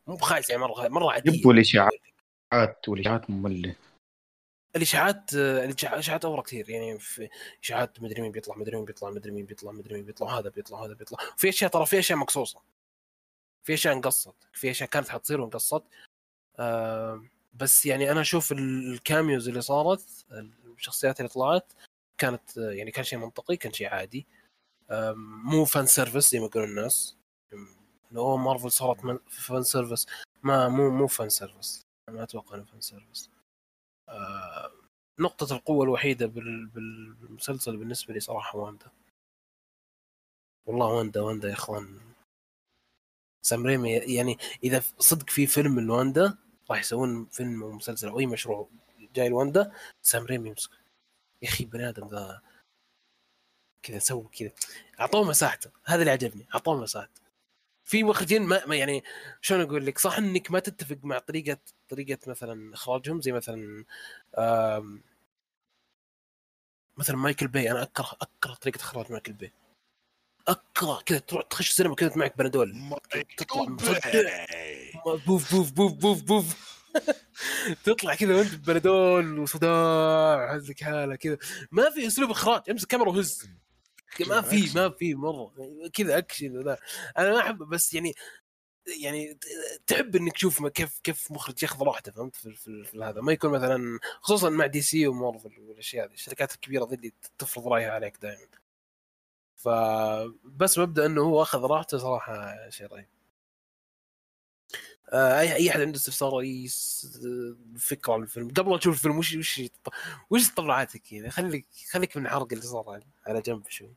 مو 0.06 0.16
بخايسه 0.16 0.52
يعني 0.52 0.62
مرة 0.62 0.88
مرة 0.88 1.12
عادية. 1.12 1.38
يبوا 1.38 1.52
الاشاعات 1.52 2.88
والإشاعات 2.88 3.30
مملة. 3.30 3.74
الإشاعات 4.76 5.34
الإشاعات 5.34 6.24
اوره 6.24 6.42
كثير. 6.42 6.70
يعني 6.70 6.98
في 6.98 7.28
إشاعات 7.62 8.02
مدري 8.02 8.22
مين 8.22 8.32
بيطلع 8.32 8.56
مدري 8.56 8.76
مين 8.76 8.84
بيطلع 8.84 9.10
مدري 9.10 9.32
مين 9.32 9.44
بيطلع 9.44 9.72
مدري 9.72 9.94
مين 9.94 10.04
بيطلع 10.04 10.38
هذا 10.38 10.48
بيطلع 10.48 10.84
هذا 10.84 10.94
بيطلع. 10.94 11.18
في 11.36 11.48
أشياء 11.48 11.70
ترى 11.70 11.86
في 11.86 11.98
أشياء 11.98 12.18
مقصوصة. 12.18 12.73
في 13.64 13.74
أشياء 13.74 13.94
انقصت 13.94 14.34
في 14.52 14.70
أشياء 14.70 14.88
كانت 14.88 15.08
حتصير 15.08 15.40
وانقصت. 15.40 15.82
آه 16.58 17.24
بس 17.54 17.86
يعني 17.86 18.10
أنا 18.10 18.20
أشوف 18.20 18.52
ال 18.52 18.66
cameos 18.66 19.48
اللي 19.48 19.60
صارت 19.60 20.26
الشخصيات 20.76 21.20
اللي 21.20 21.28
طلعت 21.28 21.72
كانت 22.18 22.56
يعني 22.56 22.90
كان 22.90 23.04
شيء 23.04 23.18
منطقي 23.18 23.56
كان 23.56 23.72
شيء 23.72 23.88
عادي. 23.88 24.26
مو 25.44 25.64
fan 25.64 25.86
service 25.86 26.30
زي 26.30 26.38
ما 26.38 26.46
يقولون 26.46 26.68
الناس. 26.68 27.16
لو 28.12 28.22
هو 28.22 28.36
مارفل 28.36 28.72
صارت 28.72 29.00
fan 29.30 29.62
service 29.62 30.06
ما 30.42 30.68
مو 30.68 30.90
مو 30.90 31.06
fan 31.06 31.28
service 31.28 31.82
ما 32.10 32.22
أتوقع 32.22 32.54
إنه 32.56 32.64
fan 32.64 32.80
service 32.80 33.30
آه، 34.08 34.72
نقطة 35.20 35.56
القوة 35.56 35.84
الوحيدة 35.84 36.26
بال- 36.26 36.66
بال- 36.66 37.14
بالمسلسل 37.14 37.76
بالنسبة 37.76 38.14
لي 38.14 38.20
صراحة 38.20 38.58
واندا. 38.58 38.86
والله 40.66 40.86
واندا 40.86 41.20
واندا 41.20 41.48
يا 41.48 41.54
إخوان. 41.54 42.00
سام 43.44 43.66
ريمي 43.66 43.92
يعني 43.92 44.38
إذا 44.64 44.82
صدق 44.98 45.30
في 45.30 45.46
فيلم 45.46 45.80
لواندا 45.80 46.38
راح 46.70 46.80
يسوون 46.80 47.26
فيلم 47.26 47.62
أو 47.62 47.72
مسلسل 47.72 48.08
أو 48.08 48.20
أي 48.20 48.26
مشروع 48.26 48.68
جاي 49.14 49.28
لواندا 49.28 49.72
سام 50.02 50.24
ريمي 50.24 50.48
يمسك. 50.48 50.70
يا 51.42 51.48
أخي 51.48 51.64
بني 51.64 51.88
آدم 51.88 52.08
ذا 52.08 52.42
كذا 53.82 53.98
سوى 53.98 54.28
كذا. 54.38 54.50
أعطوه 55.00 55.24
مساحته. 55.24 55.70
هذا 55.84 56.00
اللي 56.00 56.10
عجبني. 56.10 56.46
أعطوه 56.54 56.80
مساحته. 56.82 57.22
في 57.84 58.04
مخرجين 58.04 58.42
ما, 58.42 58.76
يعني 58.76 59.04
شلون 59.40 59.60
أقول 59.60 59.86
لك؟ 59.86 59.98
صح 59.98 60.18
إنك 60.18 60.50
ما 60.50 60.60
تتفق 60.60 60.98
مع 61.02 61.18
طريقه 61.18 61.58
طريقة 61.88 62.18
مثلا 62.26 62.74
أخراجهم 62.74 63.20
زي 63.20 63.32
مثلا 63.32 63.84
مثلا 66.96 67.16
مايكل 67.16 67.48
باي. 67.48 67.70
أنا 67.70 67.82
اكره 67.82 68.16
أكره 68.20 68.54
طريقة 68.54 68.76
إخراج 68.76 69.12
مايكل 69.12 69.32
باي. 69.32 69.52
اكره 70.48 71.00
كذا 71.06 71.18
تروح 71.18 71.42
تخش 71.42 71.70
السينما 71.70 71.94
كذا 71.94 72.12
معك 72.16 72.38
بنادول 72.38 72.74
تطلع 73.36 73.64
بوف 75.26 75.54
بوف 75.54 75.72
بوف 75.72 75.92
بوف 75.92 76.22
بوف. 76.22 76.74
تطلع 77.84 78.14
كذا 78.14 78.36
وأنت 78.36 78.54
ببنادول 78.54 79.38
وصداع. 79.38 80.54
هزك 80.54 80.84
حالة 80.84 81.16
كذا. 81.16 81.38
ما 81.70 81.90
في 81.90 82.06
أسلوب 82.06 82.30
إخراج. 82.30 82.62
أمسك 82.70 82.88
كاميرا 82.88 83.10
وهز. 83.10 83.48
ما 84.28 84.40
في 84.40 84.70
ما 84.74 84.90
في 84.90 85.14
مرة. 85.14 85.52
كذا 85.92 86.18
أكشن 86.18 86.58
وذا. 86.58 86.78
أنا 87.18 87.30
ما 87.32 87.40
أحب 87.40 87.58
بس 87.58 87.94
يعني 87.94 88.14
يعني 89.02 89.38
تحب 89.86 90.16
إنك 90.16 90.32
تشوف 90.32 90.66
كيف 90.66 91.00
كيف 91.02 91.30
مخرج 91.30 91.62
ياخذ 91.62 91.82
راحته 91.82 92.12
فهمت؟ 92.12 92.36
في, 92.36 92.54
في, 92.54 92.84
في 92.84 92.98
هذا. 92.98 93.20
ما 93.20 93.32
يكون 93.32 93.50
مثلا 93.50 93.98
خصوصا 94.20 94.48
مع 94.48 94.66
DC 94.66 95.06
ومارفل 95.06 95.60
والأشياء 95.60 96.06
هذه 96.06 96.12
الشركات 96.12 96.54
الكبيرة 96.54 96.86
ذي 96.90 96.94
اللي 96.94 97.12
تفرض 97.38 97.68
رأيها 97.68 97.90
عليك 97.90 98.16
دائما. 98.22 98.63
فبس 99.64 100.78
مبدأ 100.78 101.06
إنه 101.06 101.22
هو 101.22 101.42
أخذ 101.42 101.58
راحته 101.62 101.98
صراحة 101.98 102.54
شيء 102.70 102.86
رهيب. 102.86 103.08
آه، 105.12 105.40
اي 105.40 105.54
أي 105.54 105.70
أحد 105.70 105.80
عنده 105.80 105.96
استفسار 105.98 106.40
أي 106.40 106.68
فكرة 107.78 108.12
عن 108.12 108.22
الفيلم. 108.22 108.48
قبل 108.48 108.70
لا 108.72 108.78
تشوف 108.78 108.94
الفيلم 108.94 109.18
وش 109.18 109.34
وش 109.34 109.60
وش 110.30 110.48
تطلعاتك 110.48 111.02
كذا 111.02 111.30
خليك 111.30 111.66
خليك 111.90 112.16
من 112.16 112.26
الحرق 112.26 112.48
اللي 112.52 112.64
صار 112.64 113.00
على- 113.28 113.38
جنب 113.42 113.68
شوي. 113.68 113.94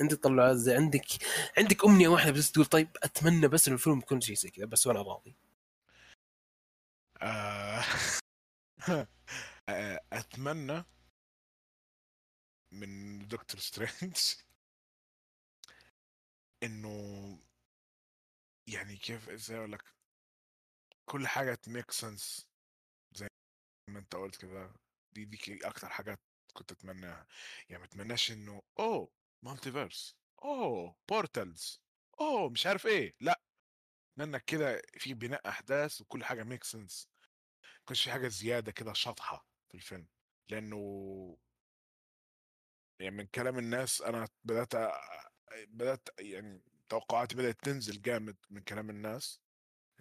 عندك 0.00 0.16
طلعات 0.22 0.56
زي 0.56 0.74
عندك 0.74 1.06
عندك 1.58 1.84
أمنية 1.84 2.08
واحدة 2.08 2.32
بس 2.32 2.52
تقول 2.52 2.66
طيب 2.66 2.88
أتمنى 3.02 3.48
بس 3.48 3.68
إن 3.68 3.74
الفيلم 3.74 3.98
يكون 3.98 4.20
شيء 4.20 4.36
زي 4.36 4.50
كذا 4.50 4.66
بس 4.66 4.86
وأنا 4.86 5.02
راضي. 5.02 5.34
آه، 7.22 7.84
أتمنى 10.12 10.84
من 12.72 13.18
دكتور 13.28 13.60
سترينج 13.60 14.16
إنه 16.62 16.90
يعني 18.66 18.96
كيف 18.96 19.28
إزاي 19.28 19.58
أقول 19.58 19.72
لك؟ 19.72 19.94
كل 21.04 21.26
حاجة 21.28 21.54
تميك 21.54 21.90
sense 21.90 22.46
زي 23.12 23.26
ما 23.90 23.98
أنت 23.98 24.16
قلت 24.16 24.36
كده. 24.36 24.74
دي 25.12 25.24
دي 25.24 25.66
أكتر 25.66 25.88
حاجات 25.88 26.20
كنت 26.52 26.72
أتمناها. 26.72 27.26
يعني 27.68 27.80
ما 27.82 27.84
أتمناش 27.88 28.30
إنه 28.32 28.62
أوه 28.78 29.12
multiverse 29.42 30.16
أوه 30.42 30.96
portals 31.08 31.80
أوه 32.20 32.50
مش 32.50 32.66
عارف 32.66 32.86
إيه. 32.86 33.14
لأ. 33.20 33.40
اتمنى 34.14 34.40
كده 34.40 34.82
في 34.98 35.14
بناء 35.14 35.48
أحداث 35.48 36.00
وكل 36.00 36.24
حاجة 36.24 36.42
ميك 36.42 36.64
سنس 36.64 37.08
ما 37.64 37.70
يكونش 37.82 38.02
في 38.04 38.10
حاجة 38.10 38.28
زيادة 38.28 38.72
كده 38.72 38.92
شاطحة 38.92 39.46
في 39.68 39.74
الفيلم. 39.74 40.08
لأنه 40.48 40.76
يعني 43.00 43.16
من 43.16 43.26
كلام 43.26 43.58
الناس 43.58 44.02
أنا 44.02 44.28
بدأت 44.44 44.72
بدأت 45.68 46.08
يعني 46.18 46.62
توقعاتي 46.88 47.36
بدأت 47.36 47.64
تنزل 47.64 48.02
جامد 48.02 48.36
من 48.50 48.60
كلام 48.62 48.90
الناس 48.90 49.40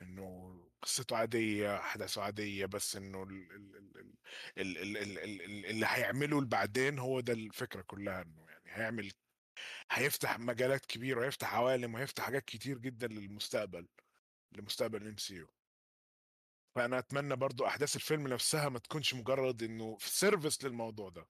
إنه 0.02 0.60
قصته 0.82 1.16
عادية 1.18 1.78
أحداثه 1.78 2.22
عادية 2.22 2.66
بس 2.66 2.95
إنه 2.95 3.24
اللي 4.58 5.86
هيعمله 5.89 6.41
بعدين 6.45 7.00
هو 7.00 7.20
ده 7.20 7.34
الفكرة 7.34 7.82
كلها 7.82 8.22
إنه 8.22 8.45
يعني 8.50 8.72
هيعمل 8.82 9.12
هيفتح 9.91 10.39
مجالات 10.39 10.86
كبيرة 10.86 11.26
هيفتح 11.26 11.54
عوالم 11.56 11.93
وهيفتح 11.93 12.24
حاجات 12.24 12.45
كتير 12.45 12.78
جدا 12.78 13.08
للمستقبل 13.08 13.88
لمستقبل 14.52 15.02
ال 15.01 15.18
MCU 15.18 15.47
فأنا 16.76 17.00
أتمنى 17.00 17.36
برضو 17.36 17.66
أحداث 17.66 17.95
الفيلم 17.95 18.28
نفسها 18.28 18.70
ما 18.70 18.80
تكونش 18.80 19.14
مجرد 19.14 19.64
إنه 19.64 19.97
service 20.01 20.64
للموضوع 20.64 21.10
ده. 21.10 21.28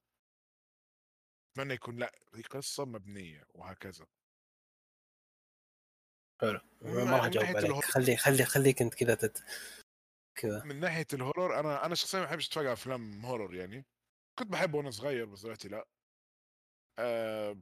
أتمنى 1.52 1.74
يكون 1.74 1.96
لأ 1.96 2.12
دي 2.32 2.42
قصة 2.42 2.84
مبنية 2.84 3.44
وهكذا. 3.54 4.06
حلو. 6.40 6.60
ما 6.82 7.04
راح 7.04 7.20
من 7.20 7.26
اجاوب 7.26 7.46
ناحية 7.46 7.56
عليك؟ 7.56 7.84
خلي 7.84 8.16
خلي 8.16 8.44
خليك 8.44 8.82
أنت 8.82 8.94
كذا 8.94 9.14
تت... 9.14 9.44
كذا 10.34 10.64
من 10.64 10.80
ناحية 10.80 11.06
ال 11.12 11.19
horror 11.19 11.60
أنا 11.60 11.86
أنا 11.86 11.94
شخصيا 11.94 12.20
ما 12.20 12.26
بحبش 12.26 12.48
أتفرج 12.48 12.66
على 12.66 12.72
أفلام 12.72 13.24
horror 13.24 13.54
يعني. 13.54 13.86
كنت 14.38 14.48
بحبه 14.48 14.78
وأنا 14.78 14.90
صغير 14.90 15.24
بس 15.24 15.42
دلوقتي 15.42 15.68
لأ. 15.68 15.86
آه 16.98 17.56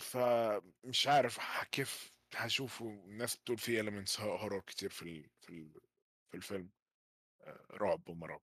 فمش 0.00 1.06
عارف 1.06 1.38
كيف 1.72 2.12
هشوفه 2.34 2.86
الناس 2.86 3.36
بتقول 3.36 3.58
فيه 3.58 3.82
elements 3.82 4.20
horror 4.20 4.60
كتير 4.60 4.90
في 4.90 5.02
ال 5.02 5.30
في 5.40 5.50
ال 5.50 5.80
في 6.30 6.36
الفيلم. 6.36 6.70
آه 7.40 7.66
رعب 7.70 8.08
ومرعب. 8.08 8.42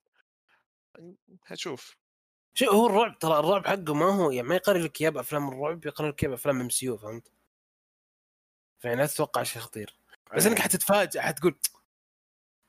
هشوف. 1.45 1.97
شو 2.53 2.65
هو 2.71 2.85
الرعب 2.87 3.19
ترى 3.19 3.39
الرعب 3.39 3.67
حقه 3.67 3.93
ما 3.93 4.05
هو 4.05 4.31
يعني 4.31 4.47
ما 4.47 4.55
يقرر 4.55 4.77
لك 4.79 5.01
اياه 5.01 5.09
بافلام 5.09 5.47
الرعب 5.47 5.85
يقرر 5.85 6.09
لك 6.09 6.23
اياه 6.23 6.29
بافلام 6.31 6.61
MCU 6.61 6.97
فهمت؟ 6.97 7.31
فيعني 8.79 8.95
لا 9.01 9.05
تتوقع 9.05 9.43
شيء 9.43 9.61
خطير 9.61 9.95
بس 10.35 10.45
إنك. 10.45 10.59
حتتفاجئ 10.59 11.19
حتقول 11.19 11.55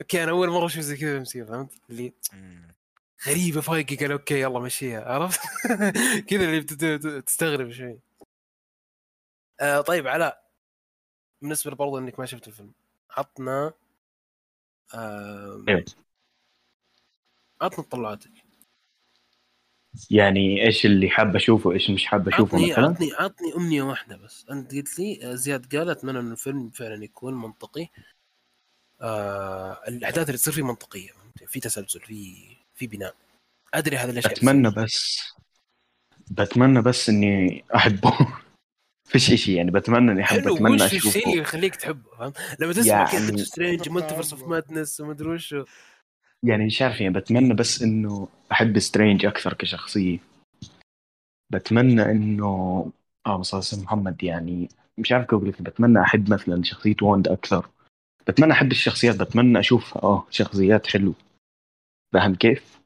okay 0.01 0.23
أنا 0.23 0.31
أول 0.31 0.49
مرة 0.51 0.67
أشوف 0.67 0.81
زي 0.81 0.97
كذا 0.97 1.17
MCU 1.19 1.47
فهمت؟ 1.47 1.75
اللي. 1.91 2.13
غريبة 3.27 3.61
فايقي 3.61 3.97
قال 3.97 4.13
okay 4.13 4.41
يلا 4.41 4.59
مشيها 4.61 5.05
عرفت؟ 5.15 5.41
كذا 6.29 6.45
اللي 6.45 6.61
بتت- 6.61 7.25
تستغرب 7.27 7.71
شوي 7.71 8.01
آه 9.61 9.81
طيب 9.81 10.07
علاء 10.07 10.51
بالنسبة 11.43 11.71
برضو 11.75 11.99
إنك 11.99 12.19
ما 12.19 12.27
شفت 12.27 12.49
الفيلم 12.49 12.73
عطنا 13.11 13.73
آه 14.95 15.65
إيه. 15.69 15.85
عطنا 17.61 17.85
طلعاتك 17.85 18.31
يعني 20.11 20.67
إيش 20.67 20.87
اللي 20.87 21.11
حاب 21.11 21.37
أشوفه 21.37 21.73
إيش 21.73 21.91
مش 21.91 22.07
حاب 22.07 22.29
أشوفه 22.29 22.57
عطني 22.59 22.71
مثلا؟ 22.73 22.87
عطني 22.89 23.13
عطني 23.19 23.55
أمنية 23.57 23.83
واحدة 23.83 24.17
بس. 24.17 24.47
أنت 24.51 24.75
قلت 24.75 24.99
لي 24.99 25.21
آه، 25.23 25.35
زياد 25.35 25.77
قال 25.77 25.91
اتمنى 25.91 26.19
ان 26.19 26.33
الفيلم 26.33 26.71
فعلا 26.71 27.05
يكون 27.05 27.35
منطقي. 27.35 27.89
آه 29.01 29.81
الأحداث 29.89 30.27
اللي 30.27 30.39
تصير 30.39 30.55
فيه 30.55 30.63
منطقية. 30.63 31.11
في 31.47 31.61
تسلسل 31.61 32.01
في 32.01 32.37
في 32.75 32.87
بناء. 32.87 33.15
أدري 33.75 33.97
هذا 33.97 34.11
الاشياء 34.13 34.33
اتمنى 34.33 34.71
بس 34.71 35.21
بتمنى 36.31 36.83
بس 36.83 37.09
إني 37.09 37.65
أحبه. 37.75 38.13
فيش 39.11 39.31
اشي 39.31 39.55
يعني 39.55 39.71
بتمنى 39.71 40.13
إني 40.13 40.23
أحب 40.23 40.41
حلو 40.41 40.57
اتمنى 40.57 40.75
وش 40.75 40.83
الشيء 40.83 41.01
اللي 41.01 41.21
اشوفه 41.21 41.41
يخليك 41.41 41.77
تحبه 41.77 42.11
فهمت؟ 42.19 42.39
لما 42.61 42.73
تسمع 42.73 43.05
كذا 43.05 43.15
يعني- 43.15 43.27
دكتور 43.31 43.45
سترينج 43.45 43.89
multiverse 43.89 44.33
of 44.33 44.43
madness 44.43 45.01
وما 45.01 45.13
ادري 45.13 45.29
وش 45.29 45.55
يعني 46.43 46.67
مش 46.67 46.83
عارف 46.83 47.01
يعني 47.01 47.15
بتمنى 47.15 47.55
بس 47.55 47.83
إنه 47.83 48.29
أحب 48.53 48.79
سترينج 48.79 49.27
أكثر 49.27 49.55
كشخصية. 49.55 50.19
بتمنى 51.53 52.03
إنه 52.03 52.47
آه 53.27 53.43
صلى 53.43 53.83
محمد 53.85 54.23
يعني 54.23 54.69
مش 54.99 55.13
عارف 55.13 55.31
كيف 55.31 55.43
لك 55.43 55.63
بتمنى 55.63 56.01
أحب 56.01 56.31
مثلا 56.33 56.63
شخصية 56.63 56.97
واندا 57.03 57.29
أكثر. 57.29 57.69
بتمنى 58.29 58.53
أحب 58.53 58.71
الشخصيات 58.73 59.17
بتمنى 59.17 59.61
أشوف 59.61 59.99
آه 59.99 60.27
شخصيات 60.31 60.87
حلو 60.87 61.15
فاهم 62.13 62.35
كيف؟ 62.35 62.81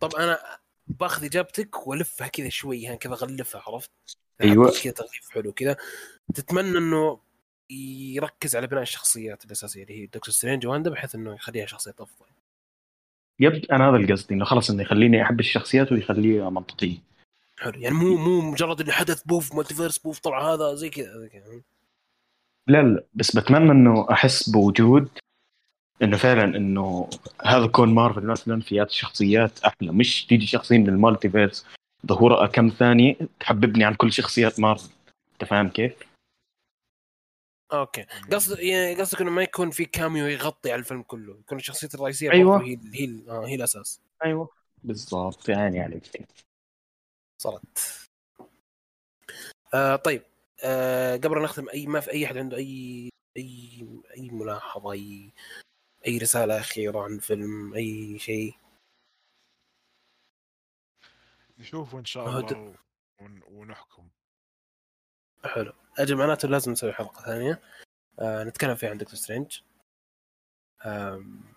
طب 0.00 0.14
أنا 0.14 0.38
باخذ 0.86 1.24
إجابتك 1.24 1.86
وألفها 1.86 2.28
كذا 2.28 2.48
شوي 2.48 2.82
يعني 2.82 2.96
كذا 2.96 3.12
أغلفها 3.12 3.62
عرفت؟ 3.66 3.90
أحط 4.40 4.82
كذا 4.84 4.92
تغليف 4.92 5.30
حلو 5.30 5.52
كذا. 5.52 5.76
تتمنى 6.34 6.78
إنه 6.78 7.20
يركز 7.70 8.56
على 8.56 8.66
بناء 8.66 8.82
الشخصيات 8.82 9.44
الأساسية 9.44 9.82
اللي 9.82 10.02
هي 10.02 10.06
دكتور 10.06 10.34
سترينج 10.34 10.66
واندا 10.66 10.90
بحيث 10.90 11.14
إنه 11.14 11.34
يخليها 11.34 11.66
شخصيات 11.66 12.00
أفضل. 12.00 12.26
yep 13.40 13.64
أنا 13.72 13.88
هذا 13.90 13.96
القصد 13.96 14.32
إنه 14.32 14.44
خلص 14.44 14.70
إنه 14.70 14.82
يخليني 14.82 15.22
أحب 15.22 15.40
الشخصيات 15.40 15.92
ويخليها 15.92 16.50
منطقية. 16.50 16.98
حلو 17.58 17.80
يعني 17.80 17.94
مو 17.94 18.16
مو 18.16 18.40
مجرد 18.40 18.80
إنه 18.80 18.92
حدث 18.92 19.22
بوف 19.22 19.54
multiverse 19.54 19.98
بوف 19.98 20.18
طلع 20.18 20.54
هذا 20.54 20.74
زي 20.74 20.90
كذا 20.90 21.30
لا 22.66 22.82
لا 22.82 23.04
بس 23.14 23.36
بتمنى 23.36 23.70
إنه 23.70 24.06
أحس 24.10 24.50
بوجود 24.50 25.08
إنه 26.02 26.16
فعلا 26.16 26.56
إنه 26.56 27.10
هذا 27.44 27.66
كون 27.66 27.94
مارفل 27.94 28.26
مثلا 28.26 28.60
فيات 28.60 28.90
شخصيات 28.90 29.60
أحلى. 29.60 29.92
مش 29.92 30.26
تيجي 30.26 30.46
شخصيه 30.46 30.78
من 30.78 30.88
ال 30.88 30.95
multiverse 30.95 31.66
ظهورها 32.06 32.46
كم 32.46 32.68
ثانية 32.68 33.16
تحببني 33.40 33.84
عن 33.84 33.94
كل 33.94 34.12
شخصيات 34.12 34.60
مارفل. 34.60 34.90
أنت 35.32 35.50
فاهم 35.50 35.68
كيف؟ 35.68 35.92
okay. 37.72 38.06
قصد 38.32 38.58
يعني 38.58 38.94
قصدك 39.00 39.20
إنه 39.20 39.30
ما 39.30 39.42
يكون 39.42 39.70
في 39.70 39.84
cameo 39.84 40.26
يغطي 40.26 40.72
على 40.72 40.78
الفيلم 40.78 41.02
كله 41.02 41.38
يكون 41.38 41.58
الشخصية 41.58 41.88
الرئيسية 41.94 42.30
أيوة. 42.30 42.52
برضو 42.58 42.64
هي 42.64 42.78
هي 42.94 43.28
آه 43.28 43.46
هي 43.46 43.54
الأساس. 43.54 44.00
أيوه. 44.24 44.48
بالضبط 44.84 45.48
يعني 45.48 45.80
عليك. 45.80 46.28
صارت 47.42 48.08
آه 49.74 49.96
طيب. 49.96 50.22
آه 50.64 51.16
قبل 51.16 51.42
نختم 51.42 51.68
اي 51.68 51.86
ما 51.86 52.00
في 52.00 52.10
أي 52.10 52.26
أحد 52.26 52.36
عنده 52.36 52.56
اي 52.56 53.10
اي 53.36 53.86
أي 54.16 54.30
ملاحظة 54.30 54.92
اي 54.92 55.32
أي 56.06 56.18
رسالة 56.18 56.60
أخيرة 56.60 57.00
عن 57.02 57.14
الفيلم 57.14 57.74
أي 57.74 58.18
شيء؟ 58.18 58.54
نشوف 61.58 61.94
إن 61.94 62.04
شاء 62.04 62.28
الله 62.28 62.74
ون- 63.20 63.42
ونحكم. 63.48 64.08
حلو. 65.44 65.72
أجل 65.98 66.16
معناته 66.16 66.48
لازم 66.48 66.72
نسوي 66.72 66.92
حلقة 66.92 67.22
ثانية. 67.24 67.62
آه 68.18 68.44
نتكلم 68.44 68.74
فيها 68.74 68.90
عن 68.90 68.98
دكتور 68.98 69.14
سترينج. 69.14 69.60
آم، 70.84 71.54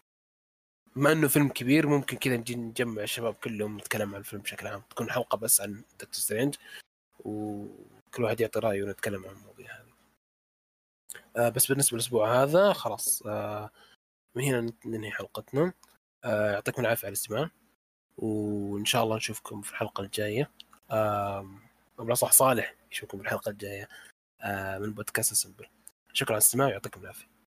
بما 0.95 1.11
إنه 1.11 1.27
فيلم 1.27 1.49
كبير 1.49 1.87
ممكن 1.87 2.17
كذا 2.17 2.37
نجي 2.37 2.55
نجمع 2.55 3.03
الشباب 3.03 3.33
كلهم 3.33 3.77
نتكلم 3.77 4.15
عن 4.15 4.19
الفيلم 4.19 4.41
بشكل 4.41 4.67
عام. 4.67 4.81
تكون 4.89 5.11
حلقة 5.11 5.37
بس 5.37 5.61
عن 5.61 5.83
دكتور 5.93 6.13
سترينج 6.13 6.55
وكل 7.19 8.23
واحد 8.23 8.41
يعطي 8.41 8.59
رأيه 8.59 8.83
ونتكلم 8.83 9.25
عن 9.25 9.35
المواضيع 9.35 9.75
هذه. 9.75 9.93
آه 11.37 11.49
بس 11.49 11.67
بالنسبة 11.67 11.95
للأسبوع 11.95 12.43
هذا 12.43 12.73
خلاص. 12.73 13.23
آه 13.25 13.71
من 14.35 14.43
هنا 14.43 14.73
ننهي 14.85 15.11
حلقتنا. 15.11 15.73
آه 16.23 16.51
يعطيكم 16.51 16.81
العافية 16.81 17.07
على 17.07 17.13
الاستماع 17.13 17.49
وإن 18.17 18.85
شاء 18.85 19.03
الله 19.03 19.15
نشوفكم 19.15 19.61
في 19.61 19.71
الحلقة 19.71 20.01
الجاية. 20.01 20.51
لا 21.99 22.13
صح 22.13 22.31
صالح 22.31 22.75
يشوفكم 22.91 23.17
في 23.17 23.23
الحلقة 23.23 23.49
الجاية. 23.49 23.83
آه 23.83 24.09
من 24.79 24.93
بودكاست 24.93 25.33
سمبل 25.33 25.65
شكرا 26.13 26.31
على 26.31 26.37
الاستماع 26.37 26.67
ويعطيكم 26.67 27.01
العافية. 27.01 27.38